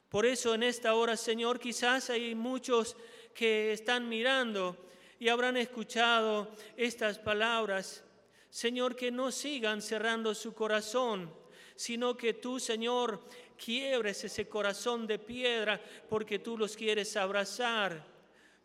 Por 0.08 0.24
eso 0.24 0.54
en 0.54 0.62
esta 0.62 0.94
hora, 0.94 1.16
Señor, 1.16 1.58
quizás 1.58 2.08
hay 2.08 2.34
muchos 2.34 2.96
que 3.34 3.72
están 3.72 4.08
mirando 4.08 4.76
y 5.18 5.28
habrán 5.28 5.56
escuchado 5.56 6.50
estas 6.76 7.18
palabras. 7.18 8.04
Señor, 8.48 8.94
que 8.94 9.10
no 9.10 9.32
sigan 9.32 9.82
cerrando 9.82 10.34
su 10.34 10.54
corazón, 10.54 11.30
sino 11.76 12.16
que 12.16 12.34
tú, 12.34 12.60
Señor, 12.60 13.22
quiebres 13.56 14.24
ese 14.24 14.48
corazón 14.48 15.06
de 15.06 15.18
piedra 15.18 15.80
porque 16.08 16.38
tú 16.38 16.56
los 16.56 16.76
quieres 16.76 17.16
abrazar. 17.16 18.12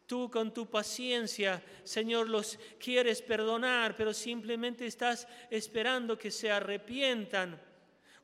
Tú 0.05 0.30
con 0.30 0.51
tu 0.51 0.68
paciencia, 0.68 1.64
Señor, 1.84 2.30
los 2.30 2.57
quieres 2.80 3.22
perdonar, 3.22 3.95
pero 3.95 4.12
simplemente 4.12 4.88
estás 4.88 5.28
esperando 5.51 6.18
que 6.18 6.32
se 6.32 6.49
arrepientan 6.49 7.62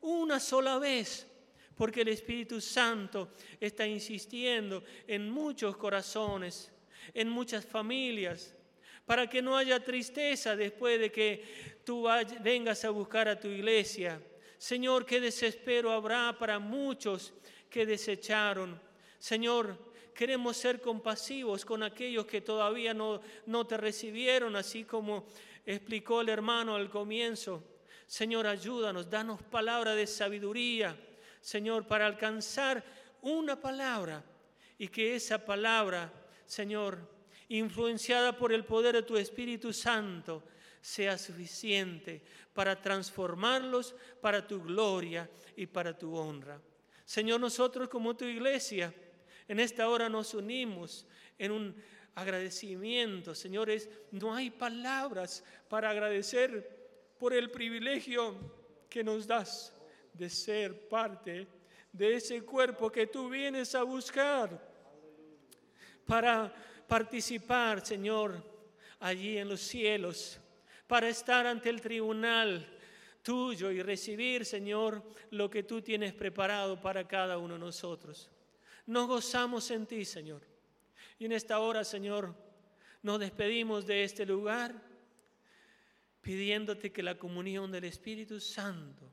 una 0.01 0.39
sola 0.39 0.79
vez, 0.79 1.27
porque 1.75 2.01
el 2.01 2.07
Espíritu 2.07 2.59
Santo 2.59 3.33
está 3.59 3.85
insistiendo 3.85 4.83
en 5.05 5.29
muchos 5.29 5.77
corazones, 5.77 6.71
en 7.13 7.29
muchas 7.29 7.63
familias, 7.63 8.55
para 9.05 9.29
que 9.29 9.43
no 9.43 9.55
haya 9.55 9.83
tristeza 9.83 10.55
después 10.55 10.99
de 10.99 11.11
que 11.11 11.81
tú 11.83 12.07
vengas 12.41 12.83
a 12.83 12.89
buscar 12.89 13.27
a 13.27 13.39
tu 13.39 13.47
iglesia 13.47 14.19
Señor, 14.57 15.05
qué 15.05 15.19
desespero 15.19 15.91
habrá 15.91 16.37
para 16.37 16.59
muchos 16.59 17.33
que 17.69 17.85
desecharon. 17.85 18.79
Señor, 19.19 19.77
queremos 20.13 20.57
ser 20.57 20.81
compasivos 20.81 21.65
con 21.65 21.83
aquellos 21.83 22.25
que 22.25 22.41
todavía 22.41 22.93
no, 22.93 23.21
no 23.45 23.67
te 23.67 23.77
recibieron, 23.77 24.55
así 24.55 24.83
como 24.85 25.25
explicó 25.65 26.21
el 26.21 26.29
hermano 26.29 26.75
al 26.75 26.89
comienzo. 26.89 27.63
Señor, 28.07 28.47
ayúdanos, 28.47 29.09
danos 29.09 29.41
palabra 29.41 29.95
de 29.95 30.07
sabiduría, 30.07 30.95
Señor, 31.41 31.85
para 31.85 32.05
alcanzar 32.05 32.83
una 33.21 33.59
palabra 33.59 34.23
y 34.77 34.87
que 34.87 35.15
esa 35.15 35.43
palabra, 35.43 36.11
Señor, 36.45 36.97
influenciada 37.49 38.37
por 38.37 38.53
el 38.53 38.63
poder 38.63 38.95
de 38.95 39.03
tu 39.03 39.17
Espíritu 39.17 39.73
Santo, 39.73 40.43
sea 40.85 41.17
suficiente 41.17 42.21
para 42.53 42.79
transformarlos 42.79 43.95
para 44.21 44.45
tu 44.45 44.61
gloria 44.61 45.27
y 45.55 45.65
para 45.65 45.97
tu 45.97 46.15
honra. 46.15 46.61
Señor, 47.03 47.39
nosotros 47.39 47.89
como 47.89 48.15
tu 48.15 48.25
iglesia, 48.25 48.93
en 49.47 49.59
esta 49.59 49.89
hora 49.89 50.09
nos 50.09 50.35
unimos 50.35 51.07
en 51.39 51.51
un 51.53 51.83
agradecimiento. 52.13 53.33
Señores, 53.33 53.89
no 54.11 54.35
hay 54.35 54.51
palabras 54.51 55.43
para 55.67 55.89
agradecer 55.89 57.15
por 57.17 57.33
el 57.33 57.49
privilegio 57.49 58.35
que 58.87 59.03
nos 59.03 59.25
das 59.25 59.73
de 60.13 60.29
ser 60.29 60.87
parte 60.87 61.47
de 61.91 62.13
ese 62.13 62.43
cuerpo 62.43 62.91
que 62.91 63.07
tú 63.07 63.27
vienes 63.27 63.73
a 63.73 63.81
buscar 63.81 64.71
para 66.05 66.53
participar, 66.87 67.83
Señor, 67.83 68.43
allí 68.99 69.39
en 69.39 69.49
los 69.49 69.61
cielos 69.61 70.39
para 70.87 71.09
estar 71.09 71.47
ante 71.47 71.69
el 71.69 71.81
tribunal 71.81 72.65
tuyo 73.21 73.71
y 73.71 73.81
recibir, 73.81 74.45
Señor, 74.45 75.01
lo 75.31 75.49
que 75.49 75.63
tú 75.63 75.81
tienes 75.81 76.13
preparado 76.13 76.79
para 76.79 77.07
cada 77.07 77.37
uno 77.37 77.55
de 77.55 77.59
nosotros. 77.59 78.29
Nos 78.85 79.07
gozamos 79.07 79.71
en 79.71 79.87
ti, 79.87 80.05
Señor. 80.05 80.41
Y 81.17 81.25
en 81.25 81.31
esta 81.31 81.59
hora, 81.59 81.83
Señor, 81.83 82.35
nos 83.01 83.19
despedimos 83.19 83.85
de 83.87 84.03
este 84.03 84.25
lugar 84.25 84.79
pidiéndote 86.21 86.91
que 86.91 87.03
la 87.03 87.17
comunión 87.17 87.71
del 87.71 87.85
Espíritu 87.85 88.39
Santo 88.39 89.11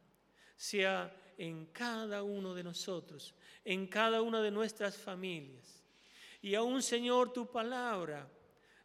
sea 0.56 1.14
en 1.38 1.66
cada 1.66 2.22
uno 2.22 2.54
de 2.54 2.62
nosotros, 2.62 3.34
en 3.64 3.86
cada 3.86 4.22
una 4.22 4.42
de 4.42 4.50
nuestras 4.50 4.96
familias. 4.96 5.82
Y 6.40 6.54
aún, 6.54 6.82
Señor, 6.82 7.32
tu 7.32 7.50
palabra 7.50 8.28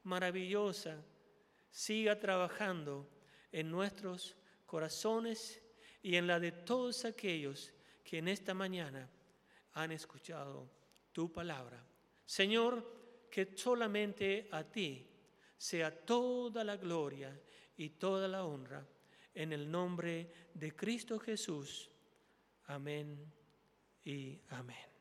maravillosa 0.03 1.03
siga 1.69 2.19
trabajando 2.19 3.09
en 3.51 3.71
nuestros 3.71 4.35
corazones 4.65 5.61
y 6.01 6.15
en 6.15 6.27
la 6.27 6.39
de 6.39 6.51
todos 6.51 7.05
aquellos 7.05 7.73
que 8.03 8.19
en 8.19 8.27
esta 8.27 8.53
mañana 8.53 9.09
han 9.73 9.91
escuchado 9.91 10.69
tu 11.11 11.31
palabra. 11.31 11.83
Señor, 12.25 13.27
que 13.29 13.53
solamente 13.55 14.47
a 14.51 14.63
ti 14.63 15.07
sea 15.57 16.05
toda 16.05 16.63
la 16.63 16.77
gloria 16.77 17.39
y 17.75 17.91
toda 17.91 18.27
la 18.27 18.45
honra 18.45 18.85
en 19.33 19.53
el 19.53 19.69
nombre 19.69 20.49
de 20.53 20.75
Cristo 20.75 21.19
Jesús. 21.19 21.89
Amén 22.65 23.31
y 24.03 24.41
amén. 24.49 24.96